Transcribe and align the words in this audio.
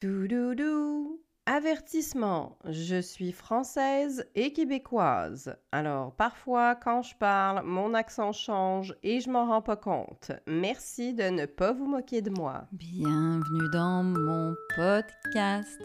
Toudoudou. 0.00 1.20
Avertissement, 1.44 2.56
je 2.64 3.02
suis 3.02 3.32
française 3.32 4.24
et 4.34 4.54
québécoise. 4.54 5.54
Alors 5.72 6.14
parfois 6.14 6.74
quand 6.74 7.02
je 7.02 7.14
parle, 7.16 7.66
mon 7.66 7.92
accent 7.92 8.32
change 8.32 8.94
et 9.02 9.20
je 9.20 9.28
m'en 9.28 9.46
rends 9.46 9.60
pas 9.60 9.76
compte. 9.76 10.32
Merci 10.46 11.12
de 11.12 11.24
ne 11.24 11.44
pas 11.44 11.72
vous 11.72 11.86
moquer 11.86 12.22
de 12.22 12.30
moi. 12.30 12.64
Bienvenue 12.72 13.68
dans 13.74 14.02
mon 14.02 14.54
podcast 14.74 15.82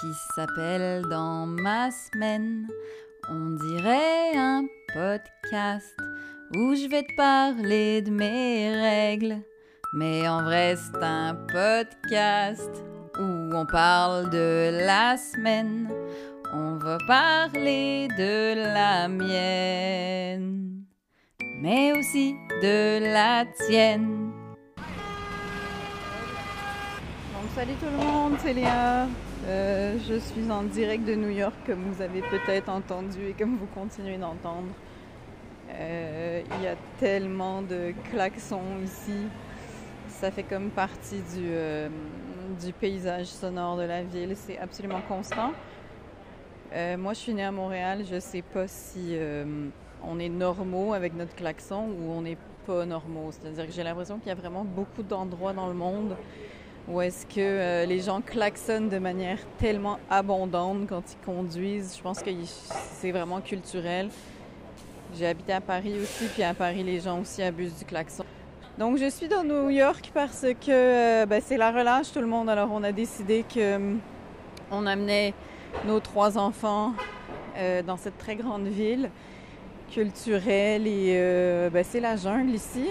qui 0.00 0.12
s'appelle 0.36 1.02
Dans 1.10 1.46
ma 1.46 1.90
semaine. 1.90 2.68
On 3.28 3.56
dirait 3.56 4.36
un 4.36 4.66
podcast 4.94 5.96
où 6.54 6.76
je 6.76 6.88
vais 6.88 7.02
te 7.02 7.16
parler 7.16 8.02
de 8.02 8.10
mes 8.12 8.70
règles. 8.70 9.42
Mais 9.94 10.28
en 10.28 10.44
vrai, 10.44 10.76
c'est 10.76 11.02
un 11.02 11.34
podcast 11.34 12.84
où 13.18 13.50
on 13.54 13.66
parle 13.66 14.30
de 14.30 14.70
la 14.86 15.16
semaine. 15.16 15.88
On 16.54 16.76
va 16.76 16.98
parler 17.06 18.08
de 18.16 18.54
la 18.54 19.08
mienne, 19.08 20.84
mais 21.60 21.92
aussi 21.98 22.34
de 22.62 23.12
la 23.12 23.44
tienne. 23.66 24.30
Donc, 27.34 27.50
salut 27.54 27.74
tout 27.74 27.90
le 27.90 28.04
monde, 28.04 28.34
c'est 28.38 28.54
Léa. 28.54 29.06
Euh, 29.46 29.96
je 30.08 30.18
suis 30.18 30.50
en 30.50 30.62
direct 30.62 31.04
de 31.04 31.14
New 31.14 31.30
York, 31.30 31.54
comme 31.66 31.82
vous 31.90 32.02
avez 32.02 32.22
peut-être 32.22 32.68
entendu 32.68 33.28
et 33.28 33.32
comme 33.32 33.56
vous 33.56 33.68
continuez 33.74 34.16
d'entendre. 34.16 34.68
Euh, 35.70 36.42
il 36.56 36.62
y 36.62 36.66
a 36.66 36.76
tellement 36.98 37.62
de 37.62 37.92
klaxons 38.10 38.78
ici. 38.84 39.26
Ça 40.08 40.30
fait 40.30 40.42
comme 40.42 40.70
partie 40.70 41.20
du, 41.34 41.46
euh, 41.50 41.88
du 42.60 42.72
paysage 42.72 43.26
sonore 43.26 43.76
de 43.76 43.82
la 43.82 44.02
ville. 44.02 44.34
C'est 44.36 44.58
absolument 44.58 45.00
constant. 45.06 45.52
Euh, 46.72 46.96
moi, 46.96 47.14
je 47.14 47.18
suis 47.18 47.34
née 47.34 47.44
à 47.44 47.52
Montréal. 47.52 48.04
Je 48.10 48.20
sais 48.20 48.42
pas 48.42 48.66
si 48.66 49.10
euh, 49.12 49.68
on 50.02 50.18
est 50.18 50.28
normaux 50.28 50.92
avec 50.92 51.14
notre 51.14 51.34
klaxon 51.34 51.88
ou 51.88 52.10
on 52.10 52.22
n'est 52.22 52.38
pas 52.66 52.84
normaux. 52.84 53.30
C'est-à-dire 53.32 53.66
que 53.66 53.72
j'ai 53.72 53.82
l'impression 53.82 54.18
qu'il 54.18 54.28
y 54.28 54.32
a 54.32 54.34
vraiment 54.34 54.64
beaucoup 54.64 55.02
d'endroits 55.02 55.52
dans 55.52 55.68
le 55.68 55.74
monde 55.74 56.16
où 56.88 57.00
est-ce 57.02 57.26
que 57.26 57.34
euh, 57.38 57.84
les 57.84 58.00
gens 58.00 58.22
klaxonnent 58.22 58.88
de 58.88 58.98
manière 58.98 59.38
tellement 59.58 59.98
abondante 60.08 60.86
quand 60.88 61.02
ils 61.12 61.24
conduisent. 61.24 61.94
Je 61.96 62.02
pense 62.02 62.22
que 62.22 62.30
c'est 62.94 63.12
vraiment 63.12 63.40
culturel. 63.42 64.08
J'ai 65.14 65.26
habité 65.26 65.52
à 65.52 65.60
Paris 65.60 65.98
aussi, 66.00 66.26
puis 66.28 66.42
à 66.42 66.54
Paris, 66.54 66.82
les 66.82 67.00
gens 67.00 67.20
aussi 67.20 67.42
abusent 67.42 67.78
du 67.78 67.84
klaxon. 67.84 68.24
Donc, 68.78 68.96
je 68.96 69.10
suis 69.10 69.26
dans 69.26 69.42
New 69.42 69.70
York 69.70 70.12
parce 70.14 70.42
que 70.42 70.70
euh, 70.70 71.26
ben, 71.26 71.42
c'est 71.44 71.56
la 71.56 71.72
relâche, 71.72 72.12
tout 72.12 72.20
le 72.20 72.28
monde. 72.28 72.48
Alors, 72.48 72.68
on 72.72 72.84
a 72.84 72.92
décidé 72.92 73.42
que 73.42 73.58
euh, 73.58 73.94
on 74.70 74.86
amenait 74.86 75.34
nos 75.84 75.98
trois 75.98 76.38
enfants 76.38 76.92
euh, 77.56 77.82
dans 77.82 77.96
cette 77.96 78.16
très 78.18 78.36
grande 78.36 78.68
ville 78.68 79.10
culturelle 79.90 80.86
et 80.86 81.70
ben, 81.72 81.82
c'est 81.82 81.98
la 81.98 82.14
jungle 82.14 82.50
ici. 82.50 82.84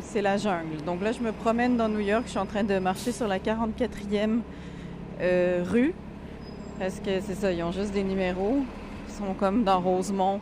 C'est 0.00 0.22
la 0.22 0.38
jungle. 0.38 0.82
Donc 0.86 1.02
là, 1.02 1.12
je 1.12 1.20
me 1.20 1.32
promène 1.32 1.76
dans 1.76 1.88
New 1.88 2.00
York. 2.00 2.22
Je 2.24 2.30
suis 2.30 2.38
en 2.38 2.46
train 2.46 2.64
de 2.64 2.78
marcher 2.78 3.12
sur 3.12 3.28
la 3.28 3.38
44e 3.38 4.38
euh, 5.20 5.62
rue 5.68 5.92
parce 6.78 6.98
que 6.98 7.20
c'est 7.20 7.34
ça, 7.34 7.52
ils 7.52 7.62
ont 7.62 7.72
juste 7.72 7.92
des 7.92 8.04
numéros. 8.04 8.60
Ils 9.08 9.12
sont 9.12 9.34
comme 9.34 9.64
dans 9.64 9.80
Rosemont, 9.80 10.40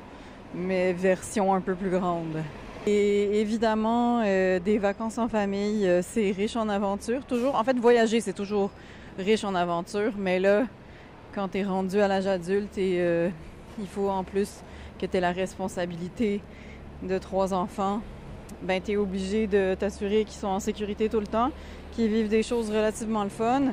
mais 0.55 0.93
version 0.93 1.53
un 1.53 1.61
peu 1.61 1.75
plus 1.75 1.91
grande. 1.91 2.37
Et 2.87 3.41
évidemment, 3.41 4.23
euh, 4.25 4.61
des 4.61 4.79
vacances 4.79 5.19
en 5.19 5.29
famille, 5.29 5.87
euh, 5.87 6.01
c'est 6.03 6.31
riche 6.31 6.57
en 6.57 6.69
aventures. 6.69 7.25
Toujours, 7.27 7.55
en 7.55 7.65
fait, 7.65 7.77
voyager, 7.77 8.21
c'est 8.21 8.33
toujours 8.33 8.71
riche 9.19 9.45
en 9.45 9.55
aventures. 9.55 10.13
Mais 10.17 10.39
là, 10.39 10.65
quand 11.35 11.49
tu 11.49 11.59
es 11.59 11.65
rendu 11.65 12.01
à 12.01 12.09
l'âge 12.09 12.27
adulte, 12.27 12.79
et, 12.79 12.97
euh, 13.01 13.29
il 13.79 13.87
faut 13.87 14.09
en 14.09 14.25
plus 14.25 14.63
que 14.99 15.07
tu 15.07 15.17
aies 15.17 15.21
la 15.21 15.33
responsabilité 15.33 16.41
de 17.03 17.19
trois 17.19 17.53
enfants, 17.53 18.01
ben 18.63 18.81
tu 18.83 18.93
es 18.93 18.97
obligé 18.97 19.47
de 19.47 19.75
t'assurer 19.79 20.25
qu'ils 20.25 20.39
sont 20.41 20.49
en 20.49 20.61
sécurité 20.61 21.09
tout 21.09 21.21
le 21.21 21.27
temps, 21.27 21.51
qu'ils 21.93 22.09
vivent 22.09 22.29
des 22.29 22.43
choses 22.43 22.71
relativement 22.71 23.23
le 23.23 23.29
fun 23.29 23.73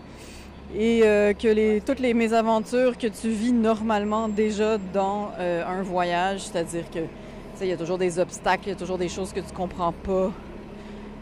et 0.77 0.99
que 1.01 1.47
les, 1.47 1.81
toutes 1.81 1.99
les 1.99 2.13
mésaventures 2.13 2.97
que 2.97 3.07
tu 3.07 3.29
vis 3.29 3.51
normalement 3.51 4.27
déjà 4.27 4.77
dans 4.77 5.31
un 5.39 5.81
voyage, 5.81 6.41
c'est-à-dire 6.41 6.83
que 6.91 6.99
il 7.61 7.67
y 7.67 7.71
a 7.73 7.77
toujours 7.77 7.97
des 7.97 8.19
obstacles, 8.19 8.63
il 8.67 8.69
y 8.69 8.73
a 8.73 8.75
toujours 8.75 8.97
des 8.97 9.09
choses 9.09 9.31
que 9.33 9.39
tu 9.39 9.53
comprends 9.53 9.91
pas. 9.91 10.31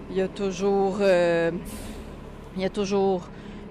Il 0.09 0.17
y 0.17 0.21
a 0.21 0.27
toujours, 0.27 0.97
euh, 1.01 1.51
il 2.55 2.61
y 2.61 2.65
a 2.65 2.69
toujours 2.69 3.27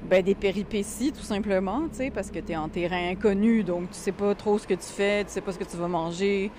ben, 0.09 0.23
des 0.23 0.35
péripéties, 0.35 1.13
tout 1.13 1.23
simplement, 1.23 1.83
tu 1.91 1.97
sais, 1.97 2.11
parce 2.11 2.31
que 2.31 2.39
tu 2.41 2.53
es 2.53 2.57
en 2.57 2.69
terrain 2.69 3.11
inconnu, 3.11 3.63
donc 3.63 3.91
tu 3.91 3.99
sais 3.99 4.13
pas 4.13 4.35
trop 4.35 4.59
ce 4.59 4.67
que 4.67 4.75
tu 4.75 4.87
fais, 4.87 5.25
tu 5.25 5.31
sais 5.31 5.41
pas 5.41 5.53
ce 5.53 5.59
que 5.59 5.65
tu 5.65 5.77
vas 5.77 5.89
manger, 5.89 6.51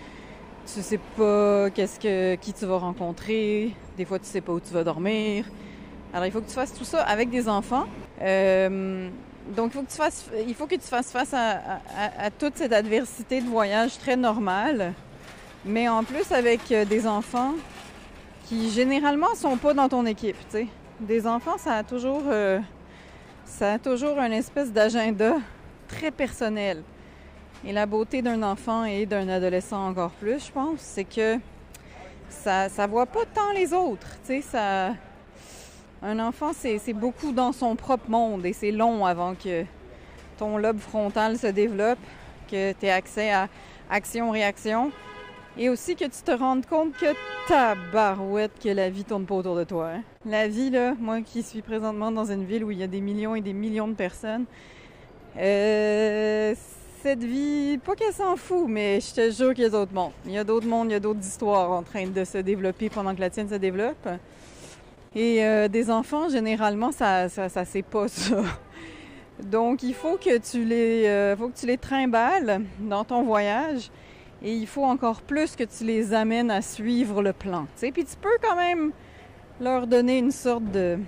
tu 0.65 0.81
sais 0.81 0.99
pas 1.17 1.69
que, 1.69 2.35
qui 2.35 2.53
tu 2.53 2.65
vas 2.65 2.77
rencontrer, 2.77 3.73
des 3.97 4.05
fois 4.05 4.19
tu 4.19 4.25
sais 4.25 4.41
pas 4.41 4.53
où 4.53 4.59
tu 4.59 4.73
vas 4.73 4.83
dormir. 4.83 5.45
Alors 6.13 6.25
il 6.25 6.31
faut 6.31 6.39
que 6.41 6.47
tu 6.47 6.53
fasses 6.53 6.73
tout 6.73 6.85
ça 6.85 7.01
avec 7.01 7.29
des 7.29 7.49
enfants. 7.49 7.85
Euh, 8.21 9.09
donc 9.57 9.71
il 9.71 9.77
faut 9.77 9.83
que 9.83 9.91
tu 9.91 9.97
fasses, 9.97 10.29
il 10.47 10.53
faut 10.55 10.67
que 10.67 10.75
tu 10.75 10.87
fasses 10.87 11.11
face 11.11 11.33
à, 11.33 11.49
à- 11.97 12.25
à 12.25 12.31
toute 12.31 12.55
cette 12.55 12.71
adversité 12.71 13.41
de 13.41 13.47
voyage 13.47 13.97
très 13.97 14.15
normale, 14.15 14.93
mais 15.65 15.87
en 15.87 16.03
plus 16.03 16.31
avec 16.31 16.71
euh, 16.71 16.85
des 16.85 17.07
enfants 17.07 17.53
qui 18.45 18.69
généralement 18.71 19.33
sont 19.35 19.57
pas 19.57 19.73
dans 19.73 19.87
ton 19.87 20.05
équipe. 20.05 20.35
Des 20.99 21.25
enfants, 21.25 21.57
ça 21.57 21.77
a 21.77 21.83
toujours, 21.83 22.23
euh, 22.27 22.59
ça 23.45 23.73
a 23.73 23.79
toujours 23.79 24.17
une 24.19 24.33
espèce 24.33 24.71
d'agenda 24.71 25.35
très 25.87 26.11
personnel. 26.11 26.83
Et 27.65 27.71
la 27.71 27.85
beauté 27.85 28.21
d'un 28.21 28.43
enfant 28.43 28.83
et 28.83 29.05
d'un 29.05 29.29
adolescent 29.29 29.87
encore 29.87 30.11
plus, 30.11 30.47
je 30.47 30.51
pense, 30.51 30.79
c'est 30.79 31.05
que 31.05 31.39
ça, 32.27 32.67
ça 32.67 32.87
voit 32.87 33.05
pas 33.05 33.25
tant 33.33 33.53
les 33.53 33.73
autres. 33.73 34.07
Un 36.01 36.19
enfant, 36.19 36.51
c'est 36.53 36.93
beaucoup 36.93 37.31
dans 37.31 37.53
son 37.53 37.77
propre 37.77 38.09
monde 38.09 38.45
et 38.45 38.51
c'est 38.51 38.71
long 38.71 39.05
avant 39.05 39.35
que 39.35 39.63
ton 40.37 40.57
lobe 40.57 40.79
frontal 40.79 41.37
se 41.37 41.47
développe, 41.47 41.99
que 42.51 42.73
tu 42.73 42.85
aies 42.85 42.91
accès 42.91 43.31
à 43.31 43.47
action-réaction 43.89 44.91
et 45.57 45.69
aussi 45.69 45.95
que 45.95 46.05
tu 46.05 46.21
te 46.23 46.31
rendes 46.31 46.65
compte 46.65 46.93
que 46.93 47.13
ta 47.47 47.75
barouette, 47.91 48.51
que 48.61 48.69
la 48.69 48.89
vie 48.89 49.03
tourne 49.03 49.25
pas 49.25 49.35
autour 49.35 49.55
de 49.55 49.63
toi. 49.63 49.89
hein. 49.95 50.01
La 50.25 50.47
vie, 50.47 50.69
là, 50.69 50.95
moi 50.99 51.21
qui 51.21 51.43
suis 51.43 51.61
présentement 51.61 52.11
dans 52.11 52.31
une 52.31 52.45
ville 52.45 52.63
où 52.63 52.71
il 52.71 52.79
y 52.79 52.83
a 52.83 52.87
des 52.87 53.01
millions 53.01 53.35
et 53.35 53.41
des 53.41 53.53
millions 53.53 53.87
de 53.87 53.93
personnes, 53.93 54.45
euh, 55.37 56.53
cette 57.01 57.23
vie, 57.23 57.77
pas 57.79 57.95
qu'elle 57.95 58.13
s'en 58.13 58.35
fout, 58.35 58.65
mais 58.67 58.99
je 59.01 59.13
te 59.13 59.31
jure 59.31 59.53
qu'il 59.53 59.63
y 59.63 59.67
a 59.67 59.69
d'autres 59.69 59.93
mondes. 59.93 60.13
Il 60.25 60.31
y 60.31 60.37
a 60.37 60.43
d'autres 60.43 60.67
mondes, 60.67 60.89
il 60.89 60.93
y 60.93 60.95
a 60.95 60.99
d'autres 60.99 61.19
histoires 61.25 61.71
en 61.71 61.83
train 61.83 62.07
de 62.07 62.23
se 62.23 62.37
développer 62.37 62.89
pendant 62.89 63.13
que 63.13 63.19
la 63.19 63.29
tienne 63.29 63.49
se 63.49 63.55
développe. 63.55 64.07
Et 65.15 65.43
euh, 65.43 65.67
des 65.67 65.91
enfants, 65.91 66.29
généralement, 66.29 66.91
ça, 66.91 67.29
ça, 67.29 67.49
ça 67.49 67.65
c'est 67.65 67.83
pas 67.83 68.07
ça. 68.07 68.41
Donc, 69.43 69.83
il 69.83 69.93
faut 69.93 70.17
que 70.17 70.37
tu 70.37 70.63
les, 70.63 71.05
euh, 71.07 71.35
faut 71.35 71.49
que 71.49 71.57
tu 71.57 71.65
les 71.65 71.77
trimbales 71.77 72.61
dans 72.79 73.03
ton 73.03 73.23
voyage. 73.23 73.91
Et 74.43 74.53
il 74.53 74.67
faut 74.67 74.83
encore 74.83 75.21
plus 75.21 75.55
que 75.55 75.63
tu 75.63 75.85
les 75.85 76.13
amènes 76.13 76.51
à 76.51 76.61
suivre 76.61 77.21
le 77.21 77.31
plan. 77.31 77.63
tu 77.63 77.69
sais. 77.75 77.91
Puis 77.91 78.03
tu 78.03 78.17
peux 78.17 78.37
quand 78.41 78.57
même 78.57 78.91
leur 79.61 79.87
donner 79.87 80.17
une 80.17 80.31
sorte 80.31 80.65
de 80.65 80.99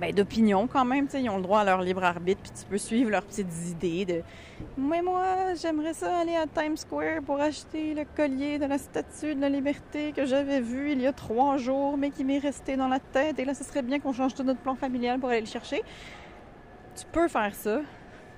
ben, 0.00 0.14
d'opinion 0.14 0.68
quand 0.68 0.84
même. 0.84 1.06
tu 1.06 1.12
sais. 1.12 1.22
Ils 1.22 1.30
ont 1.30 1.36
le 1.36 1.42
droit 1.42 1.60
à 1.60 1.64
leur 1.64 1.82
libre 1.82 2.04
arbitre. 2.04 2.40
Puis 2.40 2.52
tu 2.52 2.64
peux 2.66 2.78
suivre 2.78 3.10
leurs 3.10 3.24
petites 3.24 3.52
idées 3.68 4.04
de 4.04 4.22
Mais 4.78 5.02
moi, 5.02 5.54
j'aimerais 5.60 5.94
ça 5.94 6.16
aller 6.18 6.36
à 6.36 6.46
Times 6.46 6.76
Square 6.76 7.22
pour 7.26 7.40
acheter 7.40 7.92
le 7.92 8.04
collier 8.16 8.60
de 8.60 8.66
la 8.66 8.78
statue 8.78 9.34
de 9.34 9.40
la 9.40 9.48
liberté 9.48 10.12
que 10.12 10.24
j'avais 10.24 10.60
vu 10.60 10.92
il 10.92 11.00
y 11.00 11.08
a 11.08 11.12
trois 11.12 11.56
jours, 11.56 11.96
mais 11.96 12.10
qui 12.10 12.22
m'est 12.22 12.38
resté 12.38 12.76
dans 12.76 12.88
la 12.88 13.00
tête. 13.00 13.36
Et 13.40 13.44
là, 13.44 13.52
ce 13.54 13.64
serait 13.64 13.82
bien 13.82 13.98
qu'on 13.98 14.12
change 14.12 14.34
tout 14.34 14.44
notre 14.44 14.60
plan 14.60 14.76
familial 14.76 15.18
pour 15.18 15.30
aller 15.30 15.40
le 15.40 15.46
chercher. 15.46 15.82
Tu 16.94 17.04
peux 17.10 17.26
faire 17.26 17.52
ça, 17.54 17.80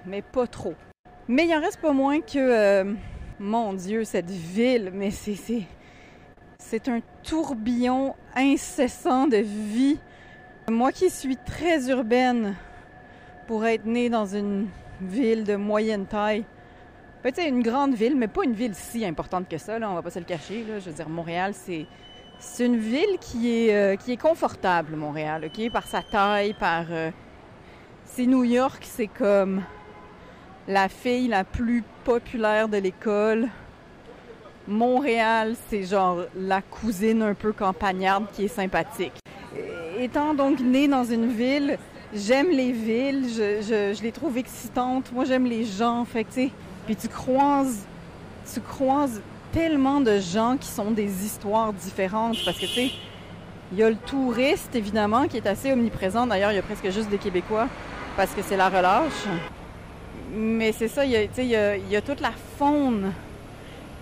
mais 0.06 0.22
pas 0.22 0.46
trop. 0.46 0.74
Mais 1.28 1.46
il 1.46 1.54
en 1.54 1.60
reste 1.60 1.80
pas 1.80 1.92
moins 1.92 2.20
que, 2.20 2.38
euh, 2.38 2.94
mon 3.38 3.72
Dieu, 3.72 4.04
cette 4.04 4.30
ville, 4.30 4.90
mais 4.92 5.10
c'est, 5.10 5.36
c'est, 6.58 6.88
un 6.88 7.00
tourbillon 7.22 8.14
incessant 8.34 9.26
de 9.26 9.38
vie. 9.38 9.98
Moi 10.70 10.92
qui 10.92 11.10
suis 11.10 11.36
très 11.36 11.88
urbaine 11.90 12.54
pour 13.46 13.66
être 13.66 13.84
née 13.84 14.08
dans 14.08 14.26
une 14.26 14.68
ville 15.00 15.44
de 15.44 15.56
moyenne 15.56 16.06
taille, 16.06 16.44
sais, 17.34 17.48
une 17.48 17.62
grande 17.62 17.94
ville, 17.94 18.16
mais 18.16 18.28
pas 18.28 18.44
une 18.44 18.52
ville 18.52 18.74
si 18.74 19.04
importante 19.04 19.48
que 19.48 19.58
ça, 19.58 19.78
là, 19.78 19.90
on 19.90 19.94
va 19.94 20.02
pas 20.02 20.10
se 20.10 20.18
le 20.18 20.24
cacher. 20.24 20.64
Je 20.66 20.90
veux 20.90 20.92
dire, 20.92 21.08
Montréal, 21.08 21.52
c'est, 21.54 21.86
c'est 22.38 22.66
une 22.66 22.76
ville 22.76 23.18
qui 23.20 23.50
est, 23.50 23.74
euh, 23.74 23.96
qui 23.96 24.12
est 24.12 24.20
confortable, 24.20 24.96
Montréal, 24.96 25.46
OK? 25.46 25.72
Par 25.72 25.86
sa 25.86 26.02
taille, 26.02 26.54
par... 26.54 26.86
euh, 26.90 27.10
c'est 28.04 28.26
New 28.26 28.44
York, 28.44 28.82
c'est 28.82 29.06
comme 29.06 29.62
la 30.68 30.88
fille 30.88 31.28
la 31.28 31.44
plus 31.44 31.84
populaire 32.04 32.68
de 32.68 32.78
l'école. 32.78 33.48
Montréal, 34.66 35.56
c'est 35.68 35.84
genre 35.84 36.22
la 36.36 36.62
cousine 36.62 37.22
un 37.22 37.34
peu 37.34 37.52
campagnarde 37.52 38.26
qui 38.32 38.44
est 38.44 38.48
sympathique. 38.48 39.18
Étant 39.98 40.34
donc 40.34 40.60
née 40.60 40.88
dans 40.88 41.04
une 41.04 41.28
ville, 41.28 41.78
j'aime 42.14 42.50
les 42.50 42.72
villes, 42.72 43.26
je, 43.28 44.02
les 44.02 44.12
trouve 44.12 44.38
excitantes. 44.38 45.12
Moi, 45.12 45.24
j'aime 45.24 45.44
les 45.44 45.64
gens. 45.64 46.04
Fait 46.04 46.24
tu 46.24 46.32
sais, 46.32 46.50
puis 46.86 46.96
tu 46.96 47.08
croises, 47.08 47.86
tu 48.52 48.60
croises 48.60 49.20
tellement 49.52 50.00
de 50.00 50.18
gens 50.18 50.56
qui 50.58 50.68
sont 50.68 50.90
des 50.90 51.24
histoires 51.24 51.72
différentes 51.72 52.38
parce 52.44 52.58
que, 52.58 52.66
tu 52.66 52.72
sais, 52.72 52.90
il 53.70 53.78
y 53.78 53.82
a 53.82 53.90
le 53.90 53.96
touriste, 53.96 54.74
évidemment, 54.74 55.28
qui 55.28 55.36
est 55.36 55.46
assez 55.46 55.72
omniprésent. 55.72 56.26
D'ailleurs, 56.26 56.52
il 56.52 56.56
y 56.56 56.58
a 56.58 56.62
presque 56.62 56.90
juste 56.90 57.10
des 57.10 57.18
Québécois 57.18 57.68
parce 58.16 58.30
que 58.32 58.40
c'est 58.42 58.56
la 58.56 58.68
relâche. 58.68 59.26
Mais 60.32 60.72
c'est 60.72 60.88
ça, 60.88 61.04
il 61.04 61.10
y, 61.12 61.16
a, 61.16 61.22
il, 61.22 61.44
y 61.44 61.56
a, 61.56 61.76
il 61.76 61.90
y 61.90 61.96
a 61.96 62.02
toute 62.02 62.20
la 62.20 62.32
faune. 62.58 63.12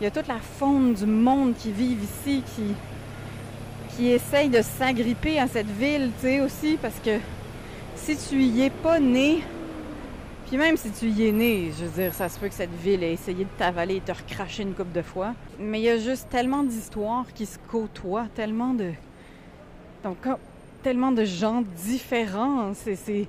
Il 0.00 0.04
y 0.04 0.06
a 0.06 0.10
toute 0.10 0.28
la 0.28 0.38
faune 0.38 0.94
du 0.94 1.06
monde 1.06 1.54
qui 1.56 1.70
vit 1.72 1.96
ici, 2.02 2.42
qui, 2.54 2.74
qui 3.96 4.08
essaye 4.10 4.48
de 4.48 4.62
s'agripper 4.62 5.38
à 5.38 5.46
cette 5.46 5.70
ville, 5.70 6.10
tu 6.20 6.26
sais, 6.26 6.40
aussi, 6.40 6.78
parce 6.80 6.98
que 7.04 7.18
si 7.94 8.16
tu 8.16 8.42
y 8.42 8.62
es 8.62 8.70
pas 8.70 8.98
né, 8.98 9.42
puis 10.52 10.58
même 10.58 10.76
si 10.76 10.90
tu 10.90 11.06
y 11.06 11.28
es 11.28 11.32
né, 11.32 11.72
je 11.78 11.86
veux 11.86 12.02
dire, 12.02 12.12
ça 12.12 12.28
se 12.28 12.38
peut 12.38 12.48
que 12.48 12.54
cette 12.54 12.74
ville 12.82 13.02
ait 13.02 13.14
essayé 13.14 13.44
de 13.44 13.50
t'avaler 13.56 13.96
et 13.96 14.00
te 14.00 14.12
recracher 14.12 14.64
une 14.64 14.74
coupe 14.74 14.92
de 14.92 15.00
fois. 15.00 15.34
Mais 15.58 15.80
il 15.80 15.84
y 15.84 15.88
a 15.88 15.96
juste 15.96 16.28
tellement 16.28 16.62
d'histoires 16.62 17.24
qui 17.34 17.46
se 17.46 17.58
côtoient, 17.70 18.26
tellement 18.34 18.74
de. 18.74 18.90
Donc, 20.04 20.18
tellement 20.82 21.10
de 21.10 21.24
gens 21.24 21.62
différents. 21.82 22.72
C'est. 22.74 23.28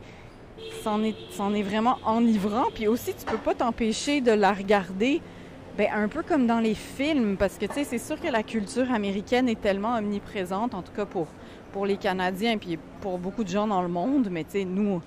C'en 0.84 1.04
est, 1.04 1.16
est 1.56 1.64
vraiment 1.64 1.98
enivrant. 2.06 2.66
Puis 2.74 2.88
aussi, 2.88 3.14
tu 3.14 3.26
peux 3.26 3.38
pas 3.38 3.56
t'empêcher 3.56 4.22
de 4.22 4.32
la 4.32 4.54
regarder 4.54 5.22
ben, 5.78 5.88
un 5.92 6.08
peu 6.08 6.22
comme 6.22 6.46
dans 6.46 6.60
les 6.60 6.76
films, 6.76 7.36
parce 7.36 7.58
que 7.58 7.66
tu 7.66 7.74
sais, 7.74 7.84
c'est 7.84 7.98
sûr 7.98 8.20
que 8.22 8.28
la 8.28 8.44
culture 8.44 8.92
américaine 8.92 9.50
est 9.50 9.60
tellement 9.60 9.96
omniprésente, 9.98 10.76
en 10.76 10.84
tout 10.84 10.92
cas 10.92 11.06
pour, 11.06 11.28
pour 11.72 11.88
les 11.88 11.98
Canadiens, 11.98 12.60
puis 12.60 12.78
pour 13.02 13.18
beaucoup 13.18 13.44
de 13.44 13.50
gens 13.50 13.66
dans 13.66 13.82
le 13.82 13.88
monde, 13.88 14.28
mais 14.30 14.44
tu 14.44 14.52
sais, 14.52 14.66
nous, 14.66 15.02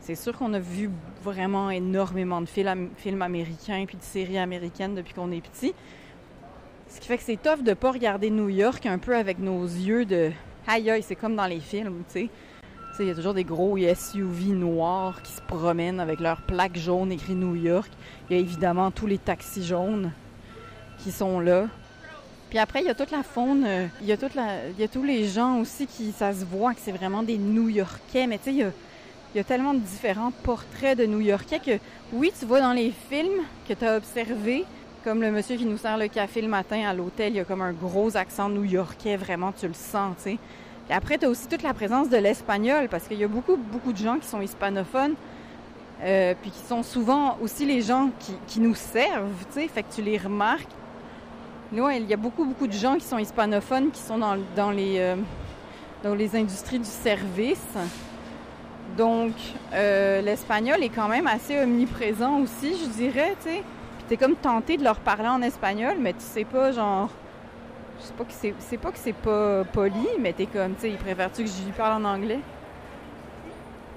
c'est 0.00 0.14
sûr 0.14 0.36
qu'on 0.36 0.52
a 0.52 0.58
vu 0.58 0.90
vraiment 1.22 1.70
énormément 1.70 2.42
de 2.42 2.46
films, 2.46 3.22
américains 3.22 3.84
puis 3.86 3.96
de 3.96 4.02
séries 4.02 4.38
américaines 4.38 4.94
depuis 4.94 5.14
qu'on 5.14 5.32
est 5.32 5.40
petit. 5.40 5.74
Ce 6.88 7.00
qui 7.00 7.06
fait 7.06 7.16
que 7.16 7.22
c'est 7.22 7.40
tough 7.40 7.62
de 7.62 7.72
pas 7.72 7.92
regarder 7.92 8.30
New 8.30 8.48
York 8.48 8.84
un 8.84 8.98
peu 8.98 9.16
avec 9.16 9.38
nos 9.38 9.62
yeux 9.62 10.04
de 10.04 10.32
aïe 10.66 10.90
aïe, 10.90 11.02
c'est 11.02 11.16
comme 11.16 11.36
dans 11.36 11.46
les 11.46 11.60
films, 11.60 12.02
tu 12.12 12.12
sais. 12.12 12.28
Il 13.00 13.06
y 13.06 13.10
a 13.10 13.14
toujours 13.14 13.32
des 13.32 13.44
gros 13.44 13.78
SUV 13.78 14.52
noirs 14.52 15.22
qui 15.22 15.32
se 15.32 15.40
promènent 15.40 16.00
avec 16.00 16.20
leurs 16.20 16.42
plaques 16.42 16.76
jaunes 16.76 17.10
écrit 17.10 17.34
New 17.34 17.56
York. 17.56 17.90
Il 18.28 18.36
y 18.36 18.38
a 18.38 18.42
évidemment 18.42 18.90
tous 18.90 19.06
les 19.06 19.16
taxis 19.16 19.64
jaunes 19.64 20.12
qui 20.98 21.10
sont 21.10 21.40
là. 21.40 21.66
Puis 22.50 22.58
après, 22.58 22.80
il 22.80 22.86
y 22.86 22.90
a 22.90 22.94
toute 22.94 23.10
la 23.10 23.22
faune, 23.22 23.64
euh, 23.66 23.86
il 24.02 24.06
y 24.06 24.12
a, 24.12 24.18
toute 24.18 24.34
y 24.34 24.82
a 24.82 24.88
tous 24.88 25.02
les 25.02 25.26
gens 25.26 25.60
aussi 25.60 25.86
qui, 25.86 26.12
ça 26.12 26.34
se 26.34 26.44
voit 26.44 26.74
que 26.74 26.80
c'est 26.82 26.92
vraiment 26.92 27.22
des 27.22 27.38
New-Yorkais. 27.38 28.26
Mais 28.26 28.36
tu 28.36 28.44
sais, 28.44 28.50
il 28.52 28.58
y 28.58 28.62
a, 28.64 28.72
il 29.34 29.38
y 29.38 29.40
a 29.40 29.44
tellement 29.44 29.72
de 29.72 29.78
différents 29.78 30.32
portraits 30.42 30.98
de 30.98 31.06
New-Yorkais 31.06 31.60
que, 31.60 31.78
oui, 32.12 32.30
tu 32.38 32.44
vois 32.44 32.60
dans 32.60 32.74
les 32.74 32.92
films 33.08 33.44
que 33.66 33.72
tu 33.72 33.84
as 33.86 33.96
observés, 33.96 34.66
comme 35.04 35.22
le 35.22 35.30
monsieur 35.30 35.56
qui 35.56 35.64
nous 35.64 35.78
sert 35.78 35.96
le 35.96 36.08
café 36.08 36.42
le 36.42 36.48
matin 36.48 36.86
à 36.86 36.92
l'hôtel, 36.92 37.32
il 37.32 37.36
y 37.36 37.40
a 37.40 37.44
comme 37.44 37.62
un 37.62 37.72
gros 37.72 38.14
accent 38.14 38.50
new-yorkais, 38.50 39.16
vraiment, 39.16 39.52
tu 39.52 39.66
le 39.66 39.72
sens, 39.72 40.16
tu 40.18 40.22
sais. 40.32 40.38
Après, 40.90 41.18
tu 41.18 41.26
as 41.26 41.28
aussi 41.28 41.46
toute 41.46 41.62
la 41.62 41.72
présence 41.72 42.08
de 42.08 42.16
l'espagnol, 42.16 42.88
parce 42.88 43.06
qu'il 43.06 43.18
y 43.18 43.24
a 43.24 43.28
beaucoup, 43.28 43.56
beaucoup 43.56 43.92
de 43.92 43.98
gens 43.98 44.18
qui 44.18 44.26
sont 44.26 44.40
hispanophones, 44.40 45.14
euh, 46.02 46.34
puis 46.40 46.50
qui 46.50 46.60
sont 46.60 46.82
souvent 46.82 47.36
aussi 47.40 47.64
les 47.64 47.82
gens 47.82 48.10
qui, 48.46 48.60
nous 48.60 48.74
servent, 48.74 49.44
tu 49.52 49.60
sais, 49.60 49.68
fait 49.68 49.82
que 49.82 49.92
tu 49.92 50.02
les 50.02 50.18
remarques. 50.18 50.70
Là, 51.72 51.92
il 51.92 52.08
y 52.08 52.12
a 52.12 52.16
beaucoup, 52.16 52.44
beaucoup 52.44 52.66
de 52.66 52.72
gens 52.72 52.96
qui 52.96 53.04
sont 53.04 53.18
hispanophones, 53.18 53.90
qui 53.90 54.00
sont 54.00 54.18
dans, 54.18 54.36
dans 54.56 54.70
les, 54.70 54.98
euh, 54.98 55.16
dans 56.02 56.14
les 56.14 56.34
industries 56.34 56.78
du 56.78 56.84
service. 56.84 57.76
Donc, 58.96 59.32
euh, 59.72 60.20
l'espagnol 60.22 60.82
est 60.82 60.88
quand 60.88 61.08
même 61.08 61.26
assez 61.28 61.60
omniprésent 61.60 62.40
aussi, 62.40 62.74
je 62.82 62.88
dirais, 62.88 63.36
tu 63.42 63.50
sais. 63.50 63.62
Puis 63.98 64.04
t'es 64.08 64.16
comme 64.16 64.34
tenté 64.34 64.76
de 64.76 64.82
leur 64.82 64.98
parler 64.98 65.28
en 65.28 65.42
espagnol, 65.42 65.96
mais 66.00 66.12
tu 66.14 66.20
sais 66.20 66.44
pas, 66.44 66.72
genre, 66.72 67.10
c'est 68.00 68.16
pas 68.16 68.24
que 68.24 68.32
c'est, 68.32 68.76
pas 68.78 68.92
que 68.92 68.98
c'est 68.98 69.12
pas 69.12 69.64
poli, 69.64 70.08
mais 70.18 70.32
t'es 70.32 70.46
comme, 70.46 70.74
tu 70.74 70.82
sais, 70.82 70.90
il 70.90 70.96
préfère-tu 70.96 71.44
que 71.44 71.48
je 71.50 71.64
lui 71.64 71.72
parle 71.72 72.04
en 72.04 72.08
anglais? 72.08 72.40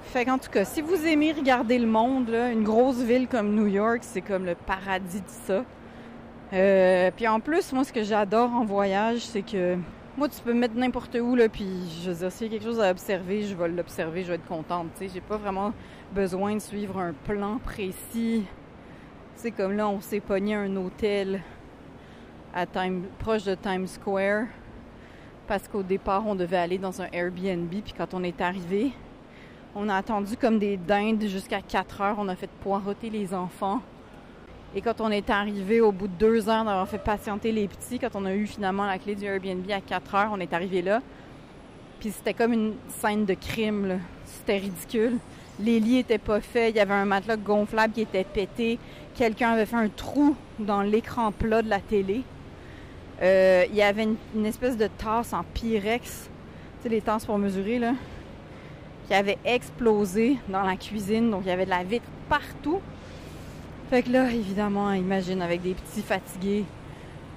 Fait 0.04 0.24
qu'en 0.24 0.38
tout 0.38 0.50
cas, 0.50 0.64
si 0.64 0.80
vous 0.80 1.06
aimez 1.06 1.32
regarder 1.32 1.78
le 1.78 1.86
monde, 1.86 2.30
une 2.30 2.62
grosse 2.62 3.02
ville 3.02 3.26
comme 3.26 3.54
New 3.54 3.66
York, 3.66 4.00
c'est 4.02 4.20
comme 4.20 4.44
le 4.44 4.54
paradis 4.54 5.20
de 5.20 5.28
ça. 5.46 5.64
Euh, 6.52 7.10
puis 7.16 7.26
en 7.26 7.40
plus, 7.40 7.72
moi, 7.72 7.84
ce 7.84 7.92
que 7.92 8.04
j'adore 8.04 8.52
en 8.52 8.64
voyage, 8.64 9.20
c'est 9.20 9.42
que 9.42 9.76
moi, 10.16 10.28
tu 10.28 10.40
peux 10.40 10.52
me 10.52 10.60
mettre 10.60 10.76
n'importe 10.76 11.16
où, 11.20 11.34
là, 11.34 11.48
puis 11.48 11.66
je 12.02 12.10
veux 12.10 12.16
dire, 12.16 12.30
s'il 12.30 12.46
y 12.46 12.50
a 12.50 12.52
quelque 12.52 12.68
chose 12.68 12.80
à 12.80 12.90
observer, 12.90 13.42
je 13.42 13.56
vais 13.56 13.68
l'observer, 13.68 14.22
je 14.22 14.28
vais 14.28 14.34
être 14.36 14.46
contente, 14.46 14.88
tu 14.96 15.08
sais. 15.08 15.14
J'ai 15.14 15.20
pas 15.20 15.36
vraiment 15.36 15.72
besoin 16.12 16.54
de 16.54 16.60
suivre 16.60 16.98
un 17.00 17.12
plan 17.12 17.58
précis. 17.58 18.44
C'est 19.34 19.50
comme 19.50 19.72
là, 19.72 19.88
on 19.88 20.00
s'est 20.00 20.20
pogné 20.20 20.54
un 20.54 20.76
hôtel 20.76 21.40
proche 23.18 23.44
de 23.44 23.54
Times 23.54 23.86
Square 23.86 24.46
parce 25.46 25.68
qu'au 25.68 25.82
départ, 25.82 26.26
on 26.26 26.34
devait 26.34 26.56
aller 26.56 26.78
dans 26.78 27.02
un 27.02 27.06
Airbnb. 27.12 27.68
Puis 27.68 27.94
quand 27.96 28.14
on 28.14 28.22
est 28.22 28.40
arrivé, 28.40 28.92
on 29.74 29.88
a 29.88 29.96
attendu 29.96 30.36
comme 30.36 30.58
des 30.58 30.76
dindes 30.76 31.22
jusqu'à 31.24 31.60
4 31.60 32.00
heures. 32.00 32.16
On 32.18 32.28
a 32.28 32.36
fait 32.36 32.50
poireauter 32.62 33.10
les 33.10 33.34
enfants. 33.34 33.82
Et 34.74 34.80
quand 34.80 35.00
on 35.00 35.10
est 35.10 35.30
arrivé 35.30 35.80
au 35.80 35.92
bout 35.92 36.08
de 36.08 36.14
deux 36.14 36.48
heures 36.48 36.64
d'avoir 36.64 36.88
fait 36.88 36.98
patienter 36.98 37.52
les 37.52 37.68
petits, 37.68 37.98
quand 37.98 38.14
on 38.14 38.24
a 38.24 38.34
eu 38.34 38.46
finalement 38.46 38.86
la 38.86 38.98
clé 38.98 39.14
du 39.14 39.24
Airbnb 39.24 39.70
à 39.70 39.80
4 39.80 40.14
heures, 40.14 40.30
on 40.32 40.40
est 40.40 40.52
arrivé 40.52 40.80
là. 40.80 41.00
Puis 42.00 42.10
c'était 42.10 42.34
comme 42.34 42.52
une 42.52 42.74
scène 42.88 43.24
de 43.24 43.34
crime. 43.34 44.00
C'était 44.24 44.58
ridicule. 44.58 45.18
Les 45.60 45.78
lits 45.78 45.98
étaient 45.98 46.18
pas 46.18 46.40
faits. 46.40 46.74
Il 46.74 46.78
y 46.78 46.80
avait 46.80 46.94
un 46.94 47.04
matelas 47.04 47.36
gonflable 47.36 47.92
qui 47.92 48.00
était 48.00 48.24
pété. 48.24 48.78
Quelqu'un 49.14 49.50
avait 49.50 49.66
fait 49.66 49.76
un 49.76 49.88
trou 49.88 50.34
dans 50.58 50.82
l'écran 50.82 51.30
plat 51.30 51.62
de 51.62 51.68
la 51.68 51.80
télé. 51.80 52.22
Euh, 53.22 53.64
il 53.70 53.76
y 53.76 53.82
avait 53.82 54.08
une, 54.34 54.46
espèce 54.46 54.76
de 54.76 54.88
tasse 54.88 55.32
en 55.32 55.44
pyrex, 55.54 56.28
tu 56.78 56.82
sais, 56.82 56.88
les 56.88 57.00
tasses 57.00 57.24
pour 57.24 57.38
mesurer, 57.38 57.78
là, 57.78 57.94
qui 59.06 59.14
avait 59.14 59.38
explosé 59.44 60.38
dans 60.48 60.62
la 60.62 60.76
cuisine. 60.76 61.30
Donc, 61.30 61.42
il 61.44 61.48
y 61.48 61.52
avait 61.52 61.64
de 61.64 61.70
la 61.70 61.84
vitre 61.84 62.06
partout. 62.28 62.80
Fait 63.90 64.02
que 64.02 64.10
là, 64.10 64.30
évidemment, 64.30 64.92
imagine, 64.92 65.42
avec 65.42 65.62
des 65.62 65.74
petits 65.74 66.02
fatigués, 66.02 66.64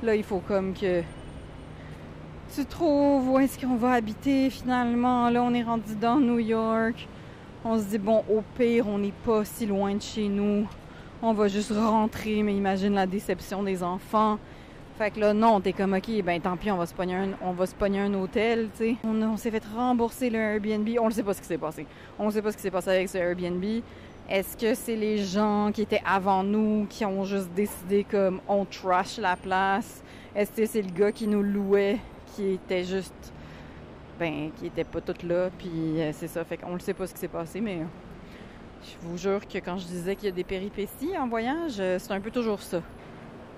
là, 0.01 0.15
il 0.15 0.24
faut 0.24 0.39
comme 0.39 0.74
que 0.74 1.03
tu 2.56 2.65
trouves 2.65 3.30
où 3.30 3.39
est-ce 3.39 3.59
qu'on 3.59 3.75
va 3.75 3.91
habiter 3.91 4.50
finalement. 4.50 5.30
Là, 5.30 5.44
on 5.44 5.53
est 5.53 5.63
rendu 5.63 5.95
dans 5.95 6.18
New 6.18 6.39
York. 6.39 7.07
On 7.63 7.77
se 7.77 7.83
dit, 7.83 7.97
bon, 7.97 8.23
au 8.30 8.41
pire, 8.57 8.88
on 8.88 8.97
n'est 8.97 9.13
pas 9.25 9.45
si 9.45 9.65
loin 9.65 9.94
de 9.94 10.01
chez 10.01 10.27
nous. 10.27 10.65
On 11.21 11.33
va 11.33 11.47
juste 11.47 11.71
rentrer, 11.71 12.42
mais 12.44 12.56
imagine 12.56 12.94
la 12.94 13.06
déception 13.06 13.63
des 13.63 13.83
enfants. 13.83 14.40
Fait 14.97 15.11
que 15.11 15.19
là, 15.19 15.31
non, 15.31 15.61
t'es 15.61 15.73
comme, 15.73 15.94
OK, 15.94 16.09
ben 16.23 16.42
tant 16.42 16.57
pis, 16.57 16.71
on 16.71 16.77
va 16.77 16.87
se 16.87 16.94
pogner 16.94 17.16
un, 17.16 17.30
on 17.44 17.51
va 17.51 17.66
un 17.81 18.13
hôtel, 18.16 18.69
tu 18.71 18.77
sais. 18.77 18.95
On, 19.04 19.37
s'est 19.37 19.51
fait 19.51 19.63
rembourser 19.75 20.31
le 20.31 20.39
Airbnb. 20.39 20.89
On 20.99 21.06
ne 21.06 21.11
sait 21.11 21.21
pas 21.21 21.35
ce 21.35 21.42
qui 21.42 21.47
s'est 21.47 21.59
passé. 21.59 21.85
On 22.18 22.25
ne 22.25 22.31
sait 22.31 22.42
pas 22.42 22.51
ce 22.51 22.57
qui 22.57 22.63
s'est 22.63 22.71
passé 22.71 22.89
avec 22.89 23.07
ce 23.07 23.19
Airbnb. 23.19 23.63
Est-ce 24.27 24.57
que 24.57 24.73
c'est 24.73 24.95
les 24.95 25.19
gens 25.19 25.69
qui 25.71 25.83
étaient 25.83 26.01
avant 26.04 26.44
nous 26.44 26.87
qui 26.89 27.06
ont 27.06 27.25
juste 27.25 27.49
décidé 27.56 28.07
comme 28.09 28.42
on 28.47 28.66
trash 28.66 29.19
la 29.19 29.35
place? 29.35 30.04
Est-ce 30.35 30.51
que 30.51 30.66
c'est 30.66 30.81
le 30.81 30.92
gars 30.92 31.11
qui 31.11 31.27
nous 31.27 31.44
louait 31.44 31.99
qui 32.35 32.54
était 32.54 32.83
juste 32.83 33.33
ben 34.19 34.49
qui 34.57 34.66
était 34.66 34.83
pas 34.83 34.99
tout 34.99 35.27
là 35.27 35.49
puis 35.57 36.01
euh, 36.01 36.11
c'est 36.11 36.27
ça 36.27 36.44
fait 36.44 36.57
qu'on 36.57 36.73
ne 36.73 36.80
sait 36.80 36.95
pas 36.95 37.06
ce 37.06 37.13
qui 37.13 37.19
s'est 37.19 37.27
passé 37.27 37.61
mais 37.61 37.81
je 38.83 39.07
vous 39.07 39.18
jure 39.18 39.47
que 39.47 39.59
quand 39.59 39.77
je 39.77 39.85
disais 39.85 40.16
qu'il 40.16 40.25
y 40.25 40.31
a 40.31 40.35
des 40.35 40.44
péripéties 40.44 41.18
en 41.18 41.27
voyage, 41.27 41.75
euh, 41.80 41.97
c'est 41.99 42.11
un 42.11 42.19
peu 42.19 42.31
toujours 42.31 42.61
ça. 42.61 42.81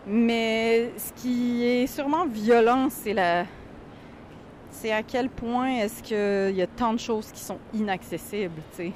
Mais 0.07 0.91
ce 0.97 1.13
qui 1.13 1.63
est 1.63 1.87
sûrement 1.87 2.25
violent, 2.25 2.89
c'est 2.89 3.13
la. 3.13 3.45
C'est 4.71 4.91
à 4.91 5.03
quel 5.03 5.29
point 5.29 5.79
est-ce 5.79 6.01
qu'il 6.01 6.55
y 6.55 6.61
a 6.61 6.67
tant 6.67 6.93
de 6.93 6.99
choses 6.99 7.31
qui 7.31 7.41
sont 7.41 7.57
inaccessibles, 7.73 8.61
tu 8.71 8.77
sais. 8.77 8.91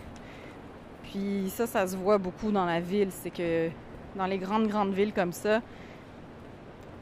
Puis 1.03 1.49
ça, 1.49 1.67
ça 1.67 1.85
se 1.85 1.97
voit 1.97 2.17
beaucoup 2.17 2.51
dans 2.51 2.65
la 2.65 2.79
ville. 2.79 3.09
C'est 3.11 3.31
que 3.31 3.69
dans 4.15 4.25
les 4.25 4.37
grandes, 4.37 4.67
grandes 4.67 4.93
villes 4.93 5.13
comme 5.13 5.33
ça, 5.33 5.61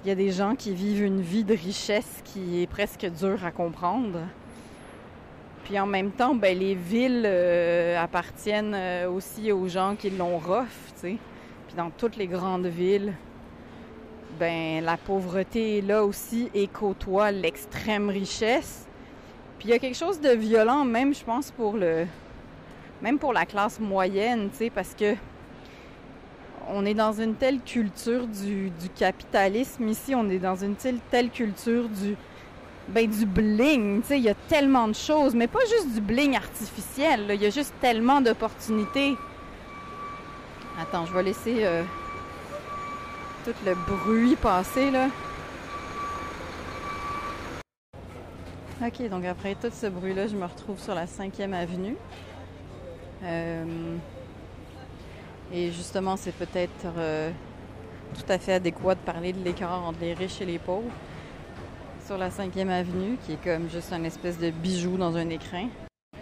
il 0.04 0.08
y 0.08 0.12
a 0.12 0.16
des 0.16 0.32
gens 0.32 0.56
qui 0.56 0.74
vivent 0.74 1.04
une 1.04 1.22
vie 1.22 1.44
de 1.44 1.54
richesse 1.54 2.22
qui 2.24 2.64
est 2.64 2.68
presque 2.68 3.06
dure 3.06 3.46
à 3.46 3.52
comprendre. 3.52 4.20
Puis 5.64 5.80
en 5.80 5.86
même 5.86 6.12
temps, 6.12 6.34
ben, 6.34 6.58
les 6.58 6.74
villes 6.74 7.24
euh, 7.26 8.02
appartiennent 8.02 8.74
euh, 8.74 9.10
aussi 9.10 9.52
aux 9.52 9.68
gens 9.68 9.96
qui 9.96 10.10
l'ont 10.10 10.40
rough, 10.40 10.66
tu 10.96 11.02
sais. 11.02 11.18
Puis 11.68 11.78
dans 11.78 11.92
toutes 11.92 12.18
les 12.18 12.28
grandes 12.28 12.66
villes, 12.66 13.14
ben 14.42 14.84
la 14.84 14.98
pauvreté 14.98 15.82
là 15.82 16.04
aussi 16.04 16.50
et 16.56 16.66
côtoie 16.66 17.30
l'extrême 17.30 18.10
richesse. 18.10 18.88
Puis 19.60 19.68
il 19.68 19.72
y 19.72 19.74
a 19.76 19.78
quelque 19.78 19.98
chose 19.98 20.20
de 20.20 20.30
violent 20.30 20.84
même, 20.84 21.14
je 21.14 21.24
pense, 21.24 21.52
pour 21.52 21.78
le 21.78 22.08
même 23.04 23.20
pour 23.20 23.34
la 23.34 23.46
classe 23.46 23.80
moyenne, 23.80 24.50
tu 24.50 24.58
sais, 24.58 24.70
parce 24.72 24.96
que 24.96 25.14
on 26.70 26.88
est 26.88 26.96
dans 26.96 27.14
une 27.14 27.36
telle 27.36 27.60
culture 27.62 28.26
du, 28.26 28.72
capitalisme 28.96 29.88
ici, 29.88 30.16
on 30.16 30.28
est 30.28 30.40
dans 30.40 30.56
une 30.56 30.76
telle, 30.76 30.98
telle 31.12 31.30
culture 31.30 31.88
du 31.88 32.16
ben, 32.88 33.08
du 33.08 33.28
bling. 33.28 34.02
Tu 34.02 34.08
sais, 34.08 34.18
il 34.18 34.24
y 34.24 34.30
a 34.30 34.36
tellement 34.50 34.88
de 34.88 34.96
choses, 34.96 35.36
mais 35.36 35.48
pas 35.48 35.64
juste 35.70 35.94
du 35.94 36.02
bling 36.02 36.36
artificiel. 36.36 37.28
Il 37.30 37.42
y 37.42 37.46
a 37.46 37.52
juste 37.52 37.76
tellement 37.80 38.22
d'opportunités. 38.22 39.16
Attends, 40.82 41.06
je 41.06 41.14
vais 41.14 41.24
laisser 41.24 41.64
euh, 41.64 41.84
tout 43.44 43.54
le 43.66 43.74
bruit 43.74 44.36
passer 44.36 44.92
là. 44.92 45.08
Ok, 48.84 49.10
donc 49.10 49.26
après 49.26 49.56
tout 49.56 49.70
ce 49.72 49.88
bruit-là, 49.88 50.28
je 50.28 50.36
me 50.36 50.46
retrouve 50.46 50.80
sur 50.80 50.96
la 50.96 51.06
5e 51.06 51.54
avenue. 51.54 51.96
Euh, 53.24 53.96
et 55.54 55.72
justement, 55.72 56.18
c'est 56.18 56.34
peut-être 56.34 56.86
euh, 56.98 57.32
tout 58.16 58.32
à 58.32 58.40
fait 58.40 58.54
adéquat 58.54 58.96
de 58.96 59.00
parler 59.00 59.34
de 59.34 59.44
l'écart 59.44 59.84
entre 59.84 60.00
les 60.02 60.14
riches 60.14 60.42
et 60.42 60.46
les 60.46 60.60
pauvres 60.60 60.90
sur 62.06 62.18
la 62.18 62.30
5e 62.30 62.70
avenue, 62.70 63.18
qui 63.26 63.34
est 63.34 63.44
comme 63.44 63.70
juste 63.70 63.94
un 63.94 64.04
espèce 64.04 64.40
de 64.40 64.50
bijou 64.50 64.98
dans 64.98 65.16
un 65.16 65.30
écrin. 65.30 65.68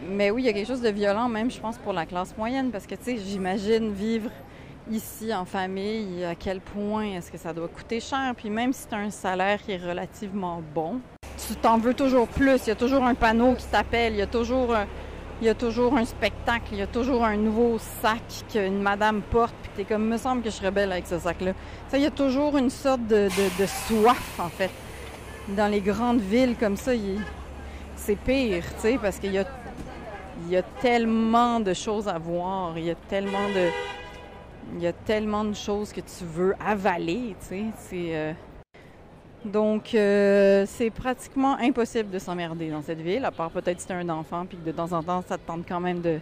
Mais 0.10 0.32
oui, 0.32 0.44
il 0.44 0.46
y 0.46 0.50
a 0.50 0.54
quelque 0.54 0.68
chose 0.68 0.82
de 0.82 0.90
violent 0.90 1.30
même, 1.30 1.50
je 1.50 1.60
pense, 1.60 1.78
pour 1.78 1.94
la 1.94 2.06
classe 2.06 2.36
moyenne, 2.38 2.72
parce 2.72 2.88
que, 2.88 2.96
tu 2.96 3.04
sais, 3.04 3.18
j'imagine 3.18 3.94
vivre 3.94 4.30
ici 4.90 5.34
en 5.34 5.46
famille, 5.46 6.24
à 6.26 6.36
quel 6.36 6.62
point 6.62 7.16
est-ce 7.16 7.32
que 7.32 7.38
ça 7.38 7.54
doit 7.54 7.68
coûter 7.68 8.00
cher? 8.00 8.34
Puis 8.36 8.50
même 8.50 8.74
si 8.74 8.88
tu 8.88 8.96
as 8.96 9.00
un 9.00 9.12
salaire 9.12 9.62
qui 9.62 9.72
est 9.72 9.78
relativement 9.78 10.62
bon, 10.74 11.00
tu 11.48 11.56
t'en 11.56 11.78
veux 11.78 11.94
toujours 11.94 12.28
plus. 12.28 12.66
Il 12.66 12.70
y 12.70 12.72
a 12.72 12.76
toujours 12.76 13.04
un 13.04 13.16
panneau 13.16 13.56
qui 13.56 13.66
t'appelle, 13.66 14.14
il 14.14 14.20
y 14.20 14.24
a 14.24 14.28
toujours... 14.28 14.76
Un 14.76 14.86
il 15.42 15.46
y 15.46 15.50
a 15.50 15.56
toujours 15.56 15.96
un 15.96 16.04
spectacle, 16.04 16.66
il 16.74 16.80
y 16.80 16.82
a 16.82 16.88
toujours 16.88 17.24
un 17.24 17.38
nouveau 17.38 17.78
sac 18.02 18.22
qu'une 18.52 18.82
madame 18.82 19.22
porte, 19.22 19.56
puis 19.62 19.72
t'es 19.76 19.84
comme, 19.86 20.06
me 20.06 20.18
semble 20.18 20.42
que 20.42 20.50
je 20.50 20.56
serais 20.56 20.72
belle 20.72 20.92
avec 20.92 21.08
ce 21.08 21.18
sac-là. 21.18 21.54
Ça, 21.88 21.98
il 21.98 22.04
y 22.04 22.08
a 22.08 22.12
toujours 22.12 22.58
une 22.58 22.70
sorte 22.70 23.08
de, 23.08 23.30
soif, 23.88 24.40
en 24.40 24.50
fait. 24.50 24.72
Dans 25.50 25.72
les 25.72 25.80
grandes 25.80 26.20
villes 26.20 26.56
comme 26.60 26.76
ça, 26.76 26.92
c'est 27.96 28.18
pire, 28.18 28.64
tu 28.76 28.82
sais, 28.82 29.00
parce 29.02 29.18
qu'il 29.18 29.32
y 29.32 29.38
a, 29.38 29.46
y 30.50 30.58
a 30.58 30.62
tellement 30.82 31.62
de 31.62 31.74
choses 31.74 32.08
à 32.10 32.18
voir, 32.18 32.78
il 32.78 32.86
y 32.86 32.92
a 32.92 32.96
tellement 33.08 33.48
de, 33.56 33.70
il 34.76 34.82
y 34.82 34.88
a 34.88 34.94
tellement 34.94 35.44
de 35.44 35.54
choses 35.54 35.92
que 35.92 36.02
tu 36.02 36.24
veux 36.24 36.54
avaler, 36.66 37.36
tu 37.48 37.72
sais. 37.78 38.10
Euh, 38.14 38.34
donc, 39.46 39.96
euh, 39.96 40.66
c'est 40.68 40.90
pratiquement 40.90 41.58
impossible 41.58 42.10
de 42.10 42.20
s'emmerder 42.20 42.70
dans 42.70 42.82
cette 42.82 43.00
ville, 43.00 43.24
à 43.26 43.32
part 43.32 43.52
peut-être 43.52 43.80
si 43.80 43.88
t'es 43.88 43.94
un 43.94 44.10
enfant, 44.10 44.46
puis 44.46 44.58
que 44.58 44.66
de 44.66 44.72
temps 44.72 44.92
en 44.92 45.02
temps, 45.02 45.24
ça 45.28 45.38
te 45.38 45.48
tente 45.48 45.66
quand 45.68 45.80
même 45.80 46.02
de 46.02 46.20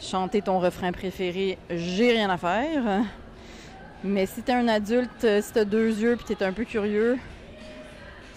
chanter 0.00 0.42
ton 0.42 0.58
refrain 0.58 0.92
préféré 0.92 1.58
«J'ai 1.70 2.12
rien 2.12 2.30
à 2.30 2.36
faire». 2.36 3.02
Mais 4.04 4.26
si 4.26 4.42
t'es 4.42 4.52
un 4.52 4.68
adulte, 4.68 5.24
euh, 5.24 5.40
si 5.42 5.52
t'as 5.52 5.64
deux 5.64 5.88
yeux, 5.88 6.16
puis 6.16 6.34
t'es 6.34 6.44
un 6.44 6.52
peu 6.52 6.64
curieux, 6.64 7.18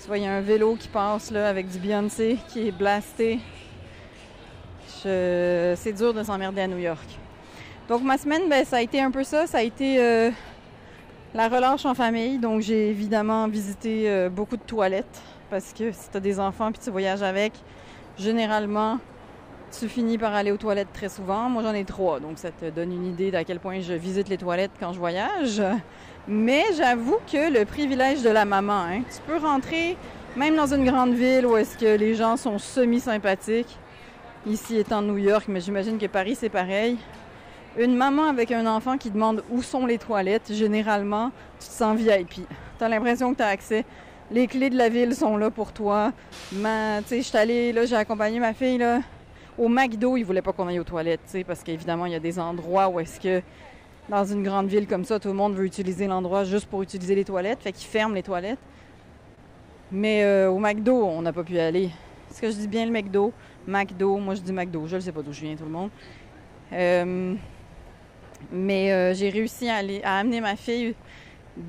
tu 0.02 0.08
vois, 0.08 0.18
il 0.18 0.24
y 0.24 0.28
a 0.28 0.34
un 0.34 0.42
vélo 0.42 0.76
qui 0.76 0.88
passe 0.88 1.32
là 1.32 1.50
avec 1.50 1.70
du 1.70 1.78
Beyoncé 1.78 2.38
qui 2.48 2.68
est 2.68 2.72
blasté. 2.72 3.40
C'est 5.02 5.94
dur 5.94 6.14
de 6.14 6.24
s'emmerder 6.24 6.62
à 6.62 6.68
New 6.68 6.78
York. 6.78 7.08
Donc, 7.90 8.04
ma 8.04 8.18
semaine, 8.18 8.44
ben, 8.48 8.64
ça 8.64 8.78
a 8.78 8.82
été 8.82 9.02
un 9.02 9.12
peu 9.12 9.24
ça. 9.24 9.48
Ça 9.48 9.58
a 9.58 9.64
été... 9.64 9.98
Euh, 10.00 10.32
la 11.34 11.48
relâche 11.48 11.86
en 11.86 11.94
famille, 11.94 12.40
donc 12.40 12.62
j'ai 12.62 12.90
évidemment 12.90 13.48
visité 13.48 14.10
euh, 14.10 14.30
beaucoup 14.30 14.58
de 14.58 14.64
toilettes 14.64 15.22
parce 15.50 15.74
que 15.74 15.92
si 15.92 16.10
tu 16.10 16.18
as 16.18 16.20
des 16.20 16.40
enfants 16.40 16.72
puis 16.72 16.82
tu 16.84 16.90
voyages 16.90 17.22
avec, 17.22 17.54
généralement, 18.18 18.98
tu 19.78 19.88
finis 19.88 20.18
par 20.18 20.34
aller 20.34 20.52
aux 20.52 20.58
toilettes 20.58 20.92
très 20.92 21.10
souvent. 21.10 21.50
Moi, 21.50 21.62
j'en 21.62 21.74
ai 21.74 21.86
trois, 21.86 22.20
donc 22.20 22.40
ça 22.40 22.50
te 22.50 22.70
donne 22.70 22.92
une 22.92 23.06
idée 23.06 23.30
d'à 23.30 23.44
quel 23.44 23.60
point 23.60 23.80
je 23.80 23.94
visite 23.94 24.28
les 24.28 24.38
toilettes 24.38 24.72
quand 24.80 24.92
je 24.92 25.00
voyage. 25.00 25.62
Mais 26.28 26.64
j'avoue 26.76 27.18
que 27.32 27.52
le 27.52 27.66
privilège 27.66 28.24
de 28.24 28.30
la 28.30 28.46
maman, 28.46 28.82
hein, 28.82 29.02
tu 29.02 29.22
peux 29.28 29.38
rentrer 29.38 29.98
même 30.36 30.56
dans 30.56 30.74
une 30.74 30.86
grande 30.86 31.14
ville 31.14 31.46
où 31.46 31.58
est-ce 31.58 31.78
que 31.78 31.98
les 31.98 32.16
gens 32.16 32.38
sont 32.38 32.58
semi-sympathiques. 32.58 33.78
Ici 34.48 34.78
étant 34.78 35.02
New 35.02 35.18
York, 35.18 35.46
mais 35.48 35.62
j'imagine 35.62 35.98
que 36.00 36.08
Paris 36.08 36.36
c'est 36.36 36.50
pareil. 36.50 36.98
Une 37.78 37.96
maman 37.96 38.24
avec 38.24 38.52
un 38.52 38.66
enfant 38.66 38.98
qui 38.98 39.12
demande 39.12 39.44
où 39.52 39.62
sont 39.62 39.86
les 39.86 39.98
toilettes, 39.98 40.52
généralement, 40.52 41.32
tu 41.60 41.68
te 41.68 41.72
sens 41.72 41.98
VIP. 41.98 42.48
Tu 42.78 42.84
as 42.84 42.90
l'impression 42.90 43.32
que 43.32 43.38
tu 43.38 43.44
as 43.44 43.48
accès. 43.48 43.86
Les 44.32 44.48
clés 44.48 44.70
de 44.70 44.78
la 44.78 44.90
ville 44.90 45.16
sont 45.16 45.38
là 45.38 45.50
pour 45.52 45.72
toi. 45.72 46.12
Tu 46.50 46.58
sais, 46.58 47.18
je 47.18 47.22
suis 47.22 47.38
allée, 47.38 47.72
là, 47.72 47.86
j'ai 47.86 47.96
accompagné 47.96 48.40
ma 48.40 48.54
fille, 48.54 48.78
là. 48.80 49.02
Au 49.58 49.68
McDo, 49.68 50.18
ils 50.18 50.24
voulaient 50.24 50.42
pas 50.42 50.54
qu'on 50.54 50.68
aille 50.68 50.80
aux 50.80 50.84
toilettes, 50.84 51.22
tu 51.26 51.32
sais, 51.32 51.44
parce 51.44 51.64
qu'évidemment, 51.64 52.06
il 52.06 52.14
y 52.14 52.16
a 52.16 52.20
des 52.20 52.40
endroits 52.40 52.88
où 52.90 53.00
est-ce 53.00 53.20
que, 53.20 53.42
dans 54.08 54.24
une 54.24 54.42
grande 54.42 54.68
ville 54.68 54.88
comme 54.88 55.04
ça, 55.04 55.20
tout 55.20 55.28
le 55.28 55.34
monde 55.34 55.54
veut 55.54 55.66
utiliser 55.66 56.08
l'endroit 56.08 56.46
juste 56.46 56.68
pour 56.68 56.82
utiliser 56.82 57.14
les 57.14 57.26
toilettes, 57.26 57.62
fait 57.62 57.72
qu'ils 57.72 57.88
ferment 57.88 58.16
les 58.16 58.24
toilettes. 58.24 58.60
Mais 59.92 60.24
euh, 60.24 60.50
au 60.50 60.60
McDo, 60.60 61.04
on 61.04 61.22
n'a 61.22 61.34
pas 61.34 61.44
pu 61.44 61.60
aller. 61.60 61.90
Est-ce 62.30 62.42
que 62.42 62.50
je 62.50 62.56
dis 62.56 62.68
bien 62.68 62.86
le 62.86 62.92
McDo? 62.92 63.34
McDo, 63.68 64.18
moi 64.18 64.36
je 64.36 64.42
dis 64.42 64.54
McDo, 64.54 64.88
je 64.88 64.96
ne 64.96 65.02
sais 65.02 65.12
pas 65.12 65.22
d'où 65.22 65.34
je 65.34 65.42
viens 65.42 65.56
tout 65.56 65.66
le 65.66 65.72
monde. 65.72 65.90
Euh, 66.72 67.36
mais 68.52 68.92
euh, 68.92 69.14
j'ai 69.14 69.30
réussi 69.30 69.70
à, 69.70 69.76
aller, 69.76 70.02
amener 70.04 70.42
ma 70.42 70.56
fille 70.56 70.96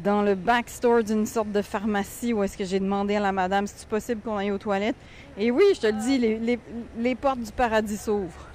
dans 0.05 0.23
le 0.23 0.35
backstore 0.35 1.03
d'une 1.03 1.27
sorte 1.27 1.51
de 1.51 1.63
pharmacie 1.63 2.33
où 2.33 2.43
est-ce 2.43 2.57
que 2.57 2.65
j'ai 2.65 2.81
demandé 2.81 3.17
à 3.17 3.21
la 3.21 3.33
madame 3.33 3.67
si 3.67 3.75
c'est 3.77 3.89
possible 3.89 4.21
qu'on 4.21 4.37
aille 4.37 4.53
aux 4.53 4.59
toilettes? 4.59 4.97
Et 5.37 5.51
oui, 5.51 5.65
je 5.75 5.81
te 5.81 5.87
le 5.87 5.93
dis, 5.95 6.59
les, 6.99 7.15
portes 7.15 7.41
du 7.41 7.53
paradis 7.53 7.97
s'ouvrent 7.97 8.47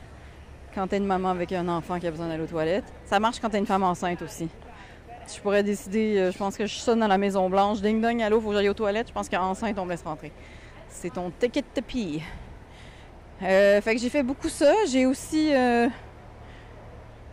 quand 0.73 0.87
t'es 0.87 0.97
une 0.97 1.05
maman 1.05 1.29
avec 1.29 1.51
un 1.51 1.67
enfant 1.67 1.99
qui 1.99 2.07
a 2.07 2.11
besoin 2.11 2.27
d'aller 2.27 2.43
aux 2.43 2.47
toilettes. 2.47 2.85
Ça 3.05 3.19
marche 3.19 3.39
quand 3.39 3.49
t'es 3.49 3.59
une 3.59 3.65
femme 3.65 3.83
enceinte 3.83 4.21
aussi. 4.21 4.49
Je 5.33 5.39
pourrais 5.39 5.63
décider, 5.63 6.17
euh, 6.17 6.31
je 6.31 6.37
pense 6.37 6.55
que 6.55 6.65
je 6.65 6.75
sonne 6.75 6.99
dans 6.99 7.07
la 7.07 7.17
Maison 7.17 7.49
Blanche, 7.49 7.81
ding 7.81 8.01
dong, 8.01 8.21
allô, 8.21 8.39
faut 8.39 8.49
que 8.49 8.55
j'aille 8.55 8.69
aux 8.69 8.73
toilettes. 8.73 9.07
Je 9.07 9.13
pense 9.13 9.27
qu'enceinte, 9.27 9.77
on 9.79 9.85
me 9.85 9.91
laisse 9.91 10.03
rentrer. 10.03 10.31
C'est 10.89 11.13
ton 11.13 11.31
ticket 11.31 11.63
de 11.75 11.81
pee. 11.81 12.21
Euh, 13.41 13.81
fait 13.81 13.95
que 13.95 14.01
j'ai 14.01 14.09
fait 14.09 14.23
beaucoup 14.23 14.49
ça. 14.49 14.73
J'ai 14.87 15.05
aussi 15.05 15.51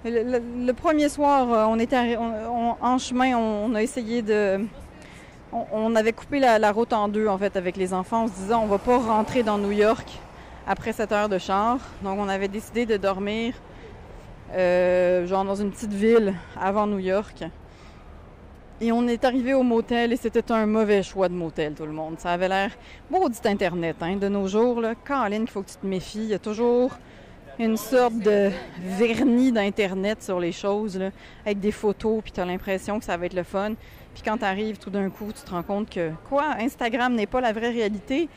le, 0.05 0.73
premier 0.73 1.09
soir, 1.09 1.53
euh, 1.53 1.65
on 1.67 1.79
était 1.79 2.17
en 2.17 2.99
chemin, 2.99 3.37
on, 3.37 3.75
a 3.75 3.83
essayé 3.83 4.23
de. 4.23 4.61
On, 5.53 5.95
avait 5.95 6.13
coupé 6.13 6.41
la, 6.41 6.73
route 6.73 6.93
en 6.93 7.09
deux, 7.09 7.29
en 7.29 7.39
fait, 7.39 7.57
avec 7.57 7.77
les 7.77 7.93
enfants, 7.93 8.25
en 8.25 8.29
se 8.29 8.33
disant 8.33 8.63
on 8.63 8.67
va 8.67 8.79
pas 8.79 8.99
rentrer 8.99 9.43
dans 9.43 9.59
New 9.59 9.71
York 9.71 10.09
après 10.67 10.93
cette 10.93 11.13
heure 11.13 11.29
de 11.29 11.39
char. 11.39 11.79
Donc, 12.03 12.19
on 12.19 12.29
avait 12.29 12.49
décidé 12.49 12.87
de 12.87 12.97
dormir, 12.97 13.55
euh, 14.55 15.27
genre 15.27 15.45
dans 15.45 15.55
une 15.55 15.71
petite 15.71 15.93
ville 15.93 16.35
avant 16.61 16.87
New 16.87 16.99
York. 16.99 17.45
Et 18.81 18.91
on 18.91 19.07
est 19.07 19.25
arrivé 19.25 19.55
au 19.55 19.63
motel 19.63 20.13
et 20.13 20.17
c'était 20.17 20.51
un 20.51 20.67
mauvais 20.67 21.05
choix 21.05 21.29
de 21.29 21.35
motel, 21.35 21.75
tout 21.75 21.87
le 21.87 21.93
monde. 21.93 22.19
Ça 22.19 22.33
avait 22.33 22.49
l'air 22.49 22.73
maudit 23.11 23.39
Internet, 23.45 23.97
hein, 24.01 24.17
de 24.17 24.29
nos 24.29 24.49
jours, 24.49 24.81
là. 24.81 24.95
Caroline, 24.97 25.43
il 25.43 25.49
faut 25.49 25.63
que 25.63 25.71
tu 25.71 25.77
te 25.77 25.87
méfies. 25.87 26.25
Il 26.25 26.31
y 26.31 26.35
a 26.35 26.41
toujours 26.41 26.91
une 27.59 27.77
sorte 27.77 28.19
de 28.19 28.51
vernis 28.79 29.53
d'Internet 29.53 30.23
sur 30.23 30.41
les 30.41 30.53
choses, 30.53 31.01
avec 31.45 31.61
des 31.61 31.73
photos, 31.73 32.23
puis 32.23 32.33
tu 32.33 32.41
as 32.41 32.45
l'impression 32.45 32.99
que 32.99 33.05
ça 33.05 33.17
va 33.17 33.27
être 33.27 33.35
le 33.35 33.43
fun. 33.43 33.75
Puis 34.15 34.23
quand 34.25 34.39
tu 34.39 34.45
arrives, 34.45 34.79
tout 34.79 34.91
d'un 34.91 35.11
coup, 35.11 35.33
tu 35.33 35.43
te 35.43 35.51
rends 35.51 35.63
compte 35.63 35.91
que, 35.91 36.11
quoi, 36.29 36.57
Instagram 36.59 37.15
n'est 37.15 37.27
pas 37.27 37.41
la 37.41 37.53
vraie 37.53 37.71
réalité 37.71 38.29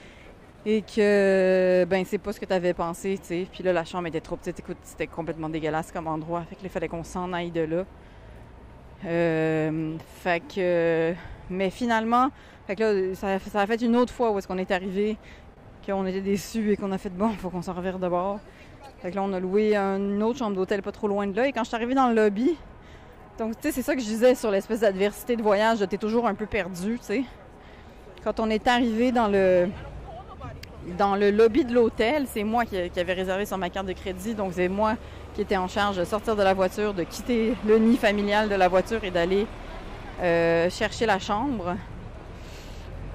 et 0.65 0.81
que, 0.81 1.86
ben, 1.88 2.03
c'est 2.05 2.17
pas 2.17 2.34
ce 2.34 2.39
que 2.39 2.45
tu 2.45 2.53
avais 2.53 2.74
pensé, 2.74 3.17
tu 3.19 3.27
sais. 3.27 3.48
Puis 3.51 3.63
là, 3.63 3.72
la 3.72 3.86
chambre 3.86 4.07
était 4.07 4.22
trop 4.22 4.36
petite. 4.36 4.60
Écoute, 4.60 4.77
c'était 4.84 5.07
complètement 5.07 5.50
dégueulasse 5.50 5.91
comme 5.91 6.07
endroit. 6.07 6.43
Fait 6.50 6.55
que 6.55 6.62
il 6.63 6.69
fallait 6.69 6.88
qu'on 6.88 7.03
s'en 7.03 7.34
aille 7.34 7.51
de 7.51 7.62
là. 7.62 7.86
Euh, 9.05 9.95
fait 10.24 10.41
que, 10.41 11.13
mais 11.50 11.69
finalement, 11.69 12.29
fait 12.65 12.75
que 12.75 12.84
là, 12.84 13.15
ça, 13.15 13.39
ça 13.39 13.62
a 13.62 13.67
fait 13.67 13.81
une 13.81 13.95
autre 13.95 14.12
fois 14.12 14.31
où 14.31 14.39
est-ce 14.39 14.48
qu'on 14.48 14.57
est 14.57 14.72
arrivé, 14.72 15.17
qu'on 15.86 16.05
était 16.07 16.22
déçus 16.22 16.72
et 16.72 16.77
qu'on 16.77 16.91
a 16.91 16.98
fait 16.98 17.12
bon, 17.12 17.29
faut 17.29 17.50
qu'on 17.50 17.62
s'en 17.62 17.74
revire 17.74 18.00
de 18.00 18.07
bord. 18.07 18.39
Fait 19.01 19.12
que 19.12 19.15
là, 19.15 19.24
on 19.24 19.34
a 19.34 19.39
loué 19.39 19.75
une 19.75 20.24
autre 20.24 20.39
chambre 20.39 20.56
d'hôtel 20.56 20.82
pas 20.82 20.92
trop 20.92 21.08
loin 21.08 21.27
de 21.27 21.36
là. 21.36 21.48
Et 21.48 21.51
quand 21.51 21.63
je 21.63 21.68
suis 21.68 21.75
arrivée 21.75 21.96
dans 21.96 22.10
le 22.10 22.15
lobby, 22.15 22.56
donc, 23.38 23.54
c'est 23.60 23.72
ça 23.74 23.96
que 23.96 24.01
je 24.01 24.06
disais 24.06 24.34
sur 24.34 24.50
l'espèce 24.50 24.80
d'adversité 24.80 25.36
de 25.36 25.42
voyage, 25.42 25.86
t'es 25.89 25.98
toujours 25.98 26.25
un 26.25 26.36
peu 26.36 26.46
perdu, 26.46 26.98
tu 27.00 27.06
sais. 27.06 27.24
Quand 28.24 28.39
on 28.39 28.50
est 28.50 28.65
arrivé 28.68 29.12
dans 29.12 29.27
le 29.27 29.68
dans 30.98 31.15
le 31.15 31.32
lobby 31.32 31.65
de 31.65 31.74
l'hôtel, 31.74 32.27
c'est 32.27 32.44
moi 32.44 32.63
qui, 32.63 32.89
qui, 32.92 33.00
avais 33.00 33.13
réservé 33.13 33.46
sur 33.46 33.58
ma 33.58 33.70
carte 33.70 33.88
de 33.88 33.94
crédit, 33.94 34.36
donc 34.36 34.54
c'est 34.54 34.68
moi 34.68 34.96
qui 35.34 35.42
étais 35.42 35.58
en 35.58 35.68
charge 35.68 35.98
de 35.98 36.06
sortir 36.06 36.36
de 36.36 36.44
la 36.44 36.54
voiture, 36.54 36.94
de 36.94 37.04
quitter 37.04 37.56
le 37.68 37.77
nid 37.80 37.98
familial 37.98 38.48
de 38.50 38.56
la 38.56 38.68
voiture 38.68 39.04
et 39.04 39.12
d'aller 39.12 39.48
euh, 40.22 40.70
chercher 40.70 41.06
la 41.06 41.20
chambre. 41.20 41.75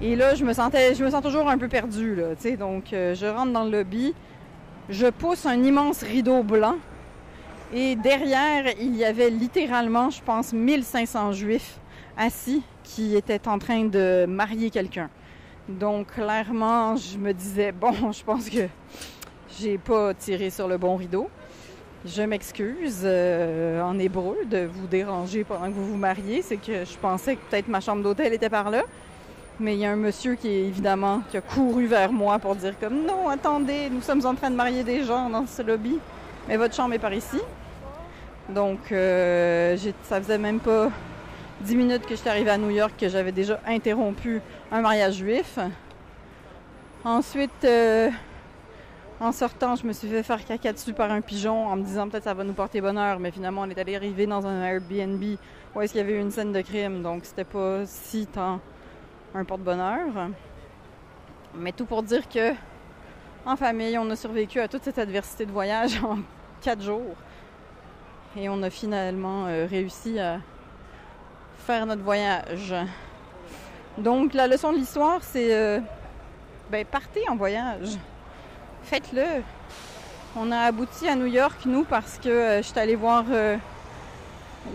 Et 0.01 0.15
là, 0.15 0.35
je 0.35 0.43
me 0.43 0.53
sentais, 0.53 0.93
je 0.93 1.03
me 1.03 1.09
sens 1.09 1.23
toujours 1.23 1.49
un 1.49 1.57
peu 1.57 1.67
perdue, 1.67 2.15
là, 2.15 2.35
tu 2.35 2.49
sais. 2.49 2.57
Donc, 2.57 2.93
euh, 2.93 3.15
je 3.15 3.25
rentre 3.25 3.53
dans 3.53 3.63
le 3.63 3.71
lobby, 3.71 4.13
je 4.89 5.07
pousse 5.07 5.45
un 5.45 5.63
immense 5.63 6.01
rideau 6.03 6.43
blanc 6.43 6.75
et 7.73 7.95
derrière, 7.95 8.65
il 8.79 8.95
y 8.97 9.05
avait 9.05 9.29
littéralement, 9.29 10.09
je 10.09 10.21
pense, 10.21 10.51
1500 10.51 11.31
juifs 11.31 11.79
assis 12.17 12.63
qui 12.83 13.15
étaient 13.15 13.47
en 13.47 13.59
train 13.59 13.85
de 13.85 14.25
marier 14.27 14.69
quelqu'un. 14.69 15.09
Donc 15.69 16.07
clairement, 16.07 16.97
je 16.97 17.17
me 17.17 17.33
disais, 17.33 17.71
bon, 17.71 18.11
je 18.11 18.23
pense 18.23 18.49
que 18.49 18.67
j'ai 19.57 19.77
pas 19.77 20.13
tiré 20.13 20.49
sur 20.49 20.67
le 20.67 20.77
bon 20.77 20.97
rideau. 20.97 21.29
Je 22.03 22.23
m'excuse 22.23 23.01
euh, 23.03 23.81
en 23.81 23.97
hébreu 23.99 24.39
de 24.49 24.65
vous 24.65 24.87
déranger 24.87 25.43
pendant 25.43 25.67
que 25.67 25.73
vous 25.75 25.91
vous 25.91 25.97
mariez. 25.97 26.41
C'est 26.41 26.57
que 26.57 26.83
je 26.83 26.97
pensais 26.97 27.35
que 27.35 27.41
peut-être 27.49 27.67
ma 27.67 27.79
chambre 27.79 28.01
d'hôtel 28.03 28.33
était 28.33 28.49
par 28.49 28.69
là. 28.69 28.83
Mais 29.59 29.75
il 29.75 29.79
y 29.79 29.85
a 29.85 29.91
un 29.91 29.95
monsieur 29.95 30.35
qui, 30.35 30.47
évidemment, 30.47 31.21
qui 31.29 31.37
a 31.37 31.41
couru 31.41 31.85
vers 31.85 32.11
moi 32.11 32.39
pour 32.39 32.55
dire 32.55 32.73
comme 32.79 33.05
non, 33.05 33.29
attendez, 33.29 33.89
nous 33.91 34.01
sommes 34.01 34.25
en 34.25 34.33
train 34.33 34.49
de 34.49 34.55
marier 34.55 34.83
des 34.83 35.03
gens 35.03 35.29
dans 35.29 35.45
ce 35.45 35.61
lobby, 35.61 35.99
mais 36.47 36.57
votre 36.57 36.73
chambre 36.73 36.93
est 36.93 36.99
par 36.99 37.13
ici. 37.13 37.39
Donc, 38.49 38.91
euh, 38.91 39.77
ça 40.03 40.19
faisait 40.19 40.39
même 40.39 40.59
pas 40.59 40.89
dix 41.61 41.75
minutes 41.75 42.05
que 42.07 42.15
j'étais 42.15 42.29
arrivée 42.29 42.49
à 42.49 42.57
New 42.57 42.71
York 42.71 42.93
que 42.99 43.07
j'avais 43.07 43.31
déjà 43.31 43.59
interrompu 43.67 44.41
un 44.71 44.81
mariage 44.81 45.15
juif. 45.15 45.59
Ensuite, 47.03 47.63
euh, 47.63 48.09
en 49.19 49.31
sortant, 49.31 49.75
je 49.75 49.85
me 49.85 49.93
suis 49.93 50.07
fait 50.07 50.23
faire 50.23 50.43
caca 50.43 50.73
dessus 50.73 50.93
par 50.93 51.11
un 51.11 51.21
pigeon 51.21 51.67
en 51.67 51.75
me 51.75 51.83
disant 51.83 52.09
peut-être 52.09 52.23
ça 52.23 52.33
va 52.33 52.43
nous 52.43 52.53
porter 52.53 52.81
bonheur, 52.81 53.19
mais 53.19 53.29
finalement 53.29 53.61
on 53.61 53.69
est 53.69 53.77
allé 53.77 53.95
arriver 53.95 54.25
dans 54.25 54.45
un 54.47 54.63
Airbnb 54.63 55.23
où 55.75 55.81
est-ce 55.81 55.93
qu'il 55.93 56.01
y 56.01 56.03
avait 56.03 56.13
eu 56.13 56.19
une 56.19 56.31
scène 56.31 56.51
de 56.51 56.61
crime, 56.61 57.03
donc 57.03 57.25
c'était 57.25 57.43
pas 57.43 57.85
si 57.85 58.25
tant 58.25 58.59
un 59.33 59.43
porte-bonheur. 59.43 60.29
Mais 61.55 61.71
tout 61.71 61.85
pour 61.85 62.03
dire 62.03 62.27
que 62.29 62.53
en 63.45 63.55
famille, 63.55 63.97
on 63.97 64.09
a 64.09 64.15
survécu 64.15 64.59
à 64.59 64.67
toute 64.67 64.83
cette 64.83 64.99
adversité 64.99 65.45
de 65.45 65.51
voyage 65.51 66.01
en 66.03 66.19
quatre 66.61 66.81
jours. 66.81 67.15
Et 68.37 68.47
on 68.49 68.61
a 68.63 68.69
finalement 68.69 69.45
euh, 69.47 69.65
réussi 69.69 70.19
à 70.19 70.39
faire 71.57 71.85
notre 71.85 72.03
voyage. 72.03 72.73
Donc 73.97 74.33
la 74.33 74.47
leçon 74.47 74.71
de 74.71 74.77
l'histoire, 74.77 75.21
c'est 75.21 75.53
euh, 75.53 75.79
ben 76.69 76.85
partez 76.85 77.27
en 77.29 77.35
voyage. 77.35 77.97
Faites-le. 78.83 79.43
On 80.37 80.51
a 80.51 80.59
abouti 80.59 81.07
à 81.09 81.15
New 81.15 81.25
York, 81.25 81.65
nous, 81.65 81.83
parce 81.83 82.17
que 82.17 82.29
euh, 82.29 82.57
je 82.61 82.67
suis 82.67 82.79
allée 82.79 82.95
voir 82.95 83.25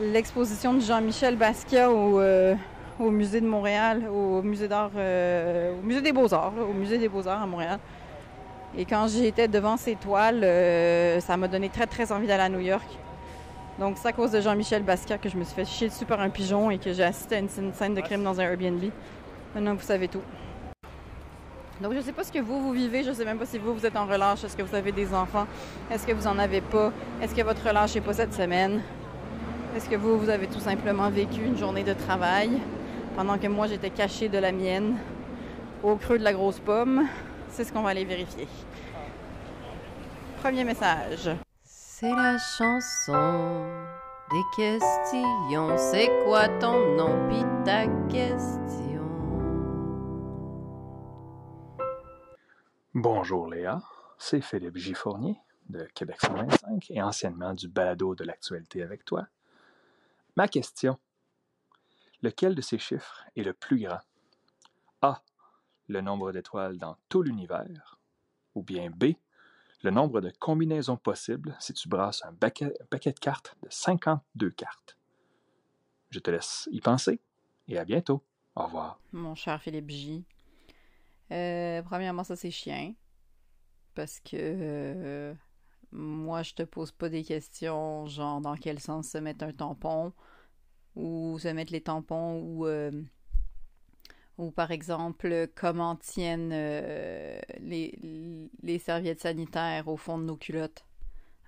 l'exposition 0.01 0.75
de 0.75 0.81
Jean-Michel 0.81 1.37
Basquiat 1.37 1.91
au 1.91 2.21
au 2.99 3.11
musée 3.11 3.41
de 3.41 3.47
Montréal, 3.47 4.09
au 4.09 4.43
musée 4.43 4.69
d'art, 4.69 4.91
euh, 4.97 5.73
au 5.79 5.83
musée 5.83 6.01
des 6.01 6.13
Beaux-Arts, 6.13 6.53
au 6.69 6.73
musée 6.73 6.99
des 6.99 7.09
Beaux-Arts 7.09 7.43
à 7.43 7.47
Montréal. 7.47 7.79
Et 8.77 8.85
quand 8.85 9.07
j'étais 9.09 9.49
devant 9.49 9.77
ces 9.77 9.95
toiles, 9.95 10.43
euh, 10.43 11.21
ça 11.21 11.37
m'a 11.37 11.49
donné 11.49 11.69
très 11.69 11.87
très 11.87 12.13
envie 12.13 12.27
d'aller 12.27 12.43
à 12.45 12.49
New 12.49 12.61
York. 12.61 12.87
Donc 13.79 13.97
c'est 14.01 14.09
à 14.09 14.13
cause 14.13 14.31
de 14.31 14.41
Jean-Michel 14.41 14.83
Basquiat 14.83 15.19
que 15.19 15.29
je 15.29 15.37
me 15.37 15.45
suis 15.45 15.55
fait 15.55 15.65
chier 15.65 15.89
dessus 15.89 16.07
par 16.07 16.21
un 16.21 16.31
pigeon 16.31 16.71
et 16.71 16.79
que 16.79 16.93
j'ai 16.93 17.03
assisté 17.03 17.37
à 17.37 17.39
une, 17.39 17.49
scène 17.49 17.95
de 17.95 18.01
crime 18.01 18.23
dans 18.23 18.41
un 18.41 18.45
Airbnb. 18.45 18.83
Maintenant 19.55 19.75
vous 19.75 19.83
savez 19.83 20.09
tout. 20.09 20.23
Donc 21.83 21.93
je 21.93 21.99
ne 21.99 22.03
sais 22.03 22.13
pas 22.13 22.25
ce 22.25 22.33
que 22.33 22.39
vous, 22.39 22.59
vous 22.63 22.73
vivez, 22.73 23.03
je 23.03 23.11
ne 23.11 23.15
sais 23.15 23.27
même 23.27 23.37
pas 23.37 23.45
si 23.45 23.59
vous, 23.59 23.75
vous 23.75 23.85
êtes 23.85 23.97
en 23.97 24.07
relâche, 24.07 24.45
est-ce 24.45 24.57
que 24.57 24.63
vous 24.63 24.75
avez 24.75 24.93
des 24.93 25.13
enfants, 25.13 25.47
est-ce 25.91 26.07
que 26.07 26.13
vous 26.13 26.27
en 26.27 26.39
avez 26.39 26.63
pas, 26.63 26.91
est-ce 27.21 27.35
que 27.35 27.43
votre 27.43 27.67
relâche 27.69 27.95
n'est 27.95 28.01
pas 28.01 28.15
cette 28.15 28.33
semaine, 28.33 28.81
est-ce 29.77 29.87
que 29.91 29.97
vous, 29.97 30.19
vous 30.19 30.31
avez 30.31 30.47
tout 30.47 30.61
simplement 30.61 31.11
vécu 31.11 31.45
une 31.45 31.59
journée 31.59 31.85
de 31.85 31.93
travail, 31.93 32.63
pendant 33.17 33.39
que 33.39 33.47
moi 33.47 33.67
j'étais 33.67 33.91
cachée 33.91 34.29
de 34.29 34.37
la 34.39 34.53
mienne 34.53 34.99
au 35.83 35.97
creux 35.97 36.19
de 36.19 36.25
la 36.25 36.35
grosse 36.35 36.61
pomme. 36.61 37.09
C'est 37.49 37.65
ce 37.65 37.73
qu'on 37.73 37.83
va 37.83 37.91
aller 37.91 38.05
vérifier. 38.05 38.47
Premier 40.43 40.65
message. 40.65 41.31
C'est 41.65 42.11
la 42.11 42.37
chanson 42.39 43.65
des 44.31 44.43
questions. 44.55 45.79
C'est 45.79 46.11
quoi 46.25 46.49
ton 46.61 46.95
nom? 46.97 47.29
Pis 47.31 47.45
ta 47.65 47.87
question? 48.09 49.03
Bonjour 52.93 53.49
Léa, 53.49 53.81
c'est 54.19 54.43
Philippe 54.43 54.77
Giffournier 54.77 55.37
de 55.71 55.89
Québec 55.95 56.19
125 56.21 56.91
et 56.91 57.03
anciennement 57.03 57.55
du 57.55 57.69
balado 57.69 58.15
de 58.15 58.25
l'actualité 58.25 58.83
avec 58.83 59.05
toi. 59.05 59.27
Ma 60.37 60.49
question 60.49 60.99
Lequel 62.27 62.57
de 62.57 62.61
ces 62.61 62.79
chiffres 62.79 63.25
est 63.37 63.45
le 63.45 63.53
plus 63.53 63.79
grand? 63.79 64.01
A. 65.01 65.23
Le 65.87 66.01
nombre 66.01 66.33
d'étoiles 66.33 66.77
dans 66.77 66.97
tout 67.09 67.23
l'univers. 67.23 68.01
Ou 68.57 68.65
bien 68.65 68.91
B. 68.91 69.13
Le 69.85 69.93
nombre 69.93 70.21
de 70.21 70.31
combinaisons 70.31 70.97
possibles 70.97 71.57
si 71.61 71.73
tu 71.73 71.89
brasses 71.89 72.25
un 72.25 72.35
paquet, 72.35 72.75
de 72.91 73.19
cartes 73.21 73.57
de 73.63 73.69
52 73.71 74.51
cartes. 74.51 74.99
Je 76.11 76.19
te 76.19 76.33
laisse 76.33 76.69
y 76.73 76.81
penser 76.81 77.21
et 77.69 77.79
à 77.79 77.85
bientôt. 77.85 78.25
Au 78.57 78.65
revoir. 78.65 78.99
Mon 79.13 79.37
cher 79.37 79.63
Philippe 79.63 79.91
J. 79.91 80.25
Euh, 81.31 81.81
premièrement, 81.83 82.25
ça 82.25 82.35
c'est 82.35 82.51
chien. 82.51 82.95
Parce 83.95 84.19
que 84.19 84.35
euh, 84.35 85.35
moi, 85.93 86.43
je 86.43 86.55
te 86.55 86.65
pose 86.65 86.91
pas 86.91 87.09
des 87.09 87.23
questions 87.23 88.07
genre 88.07 88.41
dans 88.41 88.57
quel 88.57 88.81
sens 88.81 89.11
se 89.11 89.19
mettre 89.19 89.45
un 89.45 89.53
tampon 89.53 90.13
ou 90.97 91.39
se 91.39 91.49
mettre 91.49 91.73
les 91.73 91.83
tampons 91.83 92.41
ou 92.41 92.67
euh, 92.67 92.91
ou 94.39 94.51
par 94.51 94.71
exemple 94.71 95.49
comment 95.55 95.97
tiennent 95.97 96.51
euh, 96.53 97.39
les, 97.61 98.51
les, 98.63 98.79
serviettes 98.79 99.21
sanitaires 99.21 99.89
au 99.89 99.97
fond 99.97 100.19
de 100.19 100.25
nos 100.25 100.37
culottes. 100.37 100.85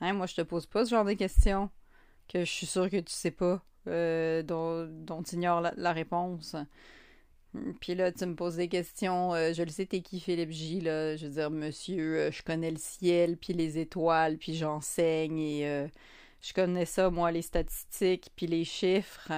Hein, 0.01 0.13
moi 0.13 0.27
je 0.27 0.37
te 0.37 0.43
pose 0.43 0.67
pas 0.67 0.85
ce 0.85 0.91
genre 0.91 1.05
de 1.05 1.15
questions 1.15 1.71
que 2.29 2.41
je 2.41 2.51
suis 2.51 2.67
sûre 2.67 2.89
que 2.91 3.01
tu 3.01 3.13
sais 3.13 3.31
pas, 3.31 3.63
euh, 3.89 4.43
dont, 4.43 4.87
dont 4.87 5.23
tu 5.23 5.37
ignores 5.37 5.63
la, 5.77 5.93
réponse. 5.93 6.57
Puis 7.81 7.95
là, 7.95 8.13
tu 8.13 8.27
me 8.27 8.35
poses 8.35 8.57
des 8.57 8.69
questions. 8.69 9.33
je 9.33 9.63
le 9.63 9.71
sais, 9.71 9.87
t'es 9.87 10.03
qui, 10.03 10.21
Philippe 10.21 10.51
J, 10.51 10.83
là? 10.83 11.17
Je 11.17 11.27
veux 11.27 11.33
dire, 11.33 11.51
monsieur, 11.51 12.31
je 12.31 12.43
connais 12.43 12.71
le 12.71 12.77
ciel, 12.77 13.39
puis 13.39 13.55
les 13.55 13.79
étoiles, 13.79 14.37
puis 14.37 14.55
j'enseigne, 14.55 15.39
et 15.39 15.89
je 16.41 16.53
connais 16.53 16.85
ça, 16.85 17.11
moi, 17.11 17.31
les 17.31 17.43
statistiques 17.43 18.31
puis 18.37 18.47
les 18.47 18.65
chiffres. 18.65 19.33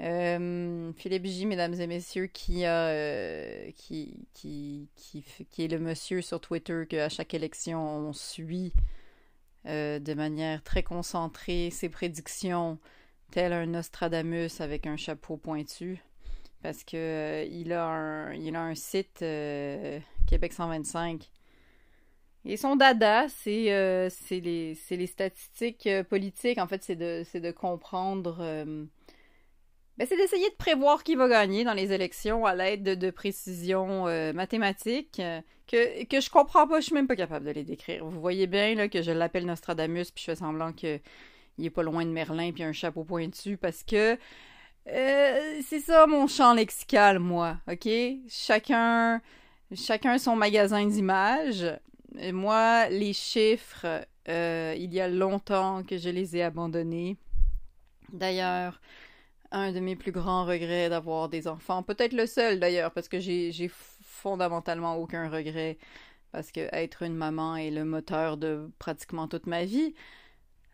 Euh, 0.00 0.92
Philippe 0.96 1.26
J, 1.26 1.46
mesdames 1.46 1.74
et 1.74 1.86
messieurs, 1.86 2.26
qui, 2.26 2.64
euh, 2.64 3.70
qui, 3.76 4.26
qui, 4.32 4.88
est 5.58 5.68
le 5.68 5.78
monsieur 5.78 6.22
sur 6.22 6.40
Twitter 6.40 6.84
qu'à 6.88 7.10
chaque 7.10 7.34
élection 7.34 8.08
on 8.08 8.12
suit 8.14 8.72
euh, 9.66 9.98
de 9.98 10.14
manière 10.14 10.62
très 10.62 10.82
concentrée 10.82 11.68
ses 11.70 11.90
prédictions, 11.90 12.78
tel 13.30 13.52
un 13.52 13.66
Nostradamus 13.66 14.60
avec 14.60 14.86
un 14.86 14.96
chapeau 14.96 15.36
pointu. 15.36 16.02
Parce 16.62 16.84
que 16.84 17.46
il, 17.50 17.72
a 17.72 17.86
un, 17.86 18.54
a 18.54 18.60
un 18.60 18.74
site 18.74 19.18
Québec 20.26 20.52
125 20.52 21.30
et 22.44 22.56
son 22.56 22.76
dada, 22.76 23.28
c'est 23.28 23.70
euh, 23.72 24.08
les, 24.30 24.76
les, 24.90 25.06
statistiques 25.06 25.86
euh, 25.86 26.02
politiques. 26.02 26.58
En 26.58 26.66
fait, 26.66 26.82
c'est 26.82 26.96
de, 26.96 27.24
de 27.38 27.50
comprendre. 27.50 28.38
Euh, 28.40 28.84
ben, 29.98 30.06
c'est 30.08 30.16
d'essayer 30.16 30.48
de 30.48 30.54
prévoir 30.54 31.04
qui 31.04 31.16
va 31.16 31.28
gagner 31.28 31.64
dans 31.64 31.74
les 31.74 31.92
élections 31.92 32.46
à 32.46 32.54
l'aide 32.54 32.82
de, 32.82 33.10
précisions 33.10 34.04
mathématiques 34.32 35.20
que, 35.66 36.04
que 36.04 36.20
je 36.20 36.30
comprends 36.30 36.66
pas. 36.66 36.80
Je 36.80 36.86
suis 36.86 36.94
même 36.94 37.06
pas 37.06 37.16
capable 37.16 37.44
de 37.44 37.50
les 37.50 37.64
décrire. 37.64 38.06
Vous 38.06 38.20
voyez 38.20 38.46
bien 38.46 38.74
là, 38.74 38.88
que 38.88 39.02
je 39.02 39.10
l'appelle 39.10 39.44
Nostradamus, 39.44 40.10
puis 40.10 40.22
je 40.22 40.30
fais 40.30 40.36
semblant 40.36 40.72
qu'il 40.72 41.00
est 41.62 41.70
pas 41.70 41.82
loin 41.82 42.06
de 42.06 42.10
Merlin, 42.10 42.52
puis 42.52 42.62
un 42.62 42.72
chapeau 42.72 43.04
pointu, 43.04 43.58
parce 43.58 43.82
que 43.82 44.16
c'est 44.86 45.80
ça 45.80 46.06
mon 46.06 46.26
champ 46.26 46.54
lexical, 46.54 47.18
moi. 47.18 47.58
OK? 47.70 47.86
Chacun. 48.28 49.20
Chacun 49.72 50.18
son 50.18 50.34
magasin 50.34 50.84
d'images 50.86 51.66
moi, 52.32 52.88
les 52.88 53.12
chiffres, 53.12 54.06
euh, 54.28 54.74
il 54.76 54.92
y 54.92 55.00
a 55.00 55.08
longtemps 55.08 55.82
que 55.82 55.98
je 55.98 56.10
les 56.10 56.36
ai 56.36 56.42
abandonnés. 56.42 57.16
D'ailleurs, 58.12 58.80
un 59.52 59.72
de 59.72 59.80
mes 59.80 59.96
plus 59.96 60.12
grands 60.12 60.44
regrets 60.44 60.88
d'avoir 60.88 61.28
des 61.28 61.48
enfants, 61.48 61.82
peut-être 61.82 62.12
le 62.12 62.26
seul 62.26 62.60
d'ailleurs, 62.60 62.92
parce 62.92 63.08
que 63.08 63.18
j'ai 63.20 63.70
fondamentalement 64.02 64.96
aucun 64.96 65.28
regret, 65.28 65.78
parce 66.32 66.52
que 66.52 66.68
être 66.72 67.02
une 67.02 67.14
maman 67.16 67.56
est 67.56 67.70
le 67.70 67.84
moteur 67.84 68.36
de 68.36 68.70
pratiquement 68.78 69.28
toute 69.28 69.46
ma 69.46 69.64
vie. 69.64 69.94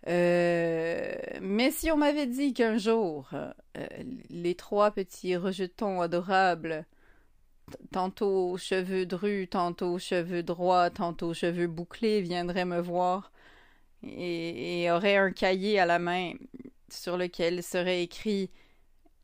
Euh, 0.08 1.14
mais 1.40 1.70
si 1.70 1.90
on 1.90 1.96
m'avait 1.96 2.26
dit 2.26 2.54
qu'un 2.54 2.78
jour, 2.78 3.30
euh, 3.32 3.52
les 4.30 4.54
trois 4.54 4.90
petits 4.92 5.36
rejetons 5.36 6.00
adorables 6.00 6.86
tantôt 7.92 8.56
cheveux 8.56 9.06
drus, 9.06 9.48
tantôt 9.48 9.98
cheveux 9.98 10.42
droits, 10.42 10.90
tantôt 10.90 11.34
cheveux 11.34 11.66
bouclés, 11.66 12.20
viendraient 12.20 12.64
me 12.64 12.80
voir 12.80 13.32
et, 14.02 14.90
auraient 14.90 15.16
un 15.16 15.32
cahier 15.32 15.78
à 15.78 15.86
la 15.86 15.98
main 15.98 16.32
sur 16.88 17.16
lequel 17.16 17.62
serait 17.62 18.02
écrit 18.02 18.50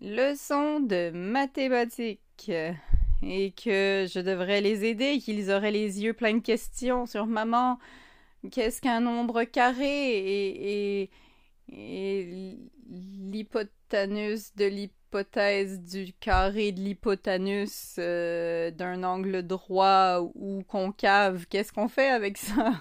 leçon 0.00 0.81
de 0.81 1.11
mathématiques 1.11 2.50
et 3.22 3.52
que 3.52 4.07
je 4.12 4.20
devrais 4.20 4.61
les 4.61 4.85
aider, 4.85 5.18
qu'ils 5.18 5.50
auraient 5.50 5.70
les 5.70 6.02
yeux 6.02 6.12
pleins 6.12 6.35
de 6.35 6.40
questions 6.40 7.07
sur 7.07 7.26
maman. 7.26 7.78
Qu'est-ce 8.50 8.81
qu'un 8.81 9.00
nombre 9.00 9.44
carré? 9.44 9.87
Et, 9.87 11.02
et, 11.02 12.59
l'hypotanus 12.90 14.55
de 14.57 14.64
l'hypotanus 14.64 15.02
hypothèse 15.12 15.81
du 15.81 16.12
carré 16.14 16.72
de 16.72 16.81
l'hypotanus 16.81 17.96
euh, 17.98 18.70
d'un 18.70 19.05
angle 19.05 19.42
droit 19.42 20.20
ou 20.35 20.62
concave, 20.66 21.46
qu'est-ce 21.48 21.72
qu'on 21.72 21.88
fait 21.88 22.09
avec 22.09 22.38
ça? 22.38 22.72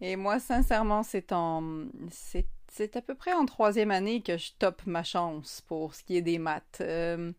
Et 0.00 0.14
moi, 0.14 0.38
sincèrement, 0.38 1.02
c'est 1.02 1.32
en. 1.32 1.86
C'est 2.10 2.96
à 2.96 3.02
peu 3.02 3.16
près 3.16 3.32
en 3.32 3.44
troisième 3.46 3.90
année 3.90 4.22
que 4.22 4.36
je 4.38 4.52
top 4.58 4.82
ma 4.86 5.02
chance 5.02 5.62
pour 5.66 5.94
ce 5.94 6.04
qui 6.04 6.16
est 6.16 6.22
des 6.22 6.38
maths. 6.38 6.78
Euh, 6.80 7.32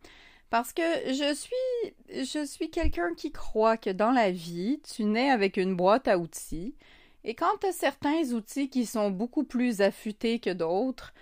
Parce 0.50 0.74
que 0.74 0.82
je 1.08 1.34
suis, 1.34 2.26
je 2.26 2.46
suis 2.46 2.70
quelqu'un 2.70 3.14
qui 3.16 3.32
croit 3.32 3.78
que 3.78 3.92
dans 3.92 4.12
la 4.12 4.32
vie, 4.32 4.82
tu 4.82 5.06
nais 5.06 5.30
avec 5.30 5.56
une 5.58 5.76
boîte 5.76 6.08
à 6.08 6.18
outils, 6.18 6.76
et 7.24 7.36
quand 7.36 7.58
tu 7.62 7.68
as 7.68 7.72
certains 7.72 8.34
outils 8.34 8.70
qui 8.70 8.86
sont 8.86 9.12
beaucoup 9.12 9.44
plus 9.44 9.82
affûtés 9.82 10.40
que 10.40 10.50
d'autres, 10.50 11.14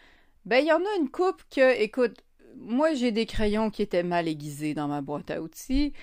ben 0.46 0.64
il 0.64 0.68
y 0.68 0.72
en 0.72 0.80
a 0.80 0.96
une 1.00 1.10
coupe 1.10 1.44
que, 1.52 1.80
écoute, 1.82 2.24
moi 2.60 2.94
j'ai 2.94 3.12
des 3.12 3.26
crayons 3.26 3.70
qui 3.70 3.82
étaient 3.82 4.04
mal 4.04 4.28
aiguisés 4.28 4.74
dans 4.74 4.88
ma 4.88 5.02
boîte 5.02 5.32
à 5.32 5.42
outils, 5.42 5.94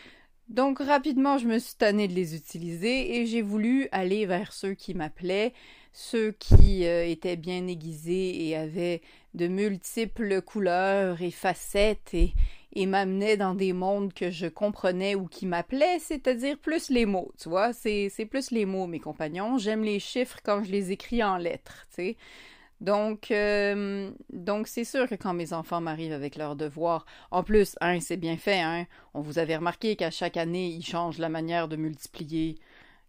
donc 0.48 0.78
rapidement 0.78 1.38
je 1.38 1.46
me 1.46 1.58
suis 1.58 1.74
tannée 1.76 2.08
de 2.08 2.14
les 2.14 2.34
utiliser 2.34 3.16
et 3.16 3.26
j'ai 3.26 3.42
voulu 3.42 3.88
aller 3.92 4.26
vers 4.26 4.52
ceux 4.52 4.74
qui 4.74 4.94
m'appelaient, 4.94 5.52
ceux 5.92 6.32
qui 6.32 6.86
euh, 6.86 7.06
étaient 7.06 7.36
bien 7.36 7.66
aiguisés 7.66 8.48
et 8.48 8.56
avaient 8.56 9.00
de 9.34 9.48
multiples 9.48 10.42
couleurs 10.42 11.22
et 11.22 11.30
facettes 11.30 12.14
et, 12.14 12.34
et 12.74 12.86
m'amenaient 12.86 13.36
dans 13.36 13.54
des 13.54 13.72
mondes 13.72 14.12
que 14.12 14.30
je 14.30 14.46
comprenais 14.46 15.14
ou 15.14 15.26
qui 15.26 15.46
m'appelaient, 15.46 15.98
c'est-à-dire 16.00 16.58
plus 16.58 16.90
les 16.90 17.06
mots, 17.06 17.32
tu 17.40 17.48
vois, 17.48 17.72
c'est, 17.72 18.10
plus 18.28 18.50
les 18.50 18.66
mots, 18.66 18.86
mes 18.86 19.00
compagnons. 19.00 19.58
J'aime 19.58 19.84
les 19.84 20.00
chiffres 20.00 20.38
quand 20.44 20.64
je 20.64 20.72
les 20.72 20.92
écris 20.92 21.22
en 21.22 21.36
lettres, 21.36 21.86
tu 21.90 21.96
sais. 21.96 22.16
Donc, 22.80 23.30
euh, 23.30 24.10
donc 24.32 24.68
c'est 24.68 24.84
sûr 24.84 25.08
que 25.08 25.14
quand 25.14 25.32
mes 25.32 25.52
enfants 25.52 25.80
m'arrivent 25.80 26.12
avec 26.12 26.36
leurs 26.36 26.56
devoirs, 26.56 27.06
en 27.30 27.42
plus, 27.42 27.76
hein, 27.80 28.00
c'est 28.00 28.16
bien 28.16 28.36
fait, 28.36 28.60
hein, 28.60 28.86
on 29.14 29.20
vous 29.20 29.38
avait 29.38 29.56
remarqué 29.56 29.96
qu'à 29.96 30.10
chaque 30.10 30.36
année, 30.36 30.68
ils 30.68 30.84
changent 30.84 31.18
la 31.18 31.28
manière 31.28 31.68
de 31.68 31.76
multiplier 31.76 32.58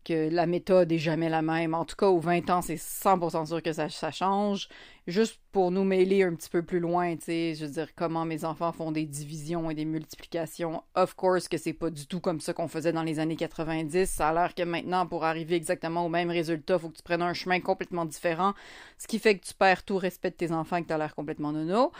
la 0.09 0.45
méthode 0.45 0.91
est 0.91 0.97
jamais 0.97 1.29
la 1.29 1.41
même. 1.41 1.73
En 1.73 1.85
tout 1.85 1.95
cas, 1.95 2.07
aux 2.07 2.19
20 2.19 2.49
ans, 2.49 2.61
c'est 2.61 2.75
100% 2.75 3.47
sûr 3.47 3.61
que 3.61 3.73
ça, 3.73 4.11
change. 4.11 4.69
Juste 5.07 5.39
pour 5.51 5.71
nous 5.71 5.83
mêler 5.83 6.23
un 6.23 6.33
petit 6.33 6.49
peu 6.49 6.63
plus 6.63 6.79
loin, 6.79 7.15
tu 7.15 7.25
sais, 7.25 7.53
je 7.55 7.65
veux 7.65 7.71
dire, 7.71 7.93
comment 7.95 8.25
mes 8.25 8.43
enfants 8.43 8.71
font 8.71 8.91
des 8.91 9.05
divisions 9.05 9.69
et 9.69 9.75
des 9.75 9.85
multiplications. 9.85 10.83
Of 10.95 11.15
course 11.15 11.47
que 11.47 11.57
c'est 11.57 11.73
pas 11.73 11.89
du 11.89 12.07
tout 12.07 12.19
comme 12.19 12.39
ça 12.39 12.53
qu'on 12.53 12.67
faisait 12.67 12.91
dans 12.91 13.03
les 13.03 13.19
années 13.19 13.35
90. 13.35 14.09
Ça 14.09 14.29
a 14.29 14.33
l'air 14.33 14.55
que 14.55 14.63
maintenant, 14.63 15.05
pour 15.05 15.23
arriver 15.23 15.55
exactement 15.55 16.05
au 16.05 16.09
même 16.09 16.31
résultat, 16.31 16.79
faut 16.79 16.89
que 16.89 16.97
tu 16.97 17.03
prennes 17.03 17.21
un 17.21 17.33
chemin 17.33 17.59
complètement 17.59 18.05
différent. 18.05 18.53
Ce 18.97 19.07
qui 19.07 19.19
fait 19.19 19.37
que 19.37 19.45
tu 19.45 19.53
perds 19.53 19.83
tout 19.83 19.97
respect 19.97 20.31
de 20.31 20.35
tes 20.35 20.51
enfants 20.51 20.77
et 20.77 20.83
que 20.83 20.91
as 20.91 20.97
l'air 20.97 21.13
complètement 21.15 21.51
nono. 21.51 21.91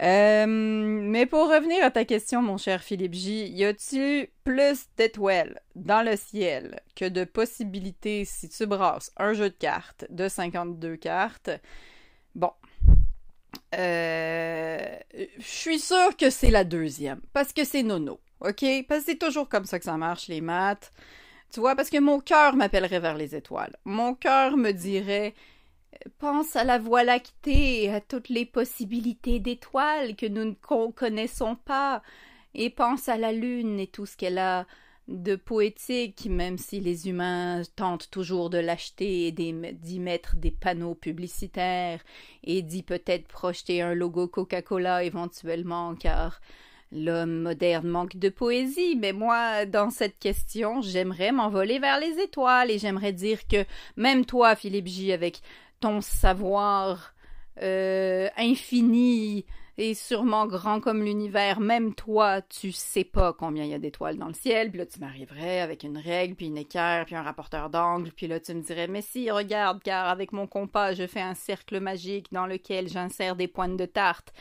Euh, 0.00 0.46
mais 0.46 1.26
pour 1.26 1.48
revenir 1.48 1.84
à 1.84 1.90
ta 1.90 2.04
question, 2.04 2.42
mon 2.42 2.56
cher 2.56 2.82
Philippe 2.82 3.14
J, 3.14 3.48
y 3.48 3.64
a-t-il 3.64 4.28
plus 4.42 4.86
d'étoiles 4.96 5.60
dans 5.76 6.02
le 6.02 6.16
ciel 6.16 6.80
que 6.96 7.04
de 7.04 7.24
possibilités 7.24 8.24
si 8.24 8.48
tu 8.48 8.66
brasses 8.66 9.12
un 9.16 9.32
jeu 9.34 9.50
de 9.50 9.54
cartes 9.54 10.06
de 10.10 10.28
52 10.28 10.96
cartes? 10.96 11.50
Bon. 12.34 12.52
Euh, 13.74 14.96
je 15.38 15.46
suis 15.46 15.78
sûre 15.78 16.16
que 16.16 16.30
c'est 16.30 16.50
la 16.50 16.64
deuxième, 16.64 17.20
parce 17.32 17.52
que 17.52 17.64
c'est 17.64 17.82
nono, 17.82 18.18
ok? 18.40 18.64
Parce 18.88 19.00
que 19.00 19.06
c'est 19.12 19.18
toujours 19.18 19.48
comme 19.48 19.66
ça 19.66 19.78
que 19.78 19.84
ça 19.84 19.96
marche, 19.96 20.28
les 20.28 20.40
maths. 20.40 20.92
Tu 21.52 21.60
vois, 21.60 21.76
parce 21.76 21.90
que 21.90 21.98
mon 21.98 22.18
cœur 22.18 22.56
m'appellerait 22.56 23.00
vers 23.00 23.16
les 23.16 23.34
étoiles. 23.34 23.76
Mon 23.84 24.14
cœur 24.14 24.56
me 24.56 24.72
dirait 24.72 25.34
Pense 26.18 26.56
à 26.56 26.64
la 26.64 26.78
Voie 26.78 27.04
lactée 27.04 27.84
et 27.84 27.92
à 27.92 28.00
toutes 28.00 28.28
les 28.28 28.46
possibilités 28.46 29.40
d'étoiles 29.40 30.16
que 30.16 30.26
nous 30.26 30.44
ne 30.44 30.90
connaissons 30.90 31.56
pas, 31.56 32.02
et 32.54 32.70
pense 32.70 33.08
à 33.08 33.16
la 33.16 33.32
Lune 33.32 33.80
et 33.80 33.86
tout 33.86 34.06
ce 34.06 34.16
qu'elle 34.16 34.38
a 34.38 34.66
de 35.08 35.36
poétique, 35.36 36.26
même 36.30 36.58
si 36.58 36.80
les 36.80 37.08
humains 37.08 37.62
tentent 37.76 38.10
toujours 38.10 38.50
de 38.50 38.58
l'acheter 38.58 39.26
et 39.26 39.32
d'y 39.32 40.00
mettre 40.00 40.36
des 40.36 40.52
panneaux 40.52 40.94
publicitaires 40.94 42.00
et 42.44 42.62
d'y 42.62 42.82
peut-être 42.82 43.26
projeter 43.26 43.82
un 43.82 43.94
logo 43.94 44.28
Coca-Cola 44.28 45.02
éventuellement, 45.04 45.94
car 45.94 46.40
l'homme 46.92 47.40
moderne 47.40 47.88
manque 47.88 48.16
de 48.16 48.28
poésie, 48.28 48.96
mais 48.96 49.12
moi, 49.12 49.66
dans 49.66 49.90
cette 49.90 50.18
question, 50.18 50.82
j'aimerais 50.82 51.32
m'envoler 51.32 51.78
vers 51.78 51.98
les 51.98 52.20
étoiles 52.20 52.70
et 52.70 52.78
j'aimerais 52.78 53.12
dire 53.12 53.46
que 53.48 53.64
même 53.96 54.24
toi, 54.24 54.54
Philippe 54.54 54.88
J, 54.88 55.12
avec 55.12 55.40
ton 55.82 56.00
savoir 56.00 57.14
euh, 57.60 58.28
infini 58.38 59.44
et 59.78 59.94
sûrement 59.94 60.46
grand 60.46 60.80
comme 60.80 61.02
l'univers, 61.02 61.58
même 61.58 61.94
toi, 61.94 62.40
tu 62.42 62.72
sais 62.72 63.04
pas 63.04 63.32
combien 63.32 63.64
il 63.64 63.70
y 63.70 63.74
a 63.74 63.78
d'étoiles 63.78 64.16
dans 64.16 64.28
le 64.28 64.34
ciel, 64.34 64.68
puis 64.70 64.78
là 64.78 64.86
tu 64.86 65.00
m'arriverais 65.00 65.60
avec 65.60 65.82
une 65.82 65.98
règle, 65.98 66.34
puis 66.36 66.46
une 66.46 66.58
équerre, 66.58 67.04
puis 67.06 67.16
un 67.16 67.22
rapporteur 67.22 67.68
d'angle, 67.68 68.12
puis 68.12 68.28
là 68.28 68.38
tu 68.38 68.54
me 68.54 68.60
dirais 68.60 68.86
mais 68.86 69.02
si, 69.02 69.30
regarde, 69.30 69.82
car 69.82 70.08
avec 70.08 70.32
mon 70.32 70.46
compas, 70.46 70.92
je 70.92 71.06
fais 71.06 71.22
un 71.22 71.34
cercle 71.34 71.80
magique 71.80 72.32
dans 72.32 72.46
lequel 72.46 72.88
j'insère 72.88 73.34
des 73.34 73.48
pointes 73.48 73.76
de 73.76 73.86
tarte. 73.86 74.32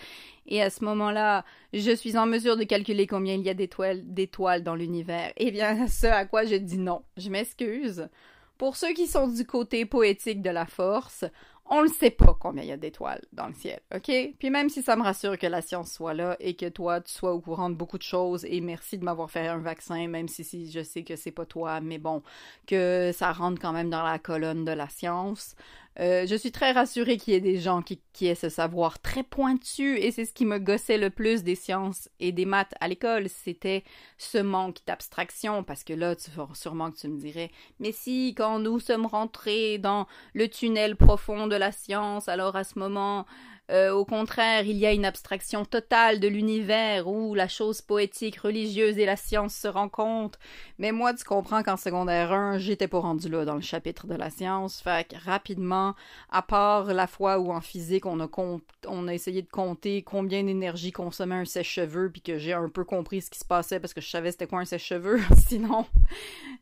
Et 0.45 0.61
à 0.61 0.69
ce 0.69 0.83
moment-là, 0.83 1.43
je 1.73 1.91
suis 1.91 2.17
en 2.17 2.25
mesure 2.27 2.57
de 2.57 2.63
calculer 2.63 3.07
combien 3.07 3.35
il 3.35 3.43
y 3.43 3.49
a 3.49 3.53
d'étoiles 3.53 4.63
dans 4.63 4.75
l'univers. 4.75 5.31
Eh 5.37 5.51
bien, 5.51 5.87
ce 5.87 6.07
à 6.07 6.25
quoi 6.25 6.45
je 6.45 6.55
dis 6.55 6.79
non. 6.79 7.03
Je 7.15 7.29
m'excuse. 7.29 8.09
Pour 8.61 8.75
ceux 8.75 8.93
qui 8.93 9.07
sont 9.07 9.27
du 9.27 9.43
côté 9.43 9.87
poétique 9.87 10.43
de 10.43 10.51
la 10.51 10.67
force, 10.67 11.25
on 11.65 11.81
ne 11.81 11.87
sait 11.87 12.11
pas 12.11 12.37
combien 12.39 12.61
il 12.61 12.69
y 12.69 12.71
a 12.71 12.77
d'étoiles 12.77 13.23
dans 13.33 13.47
le 13.47 13.55
ciel, 13.55 13.79
ok? 13.91 14.11
Puis 14.37 14.51
même 14.51 14.69
si 14.69 14.83
ça 14.83 14.95
me 14.95 15.01
rassure 15.01 15.35
que 15.39 15.47
la 15.47 15.63
science 15.63 15.91
soit 15.91 16.13
là 16.13 16.37
et 16.39 16.53
que 16.55 16.69
toi, 16.69 17.01
tu 17.01 17.11
sois 17.11 17.33
au 17.33 17.41
courant 17.41 17.71
de 17.71 17.75
beaucoup 17.75 17.97
de 17.97 18.03
choses, 18.03 18.45
et 18.45 18.61
merci 18.61 18.99
de 18.99 19.03
m'avoir 19.03 19.31
fait 19.31 19.47
un 19.47 19.57
vaccin, 19.57 20.07
même 20.07 20.27
si, 20.27 20.43
si 20.43 20.69
je 20.69 20.83
sais 20.83 21.01
que 21.01 21.15
c'est 21.15 21.31
pas 21.31 21.47
toi, 21.47 21.81
mais 21.81 21.97
bon, 21.97 22.21
que 22.67 23.09
ça 23.15 23.31
rentre 23.31 23.59
quand 23.59 23.73
même 23.73 23.89
dans 23.89 24.03
la 24.03 24.19
colonne 24.19 24.63
de 24.63 24.73
la 24.73 24.89
science, 24.89 25.55
euh, 25.99 26.25
je 26.25 26.35
suis 26.35 26.51
très 26.51 26.71
rassurée 26.71 27.17
qu'il 27.17 27.33
y 27.33 27.35
ait 27.35 27.41
des 27.41 27.59
gens 27.59 27.81
qui, 27.81 27.99
aient 28.25 28.35
ce 28.35 28.49
savoir 28.49 28.99
très 29.01 29.23
pointu 29.23 29.97
et 29.97 30.11
c'est 30.11 30.25
ce 30.25 30.33
qui 30.33 30.45
me 30.45 30.57
gossait 30.57 30.97
le 30.97 31.09
plus 31.09 31.43
des 31.43 31.55
sciences 31.55 32.07
et 32.19 32.31
des 32.31 32.45
maths 32.45 32.73
à 32.79 32.87
l'école, 32.87 33.27
c'était 33.27 33.83
ce 34.17 34.37
manque 34.37 34.77
d'abstraction 34.85 35.63
parce 35.63 35.83
que 35.83 35.93
là, 35.93 36.15
sûrement 36.53 36.91
que 36.91 36.97
tu 36.97 37.07
me 37.07 37.19
dirais, 37.19 37.51
mais 37.79 37.91
si 37.91 38.33
quand 38.37 38.59
nous 38.59 38.79
sommes 38.79 39.05
rentrés 39.05 39.79
dans 39.79 40.07
le 40.33 40.47
tunnel 40.47 40.95
profond 40.95 41.47
de 41.47 41.55
la 41.55 41.71
science, 41.71 42.29
alors 42.29 42.55
à 42.55 42.63
ce 42.63 42.79
moment, 42.79 43.25
euh, 43.71 43.91
au 43.91 44.03
contraire, 44.03 44.65
il 44.65 44.77
y 44.77 44.85
a 44.85 44.91
une 44.91 45.05
abstraction 45.05 45.63
totale 45.63 46.19
de 46.19 46.27
l'univers 46.27 47.07
où 47.07 47.33
la 47.35 47.47
chose 47.47 47.81
poétique, 47.81 48.37
religieuse 48.37 48.97
et 48.97 49.05
la 49.05 49.15
science 49.15 49.55
se 49.55 49.67
rencontrent. 49.67 50.39
Mais 50.77 50.91
moi, 50.91 51.13
tu 51.13 51.23
comprends 51.23 51.63
qu'en 51.63 51.77
secondaire 51.77 52.33
1, 52.33 52.57
j'étais 52.57 52.89
pas 52.89 52.99
rendu 52.99 53.29
là 53.29 53.45
dans 53.45 53.55
le 53.55 53.61
chapitre 53.61 54.07
de 54.07 54.15
la 54.15 54.29
science. 54.29 54.81
Fait 54.81 55.07
que 55.07 55.15
rapidement, 55.23 55.95
à 56.31 56.41
part 56.41 56.93
la 56.93 57.07
fois 57.07 57.39
où 57.39 57.51
en 57.51 57.61
physique, 57.61 58.05
on 58.05 58.19
a, 58.19 59.13
essayé 59.13 59.41
de 59.41 59.49
compter 59.49 60.01
combien 60.01 60.43
d'énergie 60.43 60.91
consommait 60.91 61.35
un 61.35 61.45
sèche-cheveux, 61.45 62.09
puis 62.11 62.21
que 62.21 62.37
j'ai 62.37 62.53
un 62.53 62.67
peu 62.67 62.83
compris 62.83 63.21
ce 63.21 63.29
qui 63.29 63.39
se 63.39 63.45
passait 63.45 63.79
parce 63.79 63.93
que 63.93 64.01
je 64.01 64.09
savais 64.09 64.31
c'était 64.31 64.47
quoi 64.47 64.59
un 64.59 64.65
sèche-cheveux. 64.65 65.21
sinon, 65.47 65.85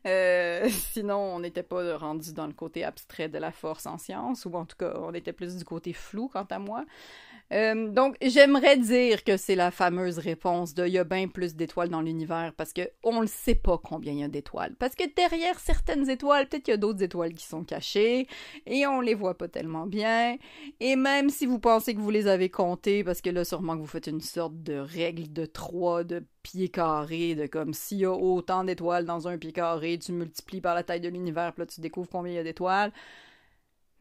euh, 0.06 0.68
sinon, 0.68 1.18
on 1.18 1.40
n'était 1.40 1.64
pas 1.64 1.96
rendu 1.96 2.32
dans 2.32 2.46
le 2.46 2.52
côté 2.52 2.84
abstrait 2.84 3.28
de 3.28 3.38
la 3.38 3.50
force 3.50 3.86
en 3.86 3.98
science, 3.98 4.44
ou 4.44 4.54
en 4.54 4.64
tout 4.64 4.76
cas, 4.76 4.94
on 5.00 5.12
était 5.12 5.32
plus 5.32 5.56
du 5.56 5.64
côté 5.64 5.92
flou 5.92 6.28
quant 6.28 6.46
à 6.48 6.58
moi. 6.60 6.84
Euh, 7.52 7.88
donc, 7.88 8.16
j'aimerais 8.22 8.76
dire 8.76 9.24
que 9.24 9.36
c'est 9.36 9.56
la 9.56 9.72
fameuse 9.72 10.18
réponse 10.18 10.72
de 10.72 10.86
il 10.86 10.92
y 10.92 10.98
a 10.98 11.04
bien 11.04 11.26
plus 11.26 11.56
d'étoiles 11.56 11.88
dans 11.88 12.00
l'univers 12.00 12.52
parce 12.56 12.72
que 12.72 12.82
on 13.02 13.22
ne 13.22 13.26
sait 13.26 13.56
pas 13.56 13.76
combien 13.76 14.12
il 14.12 14.20
y 14.20 14.24
a 14.24 14.28
d'étoiles. 14.28 14.76
Parce 14.78 14.94
que 14.94 15.02
derrière 15.16 15.58
certaines 15.58 16.08
étoiles, 16.08 16.48
peut-être 16.48 16.62
qu'il 16.62 16.72
y 16.72 16.74
a 16.74 16.78
d'autres 16.78 17.02
étoiles 17.02 17.34
qui 17.34 17.44
sont 17.44 17.64
cachées 17.64 18.28
et 18.66 18.86
on 18.86 19.00
les 19.00 19.14
voit 19.14 19.36
pas 19.36 19.48
tellement 19.48 19.86
bien. 19.86 20.36
Et 20.78 20.94
même 20.94 21.28
si 21.28 21.44
vous 21.44 21.58
pensez 21.58 21.94
que 21.94 22.00
vous 22.00 22.10
les 22.10 22.28
avez 22.28 22.50
comptées, 22.50 23.02
parce 23.02 23.20
que 23.20 23.30
là, 23.30 23.44
sûrement 23.44 23.74
que 23.74 23.80
vous 23.80 23.86
faites 23.86 24.06
une 24.06 24.20
sorte 24.20 24.62
de 24.62 24.74
règle 24.74 25.32
de 25.32 25.44
trois 25.44 26.04
de 26.04 26.22
pieds 26.44 26.68
carrés, 26.68 27.34
de 27.34 27.46
comme 27.46 27.74
s'il 27.74 27.98
y 27.98 28.04
a 28.04 28.12
autant 28.12 28.62
d'étoiles 28.62 29.04
dans 29.04 29.26
un 29.26 29.38
pied 29.38 29.52
carré, 29.52 29.98
tu 29.98 30.12
multiplies 30.12 30.60
par 30.60 30.76
la 30.76 30.84
taille 30.84 31.00
de 31.00 31.08
l'univers, 31.08 31.52
puis 31.52 31.62
là, 31.62 31.66
tu 31.66 31.80
découvres 31.80 32.08
combien 32.08 32.32
il 32.32 32.36
y 32.36 32.38
a 32.38 32.44
d'étoiles. 32.44 32.92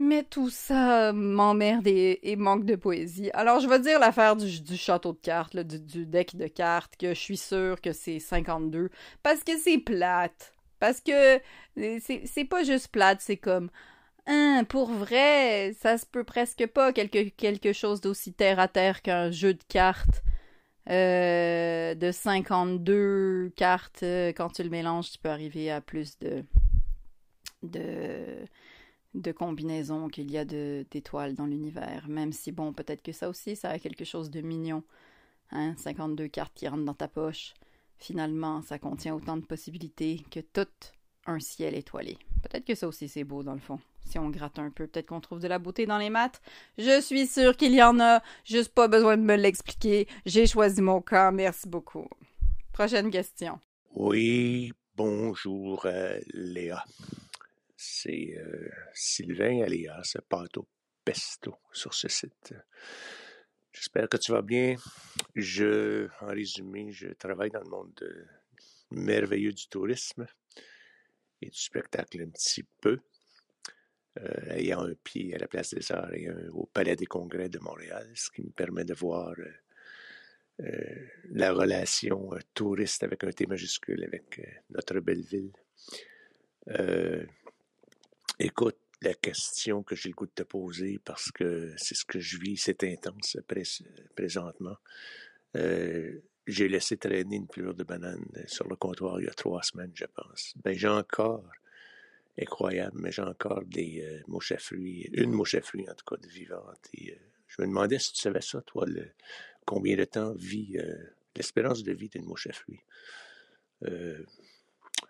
Mais 0.01 0.23
tout 0.23 0.49
ça 0.49 1.11
m'emmerde 1.11 1.85
et, 1.85 2.35
manque 2.37 2.63
de 2.63 2.75
poésie. 2.75 3.29
Alors, 3.33 3.59
je 3.59 3.67
vais 3.67 3.79
dire 3.79 3.99
l'affaire 3.99 4.37
du, 4.37 4.77
château 4.77 5.11
de 5.11 5.19
cartes, 5.19 5.57
du, 5.57 6.05
deck 6.05 6.37
de 6.37 6.47
cartes, 6.47 6.95
que 6.97 7.09
je 7.09 7.19
suis 7.19 7.35
sûre 7.35 7.81
que 7.81 7.91
c'est 7.91 8.19
52, 8.19 8.89
parce 9.23 9.43
que 9.43 9.57
c'est 9.57 9.77
plate. 9.77 10.53
Parce 10.79 11.01
que 11.01 11.41
c'est 11.75 12.45
pas 12.49 12.63
juste 12.63 12.87
plate, 12.89 13.19
c'est 13.21 13.37
comme... 13.37 13.69
Hein, 14.25 14.63
pour 14.69 14.89
vrai, 14.89 15.73
ça 15.81 15.97
se 15.97 16.05
peut 16.05 16.23
presque 16.23 16.65
pas 16.67 16.93
quelque, 16.93 17.73
chose 17.73 17.99
d'aussi 17.99 18.31
terre-à-terre 18.31 19.01
qu'un 19.01 19.31
jeu 19.31 19.53
de 19.55 19.63
cartes 19.67 20.23
euh, 20.89 21.95
de 21.95 22.11
52 22.11 23.51
cartes. 23.55 24.03
Euh, 24.03 24.29
quand 24.29 24.49
tu 24.49 24.63
le 24.63 24.69
mélanges, 24.69 25.11
tu 25.11 25.17
peux 25.17 25.29
arriver 25.29 25.71
à 25.71 25.81
plus 25.81 26.17
de 26.19 26.45
de 29.13 29.31
combinaisons 29.31 30.07
qu'il 30.07 30.31
y 30.31 30.37
a 30.37 30.45
d'étoiles 30.45 31.35
dans 31.35 31.45
l'univers, 31.45 32.07
même 32.07 32.31
si, 32.31 32.51
bon, 32.51 32.73
peut-être 32.73 33.01
que 33.01 33.11
ça 33.11 33.29
aussi, 33.29 33.55
ça 33.55 33.69
a 33.69 33.79
quelque 33.79 34.05
chose 34.05 34.29
de 34.29 34.41
mignon. 34.41 34.83
Hein, 35.51 35.73
52 35.77 36.27
cartes 36.27 36.53
qui 36.53 36.67
rentrent 36.67 36.85
dans 36.85 36.93
ta 36.93 37.07
poche. 37.07 37.53
Finalement, 37.97 38.61
ça 38.61 38.77
contient 38.77 39.15
autant 39.15 39.35
de 39.35 39.45
possibilités 39.45 40.23
que 40.29 40.39
tout 40.39 40.67
un 41.25 41.39
ciel 41.39 41.75
étoilé. 41.75 42.17
Peut-être 42.43 42.65
que 42.65 42.75
ça 42.75 42.87
aussi, 42.87 43.07
c'est 43.07 43.23
beau, 43.23 43.43
dans 43.43 43.53
le 43.53 43.59
fond. 43.59 43.79
Si 44.05 44.17
on 44.17 44.29
gratte 44.29 44.59
un 44.59 44.69
peu, 44.69 44.87
peut-être 44.87 45.07
qu'on 45.07 45.19
trouve 45.19 45.39
de 45.39 45.47
la 45.47 45.59
beauté 45.59 45.85
dans 45.85 45.97
les 45.97 46.09
maths. 46.09 46.41
Je 46.77 47.01
suis 47.01 47.27
sûre 47.27 47.57
qu'il 47.57 47.73
y 47.73 47.83
en 47.83 47.99
a. 47.99 48.21
Juste 48.45 48.73
pas 48.73 48.87
besoin 48.87 49.17
de 49.17 49.23
me 49.23 49.35
l'expliquer. 49.35 50.07
J'ai 50.25 50.47
choisi 50.47 50.81
mon 50.81 51.01
camp. 51.01 51.33
Merci 51.33 51.67
beaucoup. 51.67 52.07
Prochaine 52.71 53.11
question. 53.11 53.59
Oui, 53.93 54.71
bonjour 54.95 55.85
euh, 55.85 56.19
Léa. 56.33 56.83
C'est 57.81 58.35
euh, 58.35 58.69
Sylvain 58.93 59.63
alias 59.63 60.17
Pato 60.27 60.67
Pesto 61.05 61.55
sur 61.71 61.93
ce 61.93 62.09
site. 62.09 62.53
J'espère 63.71 64.09
que 64.09 64.17
tu 64.17 64.33
vas 64.33 64.41
bien. 64.41 64.75
Je, 65.33 66.09
en 66.19 66.27
résumé, 66.27 66.91
je 66.91 67.07
travaille 67.13 67.51
dans 67.51 67.61
le 67.61 67.69
monde 67.69 68.27
merveilleux 68.91 69.53
du 69.53 69.65
tourisme 69.69 70.27
et 71.41 71.49
du 71.49 71.57
spectacle 71.57 72.21
un 72.21 72.27
petit 72.27 72.65
peu, 72.81 72.99
euh, 74.17 74.57
ayant 74.57 74.81
un 74.81 74.95
pied 74.95 75.33
à 75.33 75.37
la 75.37 75.47
Place 75.47 75.73
des 75.73 75.89
Arts 75.93 76.13
et 76.13 76.27
un 76.27 76.49
au 76.49 76.65
Palais 76.65 76.97
des 76.97 77.05
Congrès 77.05 77.47
de 77.47 77.59
Montréal, 77.59 78.11
ce 78.13 78.29
qui 78.29 78.41
me 78.41 78.51
permet 78.51 78.83
de 78.83 78.93
voir 78.93 79.35
euh, 80.59 81.07
la 81.29 81.53
relation 81.53 82.29
touriste 82.53 83.03
avec 83.03 83.23
un 83.23 83.31
T 83.31 83.45
majuscule 83.45 84.03
avec 84.03 84.41
notre 84.69 84.99
belle 84.99 85.23
ville. 85.23 85.53
Écoute, 88.39 88.77
la 89.01 89.13
question 89.13 89.83
que 89.83 89.95
j'ai 89.95 90.09
le 90.09 90.15
goût 90.15 90.25
de 90.25 90.31
te 90.31 90.43
poser 90.43 90.99
parce 91.03 91.31
que 91.31 91.73
c'est 91.77 91.95
ce 91.95 92.05
que 92.05 92.19
je 92.19 92.37
vis, 92.37 92.57
c'est 92.57 92.83
intense 92.83 93.37
présentement. 94.15 94.77
Euh, 95.55 96.19
j'ai 96.47 96.67
laissé 96.67 96.97
traîner 96.97 97.37
une 97.37 97.47
plure 97.47 97.73
de 97.73 97.83
banane 97.83 98.25
sur 98.47 98.67
le 98.67 98.75
comptoir 98.75 99.19
il 99.21 99.25
y 99.25 99.29
a 99.29 99.33
trois 99.33 99.63
semaines, 99.63 99.91
je 99.93 100.05
pense. 100.05 100.53
Ben, 100.63 100.73
j'ai 100.73 100.87
encore, 100.87 101.45
incroyable, 102.39 102.97
mais 102.99 103.11
j'ai 103.11 103.21
encore 103.21 103.63
des 103.65 104.01
euh, 104.03 104.21
mouches 104.27 104.51
à 104.51 104.57
fruits, 104.57 105.09
une 105.13 105.31
mouche 105.31 105.55
à 105.55 105.61
fruits 105.61 105.89
en 105.89 105.93
tout 105.93 106.05
cas 106.05 106.21
de 106.21 106.27
vivante. 106.27 106.89
Euh, 106.99 107.11
je 107.47 107.61
me 107.61 107.67
demandais 107.67 107.99
si 107.99 108.13
tu 108.13 108.19
savais 108.19 108.41
ça, 108.41 108.61
toi, 108.61 108.85
le, 108.85 109.11
combien 109.65 109.95
de 109.95 110.05
temps 110.05 110.33
vit 110.33 110.77
l'espérance 111.35 111.83
de 111.83 111.93
vie 111.93 112.09
d'une 112.09 112.25
mouche 112.25 112.47
à 112.47 112.53
fruits. 112.53 112.81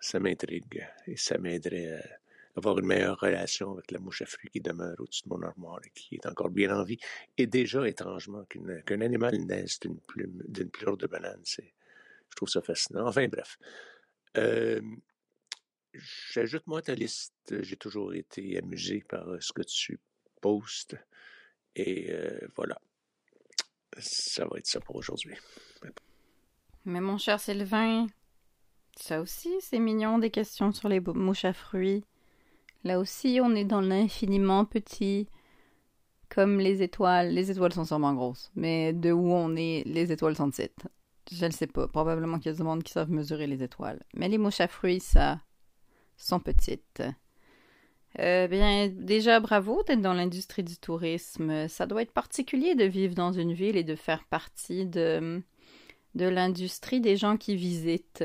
ça 0.00 0.20
m'intrigue 0.20 0.86
et 1.06 1.16
ça 1.16 1.36
m'aiderait 1.38 1.92
à 1.92 2.20
avoir 2.56 2.78
une 2.78 2.86
meilleure 2.86 3.18
relation 3.18 3.72
avec 3.72 3.90
la 3.90 3.98
mouche 3.98 4.22
à 4.22 4.26
fruits 4.26 4.50
qui 4.50 4.60
demeure 4.60 4.96
au-dessus 4.98 5.22
de 5.24 5.28
mon 5.30 5.42
armoire 5.42 5.80
et 5.84 5.90
qui 5.90 6.16
est 6.16 6.26
encore 6.26 6.50
bien 6.50 6.76
en 6.76 6.82
vie. 6.82 6.98
Et 7.38 7.46
déjà, 7.46 7.86
étrangement, 7.88 8.44
qu'un 8.44 9.00
animal 9.00 9.36
naisse 9.38 9.80
d'une 9.80 9.98
plume, 10.00 10.42
d'une 10.48 10.70
pleure 10.70 10.96
de 10.96 11.06
banane, 11.06 11.42
je 11.44 11.62
trouve 12.36 12.48
ça 12.48 12.62
fascinant. 12.62 13.06
Enfin, 13.06 13.28
bref. 13.28 13.58
Euh, 14.36 14.80
j'ajoute 16.32 16.66
moi 16.66 16.82
ta 16.82 16.94
liste. 16.94 17.34
J'ai 17.62 17.76
toujours 17.76 18.14
été 18.14 18.58
amusé 18.58 19.04
par 19.08 19.28
euh, 19.28 19.40
ce 19.40 19.52
que 19.52 19.62
tu 19.62 19.98
postes. 20.40 20.96
Et 21.76 22.12
euh, 22.12 22.38
voilà. 22.56 22.80
Ça 23.98 24.46
va 24.46 24.58
être 24.58 24.66
ça 24.66 24.80
pour 24.80 24.96
aujourd'hui. 24.96 25.34
Mais 26.84 27.00
mon 27.00 27.18
cher 27.18 27.40
Sylvain, 27.40 28.06
ça 28.96 29.20
aussi, 29.20 29.50
c'est 29.60 29.78
mignon 29.78 30.18
des 30.18 30.30
questions 30.30 30.72
sur 30.72 30.88
les 30.88 31.00
mouches 31.00 31.44
à 31.44 31.52
fruits. 31.52 32.04
Là 32.84 32.98
aussi, 32.98 33.40
on 33.42 33.54
est 33.54 33.64
dans 33.64 33.80
l'infiniment 33.80 34.64
petit, 34.64 35.28
comme 36.28 36.58
les 36.58 36.82
étoiles. 36.82 37.28
Les 37.30 37.50
étoiles 37.50 37.72
sont 37.72 37.84
sûrement 37.84 38.14
grosses, 38.14 38.50
mais 38.54 38.92
de 38.92 39.12
où 39.12 39.30
on 39.32 39.54
est, 39.56 39.82
les 39.86 40.12
étoiles 40.12 40.36
sont 40.36 40.50
petites. 40.50 40.86
Je 41.30 41.46
ne 41.46 41.50
sais 41.50 41.66
pas. 41.66 41.86
Probablement 41.88 42.38
qu'il 42.38 42.50
y 42.50 42.54
a 42.54 42.56
du 42.56 42.62
monde 42.62 42.82
qui 42.82 42.92
savent 42.92 43.10
mesurer 43.10 43.46
les 43.46 43.62
étoiles. 43.62 44.02
Mais 44.14 44.28
les 44.28 44.38
mouches 44.38 44.60
à 44.60 44.68
fruits, 44.68 45.00
ça, 45.00 45.40
sont 46.16 46.40
petites. 46.40 47.02
Euh, 48.18 48.48
bien, 48.48 48.88
déjà, 48.88 49.38
bravo 49.38 49.82
d'être 49.84 50.00
dans 50.00 50.14
l'industrie 50.14 50.64
du 50.64 50.76
tourisme. 50.76 51.68
Ça 51.68 51.86
doit 51.86 52.02
être 52.02 52.12
particulier 52.12 52.74
de 52.74 52.84
vivre 52.84 53.14
dans 53.14 53.32
une 53.32 53.52
ville 53.52 53.76
et 53.76 53.84
de 53.84 53.94
faire 53.94 54.24
partie 54.24 54.86
de 54.86 55.42
l'industrie 56.14 57.00
des 57.00 57.16
gens 57.16 57.36
qui 57.36 57.54
visitent. 57.54 58.24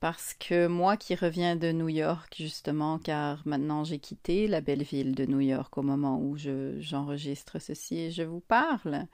Parce 0.00 0.34
que 0.34 0.68
moi 0.68 0.96
qui 0.96 1.16
reviens 1.16 1.56
de 1.56 1.72
New 1.72 1.88
York, 1.88 2.36
justement, 2.38 2.98
car 2.98 3.42
maintenant 3.46 3.82
j'ai 3.82 3.98
quitté 3.98 4.46
la 4.46 4.60
belle 4.60 4.84
ville 4.84 5.14
de 5.14 5.26
New 5.26 5.40
York 5.40 5.76
au 5.76 5.82
moment 5.82 6.20
où 6.20 6.36
j'enregistre 6.36 7.58
ceci 7.58 7.98
et 7.98 8.10
je 8.12 8.22
vous 8.22 8.40
parle. 8.40 9.06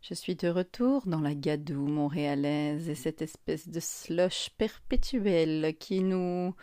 Je 0.00 0.14
suis 0.14 0.34
de 0.34 0.48
retour 0.48 1.02
dans 1.06 1.20
la 1.20 1.34
gadoue 1.34 1.86
montréalaise 1.86 2.88
et 2.88 2.94
cette 2.94 3.20
espèce 3.20 3.68
de 3.68 3.78
slush 3.78 4.50
perpétuel 4.56 5.74
qui 5.78 6.00
nous 6.00 6.54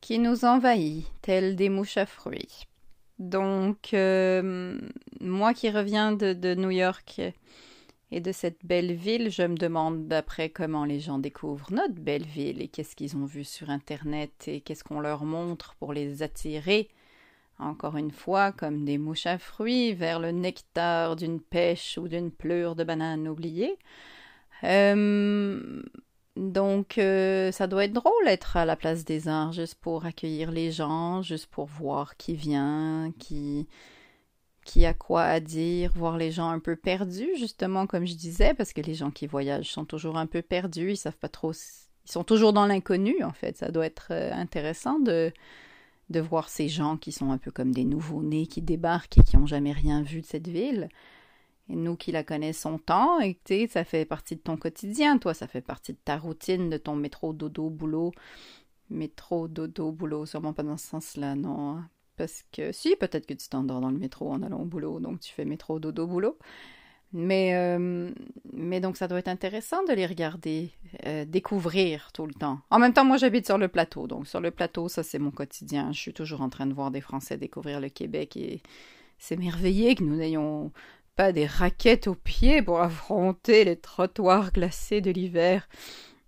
qui 0.00 0.18
nous 0.18 0.46
envahit, 0.46 1.06
tel 1.20 1.56
des 1.56 1.68
mouches 1.68 1.98
à 1.98 2.06
fruits. 2.06 2.66
Donc, 3.18 3.92
euh, 3.92 4.80
moi 5.20 5.52
qui 5.52 5.68
reviens 5.68 6.12
de 6.12 6.54
New 6.54 6.70
York, 6.70 7.20
et 8.12 8.20
de 8.20 8.32
cette 8.32 8.64
belle 8.64 8.92
ville, 8.92 9.30
je 9.30 9.42
me 9.42 9.56
demande 9.56 10.08
d'après 10.08 10.50
comment 10.50 10.84
les 10.84 10.98
gens 10.98 11.18
découvrent 11.18 11.72
notre 11.72 11.94
belle 11.94 12.26
ville 12.26 12.60
et 12.60 12.68
qu'est-ce 12.68 12.96
qu'ils 12.96 13.16
ont 13.16 13.24
vu 13.24 13.44
sur 13.44 13.70
Internet 13.70 14.48
et 14.48 14.60
qu'est-ce 14.60 14.82
qu'on 14.82 15.00
leur 15.00 15.24
montre 15.24 15.76
pour 15.78 15.92
les 15.92 16.22
attirer, 16.22 16.88
encore 17.58 17.96
une 17.96 18.10
fois, 18.10 18.50
comme 18.50 18.84
des 18.84 18.98
mouches 18.98 19.26
à 19.26 19.38
fruits, 19.38 19.94
vers 19.94 20.18
le 20.18 20.32
nectar 20.32 21.14
d'une 21.14 21.40
pêche 21.40 21.98
ou 21.98 22.08
d'une 22.08 22.32
pleure 22.32 22.74
de 22.74 22.82
banane 22.82 23.28
oubliée. 23.28 23.78
Euh, 24.64 25.82
donc, 26.36 26.98
euh, 26.98 27.52
ça 27.52 27.68
doit 27.68 27.84
être 27.84 27.92
drôle 27.92 28.24
d'être 28.24 28.56
à 28.56 28.64
la 28.64 28.74
place 28.74 29.04
des 29.04 29.28
arts, 29.28 29.52
juste 29.52 29.76
pour 29.76 30.04
accueillir 30.04 30.50
les 30.50 30.72
gens, 30.72 31.22
juste 31.22 31.46
pour 31.46 31.66
voir 31.66 32.16
qui 32.16 32.34
vient, 32.34 33.12
qui 33.20 33.68
qui 34.70 34.86
a 34.86 34.94
quoi 34.94 35.24
à 35.24 35.40
dire, 35.40 35.90
voir 35.96 36.16
les 36.16 36.30
gens 36.30 36.48
un 36.48 36.60
peu 36.60 36.76
perdus, 36.76 37.32
justement, 37.36 37.88
comme 37.88 38.06
je 38.06 38.14
disais, 38.14 38.54
parce 38.54 38.72
que 38.72 38.80
les 38.80 38.94
gens 38.94 39.10
qui 39.10 39.26
voyagent 39.26 39.72
sont 39.72 39.84
toujours 39.84 40.16
un 40.16 40.26
peu 40.26 40.42
perdus, 40.42 40.92
ils 40.92 40.96
savent 40.96 41.16
pas 41.16 41.28
trop, 41.28 41.50
ils 41.52 42.12
sont 42.12 42.22
toujours 42.22 42.52
dans 42.52 42.66
l'inconnu, 42.66 43.24
en 43.24 43.32
fait. 43.32 43.56
Ça 43.56 43.72
doit 43.72 43.86
être 43.86 44.12
euh, 44.12 44.30
intéressant 44.32 45.00
de, 45.00 45.32
de 46.08 46.20
voir 46.20 46.48
ces 46.48 46.68
gens 46.68 46.96
qui 46.96 47.10
sont 47.10 47.32
un 47.32 47.38
peu 47.38 47.50
comme 47.50 47.72
des 47.72 47.82
nouveaux-nés 47.82 48.46
qui 48.46 48.62
débarquent 48.62 49.18
et 49.18 49.24
qui 49.24 49.36
n'ont 49.36 49.46
jamais 49.46 49.72
rien 49.72 50.02
vu 50.02 50.20
de 50.20 50.26
cette 50.26 50.46
ville. 50.46 50.88
Et 51.68 51.74
nous 51.74 51.96
qui 51.96 52.12
la 52.12 52.22
connaissons 52.22 52.78
tant, 52.78 53.18
et 53.18 53.36
ça 53.66 53.82
fait 53.82 54.04
partie 54.04 54.36
de 54.36 54.40
ton 54.40 54.56
quotidien, 54.56 55.18
toi, 55.18 55.34
ça 55.34 55.48
fait 55.48 55.62
partie 55.62 55.94
de 55.94 55.98
ta 56.04 56.16
routine, 56.16 56.70
de 56.70 56.76
ton 56.76 56.94
métro, 56.94 57.32
dodo, 57.32 57.70
boulot. 57.70 58.12
Métro, 58.88 59.48
dodo, 59.48 59.90
boulot, 59.90 60.26
sûrement 60.26 60.52
pas 60.52 60.62
dans 60.62 60.76
ce 60.76 60.86
sens-là, 60.86 61.34
non. 61.34 61.82
Parce 62.16 62.44
que 62.52 62.72
si, 62.72 62.96
peut-être 62.96 63.26
que 63.26 63.34
tu 63.34 63.48
t'endors 63.48 63.80
dans 63.80 63.90
le 63.90 63.98
métro 63.98 64.30
en 64.30 64.42
allant 64.42 64.60
au 64.60 64.66
boulot, 64.66 65.00
donc 65.00 65.20
tu 65.20 65.32
fais 65.32 65.44
métro, 65.44 65.78
dodo, 65.78 66.06
boulot. 66.06 66.38
Mais, 67.12 67.54
euh, 67.56 68.10
mais 68.52 68.80
donc 68.80 68.96
ça 68.96 69.08
doit 69.08 69.18
être 69.18 69.28
intéressant 69.28 69.82
de 69.84 69.92
les 69.92 70.06
regarder, 70.06 70.70
euh, 71.06 71.24
découvrir 71.24 72.12
tout 72.12 72.24
le 72.24 72.34
temps. 72.34 72.60
En 72.70 72.78
même 72.78 72.92
temps, 72.92 73.04
moi 73.04 73.16
j'habite 73.16 73.46
sur 73.46 73.58
le 73.58 73.66
plateau, 73.66 74.06
donc 74.06 74.28
sur 74.28 74.40
le 74.40 74.52
plateau, 74.52 74.88
ça 74.88 75.02
c'est 75.02 75.18
mon 75.18 75.32
quotidien. 75.32 75.90
Je 75.92 75.98
suis 75.98 76.12
toujours 76.12 76.40
en 76.40 76.48
train 76.50 76.66
de 76.66 76.72
voir 76.72 76.92
des 76.92 77.00
Français 77.00 77.36
découvrir 77.36 77.80
le 77.80 77.88
Québec 77.88 78.36
et 78.36 78.62
c'est 79.18 79.36
merveilleux 79.36 79.94
que 79.94 80.04
nous 80.04 80.14
n'ayons 80.14 80.70
pas 81.16 81.32
des 81.32 81.46
raquettes 81.46 82.06
aux 82.06 82.14
pieds 82.14 82.62
pour 82.62 82.80
affronter 82.80 83.64
les 83.64 83.76
trottoirs 83.76 84.52
glacés 84.52 85.00
de 85.00 85.10
l'hiver. 85.10 85.68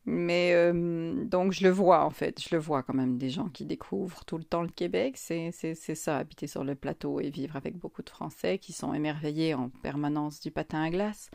Mais 0.05 0.53
euh, 0.55 1.25
donc 1.25 1.53
je 1.53 1.63
le 1.63 1.71
vois 1.71 2.05
en 2.05 2.11
fait, 2.11 2.43
je 2.43 2.55
le 2.55 2.61
vois 2.61 2.83
quand 2.83 2.95
même 2.95 3.19
des 3.19 3.31
gens 3.31 3.49
qui 3.49 3.65
découvrent 3.65 4.25
tout 4.25 4.37
le 4.37 4.43
temps 4.43 4.63
le 4.63 4.69
Québec, 4.69 5.17
c'est 5.17 5.53
ça, 5.53 6.19
habiter 6.19 6.49
sur 6.49 6.65
le 6.65 6.75
plateau 6.75 7.21
et 7.21 7.31
vivre 7.31 7.55
avec 7.55 7.77
beaucoup 7.77 8.03
de 8.03 8.11
Français 8.11 8.59
qui 8.59 8.73
sont 8.73 8.95
émerveillés 8.95 9.55
en 9.55 9.69
permanence 9.69 10.41
du 10.41 10.51
patin 10.51 10.83
à 10.83 10.91
glace. 10.91 11.31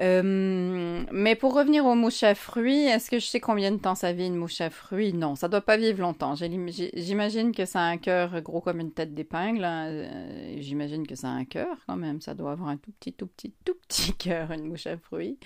Euh, 0.00 1.04
mais 1.10 1.34
pour 1.34 1.54
revenir 1.54 1.84
aux 1.84 1.96
mouches 1.96 2.22
à 2.22 2.34
fruits, 2.34 2.84
est-ce 2.84 3.10
que 3.10 3.18
je 3.18 3.26
sais 3.26 3.40
combien 3.40 3.72
de 3.72 3.78
temps 3.78 3.96
ça 3.96 4.12
vit 4.12 4.26
une 4.26 4.36
mouche 4.36 4.60
à 4.60 4.70
fruits? 4.70 5.12
Non, 5.12 5.34
ça 5.34 5.48
doit 5.48 5.60
pas 5.60 5.76
vivre 5.76 6.00
longtemps. 6.00 6.34
J'imagine 6.36 7.52
que 7.52 7.64
ça 7.64 7.80
a 7.80 7.84
un 7.84 7.96
cœur 7.96 8.40
gros 8.42 8.60
comme 8.60 8.78
une 8.78 8.92
tête 8.92 9.14
d'épingle. 9.14 9.64
Hein. 9.64 9.86
Euh, 9.88 10.56
j'imagine 10.58 11.06
que 11.06 11.16
ça 11.16 11.28
a 11.28 11.32
un 11.32 11.44
cœur 11.44 11.76
quand 11.86 11.96
même. 11.96 12.20
Ça 12.20 12.34
doit 12.34 12.52
avoir 12.52 12.68
un 12.68 12.76
tout 12.76 12.92
petit, 12.92 13.12
tout 13.12 13.26
petit, 13.26 13.52
tout 13.64 13.74
petit 13.88 14.12
cœur, 14.18 14.52
une 14.52 14.64
mouche 14.64 14.86
à 14.86 14.96
fruits. 14.96 15.36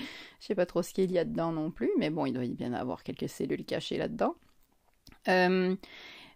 Je 0.41 0.47
sais 0.47 0.55
pas 0.55 0.67
trop 0.67 0.83
ce 0.83 0.93
qu'il 0.93 1.11
y 1.11 1.19
a 1.19 1.25
dedans 1.25 1.53
non 1.53 1.71
plus, 1.71 1.91
mais 1.99 2.11
bon, 2.11 2.27
il 2.27 2.33
doit 2.33 2.45
y 2.45 2.53
bien 2.53 2.75
avoir 2.75 3.03
quelques 3.05 3.29
cellules 3.29 3.65
cachées 3.65 3.97
là-dedans. 3.97 4.35
Euh, 5.29 5.75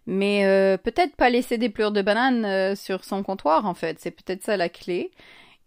mais 0.07 0.77
peut-être 0.83 1.17
pas 1.17 1.29
laisser 1.29 1.57
des 1.57 1.67
pleurs 1.67 1.91
de 1.91 2.01
banane 2.01 2.75
sur 2.77 3.03
son 3.03 3.23
comptoir 3.23 3.65
en 3.65 3.73
fait. 3.73 3.99
C'est 3.99 4.11
peut-être 4.11 4.41
ça 4.41 4.55
la 4.55 4.69
clé. 4.69 5.11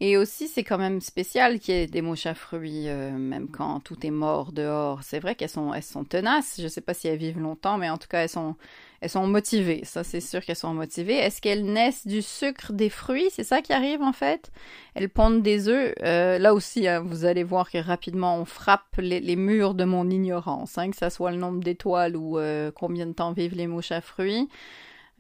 Et 0.03 0.17
aussi, 0.17 0.49
c'est 0.49 0.65
quand 0.65 0.79
même 0.79 1.03
spécial 1.03 1.59
qu'il 1.59 1.75
y 1.75 1.79
ait 1.79 1.87
des 1.87 2.01
mouches 2.01 2.25
à 2.25 2.33
fruits, 2.35 2.89
euh, 2.89 3.11
même 3.11 3.49
quand 3.51 3.81
tout 3.81 4.07
est 4.07 4.11
mort 4.11 4.51
dehors. 4.51 5.03
C'est 5.03 5.19
vrai 5.19 5.35
qu'elles 5.35 5.51
sont, 5.51 5.75
elles 5.75 5.83
sont 5.83 6.05
tenaces. 6.05 6.55
Je 6.57 6.63
ne 6.63 6.69
sais 6.69 6.81
pas 6.81 6.95
si 6.95 7.07
elles 7.07 7.19
vivent 7.19 7.39
longtemps, 7.39 7.77
mais 7.77 7.91
en 7.91 7.99
tout 7.99 8.09
cas, 8.09 8.23
elles 8.23 8.31
sont, 8.31 8.57
elles 9.03 9.11
sont 9.11 9.27
motivées. 9.27 9.83
Ça, 9.85 10.03
c'est 10.03 10.23
sûr 10.23 10.43
qu'elles 10.43 10.57
sont 10.57 10.73
motivées. 10.73 11.17
Est-ce 11.17 11.43
qu'elles 11.43 11.67
naissent 11.67 12.07
du 12.07 12.23
sucre 12.23 12.73
des 12.73 12.89
fruits? 12.89 13.29
C'est 13.31 13.45
ça 13.45 13.61
qui 13.61 13.75
arrive, 13.75 14.01
en 14.01 14.15
fait? 14.15 14.51
Elles 14.95 15.11
pondent 15.11 15.43
des 15.43 15.69
œufs. 15.69 15.93
Euh, 16.03 16.39
là 16.39 16.55
aussi, 16.55 16.89
hein, 16.89 17.01
vous 17.01 17.27
allez 17.27 17.45
voir 17.45 17.71
que 17.71 17.77
rapidement, 17.77 18.39
on 18.39 18.47
frappe 18.47 18.97
les, 18.97 19.37
murs 19.37 19.75
de 19.75 19.85
mon 19.85 20.09
ignorance, 20.09 20.79
hein, 20.79 20.91
que 20.91 20.97
ça 20.97 21.11
soit 21.11 21.31
le 21.31 21.37
nombre 21.37 21.63
d'étoiles 21.63 22.17
ou 22.17 22.39
euh, 22.39 22.71
combien 22.75 23.05
de 23.05 23.13
temps 23.13 23.33
vivent 23.33 23.55
les 23.55 23.67
mouches 23.67 23.93
à 23.93 24.01
fruits. 24.01 24.49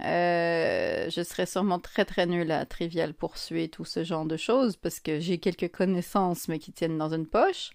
Euh, 0.04 1.10
je 1.10 1.22
serais 1.22 1.46
sûrement 1.46 1.78
très 1.78 2.04
très 2.04 2.26
nulle 2.26 2.50
à 2.52 2.64
Trivial 2.64 3.12
Poursuite 3.14 3.72
tout 3.72 3.84
ce 3.84 4.04
genre 4.04 4.24
de 4.24 4.36
choses 4.36 4.76
parce 4.76 5.00
que 5.00 5.20
j'ai 5.20 5.38
quelques 5.38 5.70
connaissances 5.70 6.48
mais 6.48 6.58
qui 6.58 6.72
tiennent 6.72 6.98
dans 6.98 7.12
une 7.12 7.26
poche. 7.26 7.72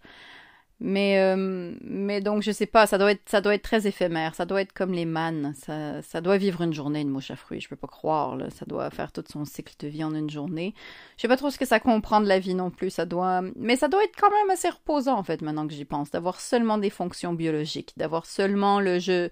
Mais, 0.81 1.19
euh, 1.19 1.73
mais 1.81 2.19
donc, 2.19 2.41
je 2.41 2.51
sais 2.51 2.65
pas, 2.65 2.85
ça 2.85 2.97
doit, 2.97 3.11
être, 3.11 3.21
ça 3.29 3.39
doit 3.39 3.55
être 3.55 3.61
très 3.61 3.87
éphémère. 3.87 4.35
Ça 4.35 4.45
doit 4.45 4.61
être 4.61 4.73
comme 4.73 4.91
les 4.91 5.05
mannes. 5.05 5.53
Ça, 5.55 6.01
ça 6.01 6.19
doit 6.19 6.37
vivre 6.37 6.61
une 6.61 6.73
journée, 6.73 7.01
une 7.01 7.09
mouche 7.09 7.31
à 7.31 7.37
fruits. 7.37 7.61
Je 7.61 7.69
peux 7.69 7.77
pas 7.77 7.87
croire. 7.87 8.35
Là. 8.35 8.49
Ça 8.49 8.65
doit 8.65 8.89
faire 8.89 9.11
tout 9.13 9.23
son 9.31 9.45
cycle 9.45 9.73
de 9.79 9.87
vie 9.87 10.03
en 10.03 10.13
une 10.13 10.29
journée. 10.29 10.73
Je 11.15 11.21
sais 11.21 11.27
pas 11.29 11.37
trop 11.37 11.49
ce 11.49 11.57
que 11.57 11.65
ça 11.65 11.79
comprend 11.79 12.19
de 12.19 12.27
la 12.27 12.39
vie 12.39 12.55
non 12.55 12.71
plus. 12.71 12.89
Ça 12.89 13.05
doit, 13.05 13.41
mais 13.55 13.77
ça 13.77 13.87
doit 13.87 14.03
être 14.03 14.17
quand 14.19 14.29
même 14.29 14.49
assez 14.49 14.69
reposant, 14.69 15.17
en 15.17 15.23
fait, 15.23 15.41
maintenant 15.41 15.65
que 15.65 15.73
j'y 15.73 15.85
pense. 15.85 16.11
D'avoir 16.11 16.41
seulement 16.41 16.77
des 16.77 16.89
fonctions 16.89 17.33
biologiques. 17.33 17.93
D'avoir 17.95 18.25
seulement 18.25 18.81
le 18.81 18.99
je, 18.99 19.29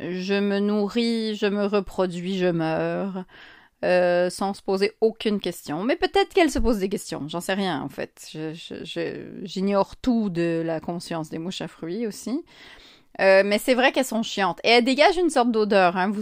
je 0.00 0.34
me 0.34 0.58
nourris, 0.58 1.36
je 1.36 1.46
me 1.46 1.66
reproduis, 1.66 2.38
je 2.38 2.46
meurs. 2.46 3.24
Euh, 3.84 4.30
sans 4.30 4.54
se 4.54 4.62
poser 4.62 4.92
aucune 5.02 5.40
question. 5.40 5.84
Mais 5.84 5.96
peut-être 5.96 6.32
qu'elle 6.32 6.50
se 6.50 6.58
pose 6.58 6.78
des 6.78 6.88
questions, 6.88 7.28
j'en 7.28 7.40
sais 7.40 7.52
rien 7.52 7.82
en 7.82 7.90
fait. 7.90 8.34
J'ignore 9.42 9.96
tout 9.96 10.30
de 10.30 10.62
la 10.64 10.80
conscience 10.80 11.28
des 11.28 11.36
mouches 11.36 11.60
à 11.60 11.68
fruits 11.68 12.06
aussi. 12.06 12.42
Euh, 13.20 13.42
mais 13.44 13.58
c'est 13.58 13.74
vrai 13.74 13.92
qu'elles 13.92 14.06
sont 14.06 14.22
chiantes. 14.22 14.58
Et 14.64 14.70
elles 14.70 14.84
dégagent 14.84 15.18
une 15.18 15.28
sorte 15.28 15.52
d'odeur. 15.52 15.98
Hein. 15.98 16.12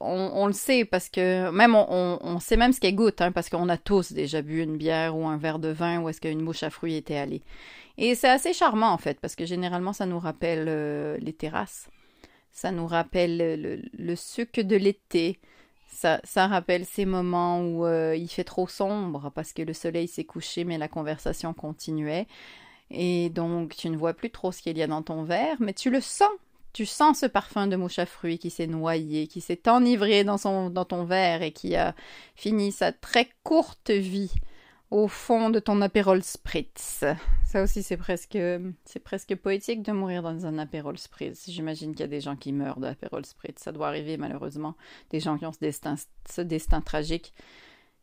on, 0.00 0.46
le 0.46 0.52
sait 0.52 0.84
parce 0.84 1.08
que 1.08 1.50
même 1.50 1.74
on, 1.74 2.38
sait 2.40 2.58
même 2.58 2.72
ce 2.74 2.80
qu'elles 2.80 2.94
goûtent 2.94 3.22
hein, 3.22 3.32
parce 3.32 3.48
qu'on 3.48 3.70
a 3.70 3.78
tous 3.78 4.12
déjà 4.12 4.42
bu 4.42 4.62
une 4.62 4.76
bière 4.76 5.16
ou 5.16 5.26
un 5.26 5.38
verre 5.38 5.58
de 5.58 5.68
vin 5.68 6.00
où 6.00 6.10
est-ce 6.10 6.20
qu'une 6.20 6.42
mouche 6.42 6.62
à 6.62 6.68
fruits 6.68 6.96
était 6.96 7.16
allée. 7.16 7.42
Et 7.96 8.14
c'est 8.16 8.28
assez 8.28 8.52
charmant 8.52 8.90
en 8.90 8.98
fait 8.98 9.18
parce 9.18 9.34
que 9.34 9.46
généralement 9.46 9.94
ça 9.94 10.04
nous 10.04 10.18
rappelle 10.18 10.66
euh, 10.68 11.16
les 11.20 11.32
terrasses. 11.32 11.88
Ça 12.60 12.72
nous 12.72 12.88
rappelle 12.88 13.86
le, 13.96 14.16
sucre 14.16 14.62
de 14.62 14.74
l'été. 14.74 15.38
Ça, 15.86 16.20
rappelle 16.34 16.84
ces 16.84 17.04
moments 17.04 17.60
où 17.60 17.86
euh, 17.86 18.16
il 18.16 18.26
fait 18.26 18.42
trop 18.42 18.66
sombre 18.66 19.30
parce 19.32 19.52
que 19.52 19.62
le 19.62 19.72
soleil 19.72 20.08
s'est 20.08 20.24
couché 20.24 20.64
mais 20.64 20.76
la 20.76 20.88
conversation 20.88 21.54
continuait. 21.54 22.26
Et 22.90 23.30
donc 23.30 23.76
tu 23.76 23.88
ne 23.90 23.96
vois 23.96 24.12
plus 24.12 24.30
trop 24.30 24.50
ce 24.50 24.60
qu'il 24.60 24.76
y 24.76 24.82
a 24.82 24.88
dans 24.88 25.02
ton 25.02 25.22
verre, 25.22 25.56
mais 25.60 25.72
tu 25.72 25.88
le 25.88 26.00
sens. 26.00 26.32
Tu 26.72 26.84
sens 26.84 27.20
ce 27.20 27.26
parfum 27.26 27.68
de 27.68 27.76
mouche 27.76 28.00
à 28.00 28.06
fruits 28.06 28.40
qui 28.40 28.50
s'est 28.50 28.66
noyé, 28.66 29.28
qui 29.28 29.40
s'est 29.40 29.68
enivré 29.68 30.24
dans, 30.24 30.68
dans 30.68 30.84
ton 30.84 31.04
verre 31.04 31.42
et 31.42 31.52
qui 31.52 31.76
a 31.76 31.94
fini 32.34 32.72
sa 32.72 32.90
très 32.90 33.28
courte 33.44 33.90
vie 33.90 34.32
au 34.90 35.06
fond 35.06 35.50
de 35.50 35.58
ton 35.58 35.80
apérol 35.82 36.22
spritz. 36.22 37.04
Ça 37.44 37.62
aussi, 37.62 37.82
c'est 37.82 37.96
presque, 37.96 38.38
c'est 38.84 39.00
presque 39.00 39.34
poétique 39.36 39.82
de 39.82 39.92
mourir 39.92 40.22
dans 40.22 40.46
un 40.46 40.58
apérol 40.58 40.98
spritz. 40.98 41.50
J'imagine 41.50 41.92
qu'il 41.92 42.00
y 42.00 42.04
a 42.04 42.08
des 42.08 42.20
gens 42.20 42.36
qui 42.36 42.52
meurent 42.52 42.80
d'apérol 42.80 43.24
spritz. 43.26 43.62
Ça 43.62 43.72
doit 43.72 43.88
arriver, 43.88 44.16
malheureusement. 44.16 44.76
Des 45.10 45.20
gens 45.20 45.36
qui 45.36 45.46
ont 45.46 45.52
ce 45.52 45.58
destin, 45.58 45.96
ce 46.28 46.40
destin 46.40 46.80
tragique, 46.80 47.34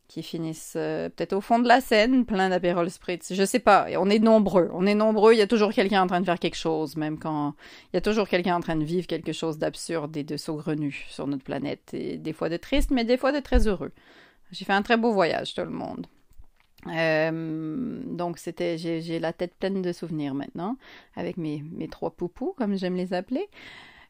qui 0.06 0.22
finissent 0.22 0.74
euh, 0.76 1.08
peut-être 1.08 1.32
au 1.32 1.40
fond 1.40 1.58
de 1.58 1.66
la 1.66 1.80
scène, 1.80 2.24
plein 2.24 2.48
d'apérol 2.48 2.88
spritz. 2.88 3.32
Je 3.34 3.44
sais 3.44 3.58
pas. 3.58 3.88
On 3.98 4.08
est 4.08 4.20
nombreux. 4.20 4.70
On 4.72 4.86
est 4.86 4.94
nombreux. 4.94 5.32
Il 5.32 5.38
y 5.38 5.42
a 5.42 5.48
toujours 5.48 5.72
quelqu'un 5.72 6.02
en 6.02 6.06
train 6.06 6.20
de 6.20 6.24
faire 6.24 6.38
quelque 6.38 6.56
chose, 6.56 6.96
même 6.96 7.18
quand 7.18 7.54
il 7.92 7.96
y 7.96 7.98
a 7.98 8.00
toujours 8.00 8.28
quelqu'un 8.28 8.54
en 8.54 8.60
train 8.60 8.76
de 8.76 8.84
vivre 8.84 9.08
quelque 9.08 9.32
chose 9.32 9.58
d'absurde 9.58 10.16
et 10.16 10.22
de 10.22 10.36
saugrenu 10.36 11.04
sur 11.08 11.26
notre 11.26 11.42
planète. 11.42 11.92
Et 11.94 12.16
des 12.18 12.32
fois 12.32 12.48
de 12.48 12.56
triste, 12.56 12.92
mais 12.92 13.04
des 13.04 13.16
fois 13.16 13.32
de 13.32 13.40
très 13.40 13.66
heureux. 13.66 13.90
J'ai 14.52 14.64
fait 14.64 14.72
un 14.72 14.82
très 14.82 14.96
beau 14.96 15.12
voyage, 15.12 15.54
tout 15.54 15.62
le 15.62 15.70
monde. 15.70 16.06
Euh, 16.86 18.00
donc 18.06 18.38
c'était, 18.38 18.78
j'ai 18.78 19.18
la 19.18 19.32
tête 19.32 19.54
pleine 19.58 19.82
de 19.82 19.92
souvenirs 19.92 20.34
maintenant, 20.34 20.76
avec 21.16 21.36
mes, 21.36 21.64
mes 21.72 21.88
trois 21.88 22.10
poupous, 22.10 22.54
comme 22.56 22.76
j'aime 22.76 22.96
les 22.96 23.12
appeler. 23.12 23.48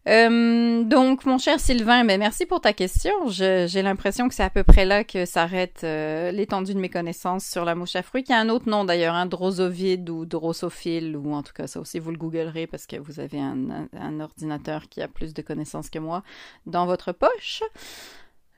Euh, 0.09 0.85
donc, 0.85 1.25
mon 1.25 1.37
cher 1.37 1.59
Sylvain, 1.59 2.05
ben, 2.05 2.19
merci 2.19 2.47
pour 2.47 2.61
ta 2.61 2.73
question. 2.73 3.13
J'ai 3.29 3.83
l'impression 3.83 4.29
que 4.29 4.35
c'est 4.35 4.45
à 4.45 4.51
peu 4.51 4.63
près 4.63 4.85
là 4.85 5.03
que 5.03 5.25
s'arrête 5.25 5.81
euh, 5.83 6.31
l'étendue 6.31 6.75
de 6.75 6.79
mes 6.79 6.89
connaissances 6.89 7.45
sur 7.45 7.65
la 7.65 7.75
mouche 7.75 7.97
à 7.97 8.03
fruits, 8.03 8.23
qui 8.23 8.33
a 8.33 8.39
un 8.39 8.49
autre 8.49 8.69
nom 8.69 8.85
d'ailleurs, 8.85 9.15
un 9.17 9.27
drosovide 9.27 10.09
ou 10.09 10.25
drosophile, 10.25 11.17
ou 11.17 11.35
en 11.35 11.43
tout 11.43 11.53
cas, 11.53 11.67
ça 11.67 11.81
aussi 11.81 11.99
vous 11.99 12.13
le 12.13 12.19
googlerez 12.19 12.69
parce 12.69 12.87
que 12.87 12.97
vous 12.97 13.19
avez 13.19 13.41
un, 13.41 13.89
un 13.99 14.21
ordinateur 14.21 14.89
qui 14.89 15.03
a 15.03 15.09
plus 15.09 15.35
de 15.35 15.43
connaissances 15.43 15.91
que 15.91 15.99
moi 15.99 16.23
dans 16.67 16.87
votre 16.87 17.11
poche. 17.11 17.63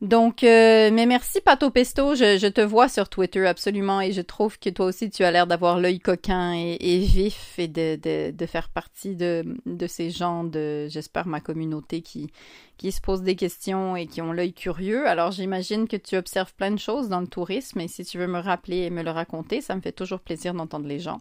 Donc, 0.00 0.44
euh, 0.44 0.90
mais 0.92 1.06
merci 1.06 1.40
Pato 1.40 1.70
Pesto, 1.70 2.14
je, 2.14 2.46
te 2.48 2.60
vois 2.60 2.88
sur 2.88 3.08
Twitter 3.08 3.44
absolument 3.44 4.00
et 4.00 4.12
je 4.12 4.20
trouve 4.20 4.56
que 4.56 4.70
toi 4.70 4.86
aussi 4.86 5.10
tu 5.10 5.24
as 5.24 5.32
l'air 5.32 5.48
d'avoir 5.48 5.80
l'œil 5.80 5.98
coquin 5.98 6.52
et, 6.52 7.00
vif 7.00 7.58
et 7.58 7.66
de, 7.66 8.46
faire 8.46 8.68
partie 8.68 9.16
de, 9.16 9.44
de 9.66 9.86
ces 9.88 10.10
gens 10.10 10.44
de, 10.44 10.86
j'espère, 10.88 11.26
ma 11.26 11.40
communauté 11.40 12.00
qui, 12.00 12.30
qui 12.76 12.92
se 12.92 13.00
posent 13.00 13.22
des 13.22 13.34
questions 13.34 13.96
et 13.96 14.06
qui 14.06 14.22
ont 14.22 14.32
l'œil 14.32 14.52
curieux. 14.52 15.08
Alors 15.08 15.32
j'imagine 15.32 15.88
que 15.88 15.96
tu 15.96 16.16
observes 16.16 16.54
plein 16.54 16.70
de 16.70 16.78
choses 16.78 17.08
dans 17.08 17.20
le 17.20 17.26
tourisme 17.26 17.80
et 17.80 17.88
si 17.88 18.04
tu 18.04 18.18
veux 18.18 18.28
me 18.28 18.38
rappeler 18.38 18.82
et 18.82 18.90
me 18.90 19.02
le 19.02 19.10
raconter, 19.10 19.60
ça 19.60 19.74
me 19.74 19.80
fait 19.80 19.90
toujours 19.90 20.20
plaisir 20.20 20.54
d'entendre 20.54 20.86
les 20.86 21.00
gens. 21.00 21.18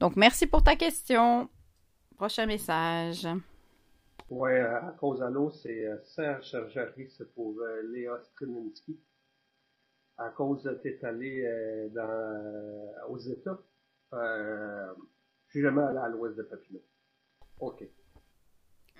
Donc 0.00 0.16
merci 0.16 0.46
pour 0.46 0.62
ta 0.62 0.76
question. 0.76 1.48
Prochain 2.18 2.44
message. 2.44 3.26
Oui, 4.30 4.52
à 4.52 4.94
cause 4.98 5.20
l'eau, 5.20 5.50
c'est 5.50 5.86
euh, 5.86 5.96
Serge 6.04 6.50
Sergerie, 6.50 7.10
c'est 7.10 7.32
pour 7.34 7.54
euh, 7.60 7.82
Léa 7.90 8.20
Strininski. 8.24 9.00
À 10.18 10.28
cause 10.30 10.62
de 10.64 10.74
t'es 10.74 11.02
allé 11.04 11.42
euh, 11.44 11.88
dans, 11.90 13.10
aux 13.10 13.18
États, 13.18 13.58
euh, 14.12 14.92
je 15.46 15.50
suis 15.50 15.62
jamais 15.62 15.82
allé 15.82 15.98
à 15.98 16.08
l'ouest 16.08 16.36
de 16.36 16.42
Papineau. 16.42 16.82
OK. 17.60 17.84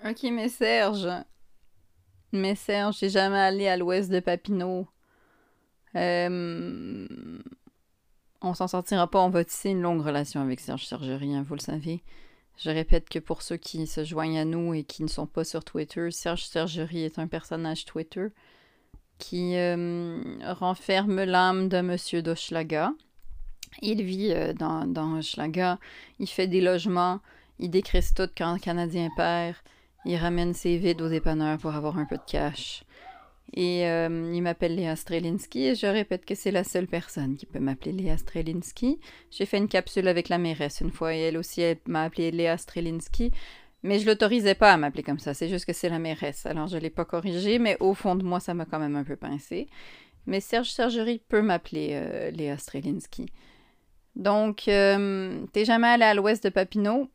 OK, 0.04 0.22
mais 0.32 0.48
Serge. 0.48 1.08
Mais 2.32 2.54
Serge, 2.54 2.98
j'ai 2.98 3.08
jamais 3.10 3.38
allé 3.38 3.68
à 3.68 3.76
l'ouest 3.76 4.10
de 4.10 4.20
Papineau. 4.20 4.86
Euh, 5.94 7.06
on 8.40 8.54
s'en 8.54 8.68
sortira 8.68 9.10
pas, 9.10 9.20
on 9.20 9.30
va 9.30 9.44
tisser 9.44 9.70
une 9.70 9.82
longue 9.82 10.02
relation 10.02 10.40
avec 10.40 10.60
Serge 10.60 10.86
Sergerie, 10.86 11.34
hein, 11.34 11.44
vous 11.46 11.54
le 11.54 11.60
savez. 11.60 12.02
Je 12.58 12.70
répète 12.70 13.08
que 13.08 13.20
pour 13.20 13.42
ceux 13.42 13.56
qui 13.56 13.86
se 13.86 14.04
joignent 14.04 14.40
à 14.40 14.44
nous 14.44 14.74
et 14.74 14.82
qui 14.82 15.04
ne 15.04 15.08
sont 15.08 15.26
pas 15.26 15.44
sur 15.44 15.64
Twitter, 15.64 16.10
Serge 16.10 16.44
Sergerie 16.44 17.04
est 17.04 17.20
un 17.20 17.28
personnage 17.28 17.84
Twitter 17.84 18.26
qui 19.18 19.56
euh, 19.56 20.20
renferme 20.44 21.22
l'âme 21.22 21.68
de 21.68 21.80
Monsieur 21.80 22.20
d'Hochelaga. 22.20 22.92
Il 23.80 24.02
vit 24.02 24.32
euh, 24.32 24.52
dans, 24.54 24.86
dans 24.86 25.20
il 25.20 26.26
fait 26.26 26.48
des 26.48 26.60
logements, 26.60 27.20
il 27.60 27.70
décrisse 27.70 28.12
tout 28.12 28.28
quand 28.36 28.60
Canadien 28.60 29.08
perd, 29.16 29.56
il 30.04 30.16
ramène 30.16 30.54
ses 30.54 30.78
vides 30.78 31.00
aux 31.00 31.08
dépanneurs 31.08 31.58
pour 31.58 31.74
avoir 31.74 31.96
un 31.96 32.06
peu 32.06 32.16
de 32.16 32.22
cash. 32.26 32.82
Et 33.54 33.86
euh, 33.88 34.30
il 34.34 34.42
m'appelle 34.42 34.76
Léa 34.76 34.94
Strelinski 34.94 35.68
et 35.68 35.74
je 35.74 35.86
répète 35.86 36.26
que 36.26 36.34
c'est 36.34 36.50
la 36.50 36.64
seule 36.64 36.86
personne 36.86 37.36
qui 37.36 37.46
peut 37.46 37.60
m'appeler 37.60 37.92
Léa 37.92 38.18
Strelinski. 38.18 39.00
J'ai 39.30 39.46
fait 39.46 39.56
une 39.56 39.68
capsule 39.68 40.06
avec 40.06 40.28
la 40.28 40.38
mairesse 40.38 40.80
une 40.80 40.90
fois 40.90 41.14
et 41.14 41.20
elle 41.20 41.38
aussi 41.38 41.62
m'a 41.86 42.04
appelé 42.04 42.30
Léa 42.30 42.58
Strelinski. 42.58 43.30
Mais 43.82 43.98
je 44.00 44.06
l'autorisais 44.06 44.54
pas 44.54 44.72
à 44.72 44.76
m'appeler 44.76 45.02
comme 45.02 45.18
ça, 45.20 45.34
c'est 45.34 45.48
juste 45.48 45.64
que 45.64 45.72
c'est 45.72 45.88
la 45.88 45.98
mairesse. 45.98 46.46
Alors 46.46 46.66
je 46.66 46.76
l'ai 46.76 46.90
pas 46.90 47.04
corrigé, 47.04 47.58
mais 47.58 47.76
au 47.80 47.94
fond 47.94 48.16
de 48.16 48.24
moi, 48.24 48.40
ça 48.40 48.52
m'a 48.52 48.64
quand 48.64 48.80
même 48.80 48.96
un 48.96 49.04
peu 49.04 49.16
pincé. 49.16 49.68
Mais 50.26 50.40
Serge 50.40 50.70
Sergerie 50.70 51.22
peut 51.28 51.42
m'appeler 51.42 51.90
euh, 51.92 52.30
Léa 52.30 52.58
Strelinski. 52.58 53.26
Donc, 54.16 54.66
euh, 54.66 55.46
t'es 55.52 55.64
jamais 55.64 55.86
allé 55.86 56.02
à 56.02 56.12
l'ouest 56.12 56.42
de 56.42 56.48
Papineau? 56.50 57.08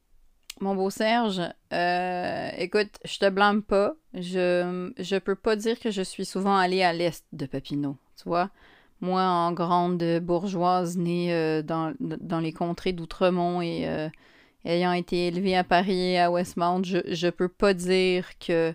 Mon 0.62 0.76
beau 0.76 0.90
Serge, 0.90 1.42
euh, 1.74 2.50
écoute, 2.58 3.00
je 3.06 3.20
te 3.20 3.30
blâme 3.30 3.64
pas. 3.64 3.96
Je, 4.14 4.92
je 4.98 5.16
peux 5.18 5.36
pas 5.36 5.56
dire 5.56 5.80
que 5.80 5.92
je 5.92 6.02
suis 6.02 6.26
souvent 6.26 6.56
allée 6.56 6.84
à 6.84 6.94
l'est 6.94 7.26
de 7.32 7.46
Papineau, 7.46 7.98
tu 8.18 8.30
vois. 8.30 8.50
Moi, 9.02 9.22
en 9.22 9.52
grande 9.52 10.04
bourgeoise, 10.22 10.98
née 10.98 11.34
euh, 11.34 11.62
dans, 11.62 11.94
les 12.40 12.54
contrées 12.54 12.94
d'Outremont 12.94 13.62
et 13.62 13.88
euh, 13.88 14.08
ayant 14.64 14.94
été 14.94 15.28
élevée 15.28 15.58
à 15.58 15.64
Paris 15.64 16.12
et 16.12 16.20
à 16.20 16.32
Westmount, 16.32 16.84
je, 16.84 17.00
je 17.08 17.28
peux 17.28 17.50
pas 17.50 17.74
dire 17.74 18.38
que 18.40 18.74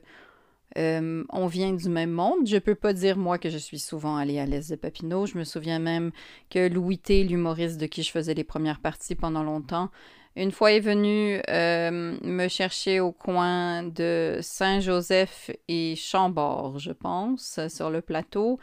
on 0.76 1.46
vient 1.48 1.72
du 1.72 1.88
même 1.88 2.12
monde. 2.12 2.46
Je 2.46 2.58
peux 2.58 2.76
pas 2.76 2.92
dire, 2.92 3.16
moi, 3.16 3.38
que 3.38 3.50
je 3.50 3.58
suis 3.58 3.80
souvent 3.80 4.16
allée 4.16 4.38
à 4.38 4.46
l'est 4.46 4.70
de 4.70 4.76
Papineau. 4.76 5.26
Je 5.26 5.36
me 5.36 5.42
souviens 5.42 5.80
même 5.80 6.12
que 6.50 6.68
Louis 6.68 6.98
T, 6.98 7.24
l'humoriste 7.24 7.80
de 7.80 7.86
qui 7.86 8.04
je 8.04 8.12
faisais 8.12 8.34
les 8.34 8.44
premières 8.44 8.78
parties 8.78 9.16
pendant 9.16 9.42
longtemps, 9.42 9.90
une 10.36 10.52
fois 10.52 10.72
est 10.72 10.80
venu 10.80 11.40
euh, 11.48 12.16
me 12.22 12.48
chercher 12.48 13.00
au 13.00 13.12
coin 13.12 13.82
de 13.82 14.38
Saint-Joseph 14.40 15.50
et 15.68 15.94
Chambord, 15.96 16.78
je 16.78 16.92
pense, 16.92 17.60
sur 17.68 17.90
le 17.90 18.00
plateau. 18.00 18.58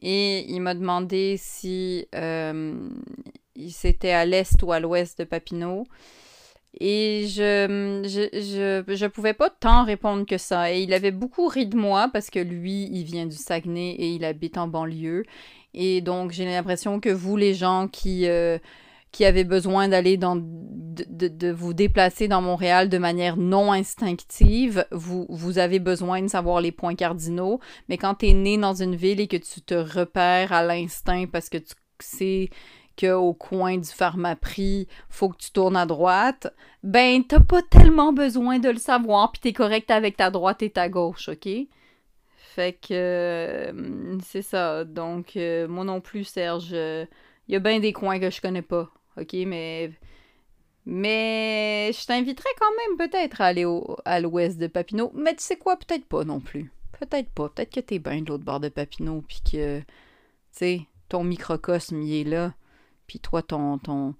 Et 0.00 0.50
il 0.50 0.60
m'a 0.60 0.74
demandé 0.74 1.36
si 1.38 2.06
euh, 2.14 2.74
c'était 3.68 4.12
à 4.12 4.24
l'est 4.24 4.62
ou 4.62 4.72
à 4.72 4.80
l'ouest 4.80 5.18
de 5.18 5.24
Papineau. 5.24 5.84
Et 6.80 7.26
je, 7.26 8.02
je, 8.04 8.94
je, 8.94 9.06
pouvais 9.06 9.34
pas 9.34 9.50
tant 9.50 9.84
répondre 9.84 10.24
que 10.26 10.38
ça. 10.38 10.72
Et 10.72 10.82
il 10.82 10.92
avait 10.92 11.10
beaucoup 11.10 11.48
ri 11.48 11.66
de 11.66 11.76
moi 11.76 12.08
parce 12.12 12.30
que 12.30 12.38
lui, 12.38 12.88
il 12.92 13.04
vient 13.04 13.26
du 13.26 13.36
Saguenay 13.36 13.96
et 13.98 14.12
il 14.12 14.24
habite 14.24 14.58
en 14.58 14.68
banlieue. 14.68 15.24
Et 15.74 16.00
donc, 16.00 16.30
j'ai 16.32 16.44
l'impression 16.44 17.00
que 17.00 17.08
vous, 17.08 17.36
les 17.36 17.54
gens 17.54 17.88
qui, 17.88 18.28
euh, 18.28 18.58
qui 19.12 19.24
avez 19.24 19.44
besoin 19.44 19.88
d'aller 19.88 20.16
dans 20.16 20.36
de, 21.06 21.50
vous 21.50 21.74
déplacer 21.74 22.28
dans 22.28 22.42
Montréal 22.42 22.88
de 22.88 22.98
manière 22.98 23.36
non 23.36 23.72
instinctive, 23.72 24.86
vous, 24.90 25.26
vous 25.28 25.58
avez 25.58 25.78
besoin 25.78 26.22
de 26.22 26.28
savoir 26.28 26.60
les 26.60 26.72
points 26.72 26.94
cardinaux. 26.94 27.60
Mais 27.88 27.98
quand 27.98 28.16
tu 28.16 28.28
es 28.28 28.32
né 28.32 28.58
dans 28.58 28.74
une 28.74 28.96
ville 28.96 29.20
et 29.20 29.28
que 29.28 29.36
tu 29.36 29.60
te 29.60 29.74
repères 29.74 30.52
à 30.52 30.64
l'instinct 30.64 31.26
parce 31.30 31.48
que 31.48 31.58
tu 31.58 31.74
sais 32.00 32.50
qu'au 32.98 33.32
coin 33.32 33.78
du 33.78 33.88
pharmaprix, 33.88 34.88
faut 35.08 35.28
que 35.28 35.36
tu 35.36 35.52
tournes 35.52 35.76
à 35.76 35.86
droite, 35.86 36.52
ben 36.82 37.22
t'as 37.24 37.40
pas 37.40 37.62
tellement 37.62 38.12
besoin 38.12 38.58
de 38.58 38.70
le 38.70 38.78
savoir, 38.78 39.30
puis 39.30 39.40
t'es 39.40 39.52
correct 39.52 39.90
avec 39.90 40.16
ta 40.16 40.30
droite 40.30 40.62
et 40.62 40.70
ta 40.70 40.88
gauche, 40.88 41.28
ok? 41.28 41.48
Fait 42.34 42.72
que 42.72 42.88
euh, 42.90 44.18
c'est 44.24 44.42
ça. 44.42 44.84
Donc, 44.84 45.36
euh, 45.36 45.68
moi 45.68 45.84
non 45.84 46.00
plus, 46.00 46.24
Serge, 46.24 46.72
il 46.72 47.06
y 47.52 47.56
a 47.56 47.60
bien 47.60 47.78
des 47.78 47.92
coins 47.92 48.18
que 48.18 48.30
je 48.30 48.40
connais 48.40 48.62
pas, 48.62 48.90
ok? 49.20 49.32
Mais 49.46 49.90
mais 50.90 51.90
je 51.92 52.06
t'inviterais 52.06 52.48
quand 52.58 52.74
même 52.76 53.10
peut-être 53.10 53.42
à 53.42 53.46
aller 53.46 53.66
à 54.06 54.20
l'ouest 54.20 54.58
de 54.58 54.68
Papineau. 54.68 55.12
Mais 55.14 55.34
tu 55.36 55.42
sais 55.42 55.58
quoi, 55.58 55.76
peut-être 55.76 56.06
pas 56.06 56.24
non 56.24 56.40
plus. 56.40 56.72
Peut-être 56.98 57.28
pas. 57.30 57.50
Peut-être 57.50 57.72
que 57.74 57.80
t'es 57.80 57.98
bien 57.98 58.22
de 58.22 58.28
l'autre 58.30 58.44
bord 58.44 58.58
de 58.58 58.70
Papineau, 58.70 59.22
puis 59.28 59.40
que, 59.44 59.80
tu 59.80 59.86
sais, 60.52 60.80
ton 61.10 61.24
microcosme, 61.24 62.00
il 62.00 62.20
est 62.20 62.24
là. 62.24 62.54
Puis 63.06 63.20
toi, 63.20 63.42
ton, 63.42 63.76
ton, 63.76 64.14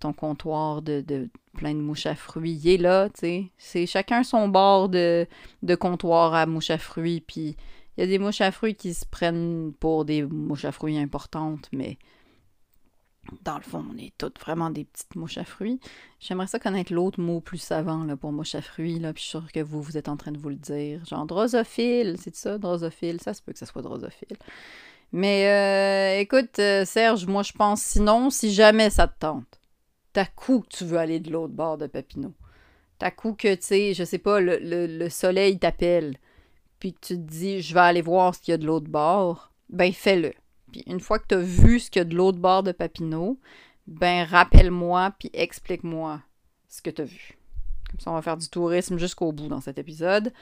ton 0.00 0.12
comptoir 0.12 0.82
de, 0.82 1.02
de 1.02 1.30
plein 1.56 1.72
de 1.72 1.80
mouches 1.80 2.06
à 2.06 2.16
fruits, 2.16 2.60
il 2.64 2.68
est 2.68 2.78
là, 2.78 3.08
tu 3.08 3.20
sais. 3.20 3.50
C'est 3.56 3.86
chacun 3.86 4.24
son 4.24 4.48
bord 4.48 4.88
de, 4.88 5.28
de 5.62 5.74
comptoir 5.76 6.34
à 6.34 6.46
mouches 6.46 6.70
à 6.70 6.78
fruits, 6.78 7.20
puis 7.20 7.56
il 7.96 8.00
y 8.00 8.02
a 8.02 8.06
des 8.06 8.18
mouches 8.18 8.40
à 8.40 8.50
fruits 8.50 8.74
qui 8.74 8.92
se 8.92 9.06
prennent 9.06 9.72
pour 9.78 10.04
des 10.04 10.24
mouches 10.24 10.64
à 10.64 10.72
fruits 10.72 10.98
importantes, 10.98 11.68
mais 11.72 11.96
dans 13.42 13.56
le 13.56 13.62
fond, 13.62 13.84
on 13.92 13.96
est 13.96 14.12
toutes 14.18 14.40
vraiment 14.40 14.70
des 14.70 14.84
petites 14.84 15.14
mouches 15.14 15.38
à 15.38 15.44
fruits. 15.44 15.80
J'aimerais 16.20 16.46
ça 16.46 16.58
connaître 16.58 16.92
l'autre 16.92 17.20
mot 17.20 17.40
plus 17.40 17.58
savant 17.58 18.04
là, 18.04 18.16
pour 18.16 18.32
mouche 18.32 18.54
à 18.54 18.62
fruits, 18.62 18.98
là, 18.98 19.12
puis 19.12 19.22
je 19.22 19.28
suis 19.28 19.38
sûre 19.38 19.52
que 19.52 19.60
vous, 19.60 19.80
vous 19.80 19.96
êtes 19.96 20.08
en 20.08 20.16
train 20.16 20.32
de 20.32 20.38
vous 20.38 20.48
le 20.48 20.56
dire. 20.56 21.04
Genre 21.06 21.24
drosophile, 21.26 22.16
c'est 22.18 22.34
ça, 22.34 22.58
drosophile? 22.58 23.20
Ça 23.20 23.34
se 23.34 23.42
peut 23.42 23.52
que 23.52 23.58
ça 23.58 23.66
soit 23.66 23.82
drosophile. 23.82 24.36
Mais 25.12 25.46
euh, 25.46 26.20
écoute, 26.20 26.58
euh, 26.58 26.84
Serge, 26.84 27.26
moi 27.26 27.42
je 27.42 27.52
pense 27.52 27.82
sinon, 27.82 28.30
si 28.30 28.52
jamais 28.52 28.90
ça 28.90 29.06
te 29.06 29.18
tente, 29.20 29.60
t'as 30.12 30.26
coup 30.26 30.60
que 30.60 30.76
tu 30.76 30.84
veux 30.84 30.98
aller 30.98 31.20
de 31.20 31.30
l'autre 31.30 31.54
bord 31.54 31.78
de 31.78 31.86
Papineau. 31.86 32.34
T'as 32.98 33.10
coup 33.10 33.34
que, 33.34 33.54
tu 33.54 33.62
sais, 33.62 33.94
je 33.94 34.04
sais 34.04 34.18
pas, 34.18 34.40
le, 34.40 34.58
le 34.58 35.08
soleil 35.10 35.58
t'appelle, 35.58 36.16
puis 36.78 36.92
tu 36.94 37.14
te 37.14 37.20
dis, 37.20 37.60
je 37.60 37.74
vais 37.74 37.80
aller 37.80 38.02
voir 38.02 38.34
ce 38.34 38.40
qu'il 38.40 38.52
y 38.52 38.54
a 38.54 38.58
de 38.58 38.66
l'autre 38.66 38.88
bord, 38.88 39.52
ben 39.68 39.92
fais-le. 39.92 40.32
Puis 40.72 40.82
une 40.86 41.00
fois 41.00 41.18
que 41.18 41.26
tu 41.28 41.34
as 41.34 41.38
vu 41.38 41.78
ce 41.78 41.90
qu'il 41.90 42.00
y 42.00 42.02
a 42.02 42.04
de 42.04 42.16
l'autre 42.16 42.38
bord 42.38 42.62
de 42.62 42.72
Papineau, 42.72 43.38
ben 43.86 44.24
rappelle-moi 44.24 45.12
puis 45.18 45.30
explique-moi 45.32 46.20
ce 46.68 46.82
que 46.82 46.90
tu 46.90 47.02
as 47.02 47.04
vu. 47.04 47.38
Comme 47.90 48.00
ça, 48.00 48.10
on 48.10 48.14
va 48.14 48.22
faire 48.22 48.36
du 48.38 48.48
tourisme 48.48 48.98
jusqu'au 48.98 49.32
bout 49.32 49.48
dans 49.48 49.60
cet 49.60 49.78
épisode. 49.78 50.32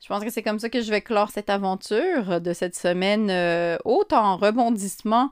Je 0.00 0.08
pense 0.08 0.24
que 0.24 0.30
c'est 0.30 0.42
comme 0.42 0.58
ça 0.58 0.68
que 0.68 0.80
je 0.80 0.90
vais 0.90 1.00
clore 1.00 1.30
cette 1.30 1.50
aventure 1.50 2.40
de 2.40 2.52
cette 2.52 2.74
semaine 2.74 3.30
euh, 3.30 3.76
haute 3.84 4.12
en 4.12 4.36
rebondissement 4.36 5.30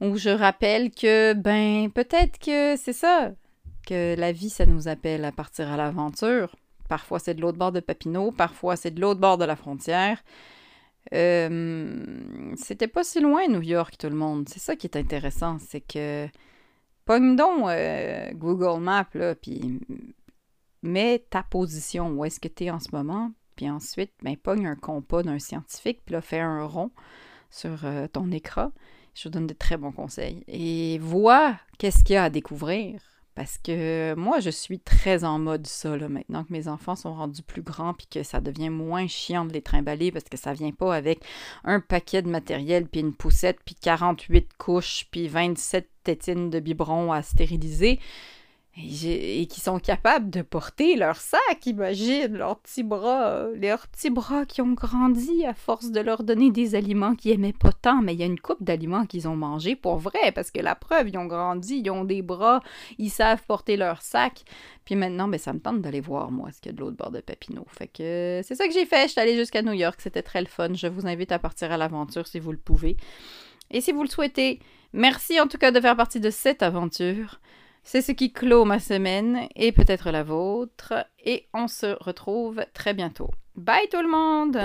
où 0.00 0.16
je 0.16 0.30
rappelle 0.30 0.90
que, 0.90 1.32
ben, 1.32 1.90
peut-être 1.90 2.38
que 2.38 2.76
c'est 2.76 2.92
ça, 2.92 3.30
que 3.86 4.14
la 4.18 4.32
vie, 4.32 4.50
ça 4.50 4.66
nous 4.66 4.88
appelle 4.88 5.24
à 5.24 5.32
partir 5.32 5.70
à 5.70 5.76
l'aventure. 5.76 6.54
Parfois, 6.88 7.18
c'est 7.18 7.34
de 7.34 7.40
l'autre 7.40 7.58
bord 7.58 7.72
de 7.72 7.80
Papineau, 7.80 8.30
parfois, 8.30 8.76
c'est 8.76 8.90
de 8.90 9.00
l'autre 9.00 9.20
bord 9.20 9.38
de 9.38 9.44
la 9.44 9.56
frontière. 9.56 10.22
Euh, 11.14 12.52
c'était 12.56 12.88
pas 12.88 13.04
si 13.04 13.20
loin, 13.20 13.46
New 13.48 13.62
York, 13.62 13.96
tout 13.98 14.08
le 14.08 14.16
monde. 14.16 14.48
C'est 14.48 14.60
ça 14.60 14.76
qui 14.76 14.86
est 14.86 14.96
intéressant, 14.96 15.58
c'est 15.58 15.80
que 15.80 16.28
pogne 17.04 17.36
donc 17.36 17.68
euh, 17.68 18.30
Google 18.34 18.82
Maps, 18.82 19.06
là, 19.14 19.34
puis 19.34 19.80
mets 20.82 21.24
ta 21.30 21.42
position, 21.42 22.10
où 22.10 22.24
est-ce 22.24 22.40
que 22.40 22.48
tu 22.48 22.64
es 22.64 22.70
en 22.70 22.80
ce 22.80 22.88
moment, 22.92 23.32
puis 23.56 23.70
ensuite, 23.70 24.12
ben, 24.22 24.36
pogne 24.36 24.66
un 24.66 24.76
compas 24.76 25.22
d'un 25.22 25.38
scientifique, 25.38 26.02
puis 26.04 26.12
là, 26.12 26.20
fais 26.20 26.40
un 26.40 26.64
rond 26.64 26.90
sur 27.50 27.84
euh, 27.84 28.06
ton 28.08 28.30
écran. 28.30 28.72
Je 29.14 29.24
vous 29.24 29.30
donne 29.30 29.46
de 29.46 29.54
très 29.54 29.78
bons 29.78 29.92
conseils. 29.92 30.44
Et 30.46 30.98
vois 30.98 31.58
qu'est-ce 31.78 32.04
qu'il 32.04 32.14
y 32.14 32.16
a 32.16 32.24
à 32.24 32.30
découvrir. 32.30 33.00
Parce 33.36 33.58
que 33.58 34.14
moi, 34.14 34.40
je 34.40 34.48
suis 34.48 34.80
très 34.80 35.22
en 35.22 35.38
mode 35.38 35.66
ça, 35.66 35.90
maintenant 36.08 36.42
que 36.42 36.52
mes 36.54 36.68
enfants 36.68 36.96
sont 36.96 37.14
rendus 37.14 37.42
plus 37.42 37.60
grands, 37.60 37.92
puis 37.92 38.06
que 38.10 38.22
ça 38.22 38.40
devient 38.40 38.70
moins 38.70 39.06
chiant 39.06 39.44
de 39.44 39.52
les 39.52 39.60
trimballer 39.60 40.10
parce 40.10 40.24
que 40.24 40.38
ça 40.38 40.54
vient 40.54 40.72
pas 40.72 40.94
avec 40.94 41.20
un 41.62 41.80
paquet 41.80 42.22
de 42.22 42.30
matériel, 42.30 42.86
puis 42.86 43.00
une 43.00 43.14
poussette, 43.14 43.58
puis 43.62 43.74
48 43.74 44.48
couches, 44.56 45.06
puis 45.10 45.28
27 45.28 45.86
tétines 46.02 46.48
de 46.48 46.60
biberon 46.60 47.12
à 47.12 47.20
stériliser 47.20 48.00
et, 48.78 49.46
qui 49.46 49.60
sont 49.60 49.78
capables 49.78 50.28
de 50.28 50.42
porter 50.42 50.96
leur 50.96 51.16
sac, 51.16 51.64
imagine, 51.64 52.36
leurs 52.36 52.58
petits 52.58 52.82
bras, 52.82 53.28
euh, 53.28 53.56
leurs 53.56 53.86
petits 53.88 54.10
bras 54.10 54.44
qui 54.44 54.60
ont 54.60 54.72
grandi 54.72 55.46
à 55.46 55.54
force 55.54 55.90
de 55.90 56.00
leur 56.00 56.22
donner 56.22 56.50
des 56.50 56.74
aliments 56.74 57.14
qu'ils 57.14 57.32
aimaient 57.32 57.54
pas 57.54 57.72
tant, 57.72 58.02
mais 58.02 58.14
il 58.14 58.20
y 58.20 58.22
a 58.22 58.26
une 58.26 58.38
coupe 58.38 58.62
d'aliments 58.62 59.06
qu'ils 59.06 59.28
ont 59.28 59.36
mangé 59.36 59.76
pour 59.76 59.96
vrai, 59.96 60.32
parce 60.34 60.50
que 60.50 60.60
la 60.60 60.74
preuve, 60.74 61.08
ils 61.08 61.18
ont 61.18 61.26
grandi, 61.26 61.80
ils 61.84 61.90
ont 61.90 62.04
des 62.04 62.20
bras, 62.20 62.60
ils 62.98 63.10
savent 63.10 63.42
porter 63.46 63.76
leur 63.76 64.02
sac. 64.02 64.44
Puis 64.84 64.94
maintenant, 64.94 65.26
ben, 65.26 65.38
ça 65.38 65.52
me 65.52 65.58
tente 65.58 65.80
d'aller 65.80 66.00
voir, 66.00 66.30
moi, 66.30 66.50
ce 66.52 66.60
qu'il 66.60 66.70
y 66.70 66.74
a 66.74 66.76
de 66.76 66.80
l'autre 66.80 66.96
bord 66.96 67.10
de 67.10 67.20
Papineau. 67.20 67.64
Fait 67.68 67.88
que 67.88 68.42
c'est 68.44 68.54
ça 68.54 68.68
que 68.68 68.74
j'ai 68.74 68.86
fait, 68.86 69.06
je 69.06 69.12
suis 69.12 69.20
allée 69.20 69.36
jusqu'à 69.36 69.62
New 69.62 69.72
York, 69.72 69.98
c'était 70.02 70.22
très 70.22 70.40
le 70.40 70.46
fun. 70.46 70.74
Je 70.74 70.86
vous 70.86 71.06
invite 71.06 71.32
à 71.32 71.38
partir 71.38 71.72
à 71.72 71.76
l'aventure 71.76 72.26
si 72.26 72.38
vous 72.38 72.52
le 72.52 72.58
pouvez. 72.58 72.96
Et 73.70 73.80
si 73.80 73.90
vous 73.90 74.02
le 74.02 74.08
souhaitez, 74.08 74.60
merci 74.92 75.40
en 75.40 75.46
tout 75.46 75.58
cas 75.58 75.70
de 75.70 75.80
faire 75.80 75.96
partie 75.96 76.20
de 76.20 76.30
cette 76.30 76.62
aventure. 76.62 77.40
C'est 77.88 78.02
ce 78.02 78.10
qui 78.10 78.32
clôt 78.32 78.64
ma 78.64 78.80
semaine 78.80 79.46
et 79.54 79.70
peut-être 79.70 80.10
la 80.10 80.24
vôtre. 80.24 80.92
Et 81.24 81.46
on 81.54 81.68
se 81.68 81.96
retrouve 82.02 82.64
très 82.74 82.94
bientôt. 82.94 83.30
Bye 83.54 83.88
tout 83.92 84.02
le 84.02 84.10
monde 84.10 84.58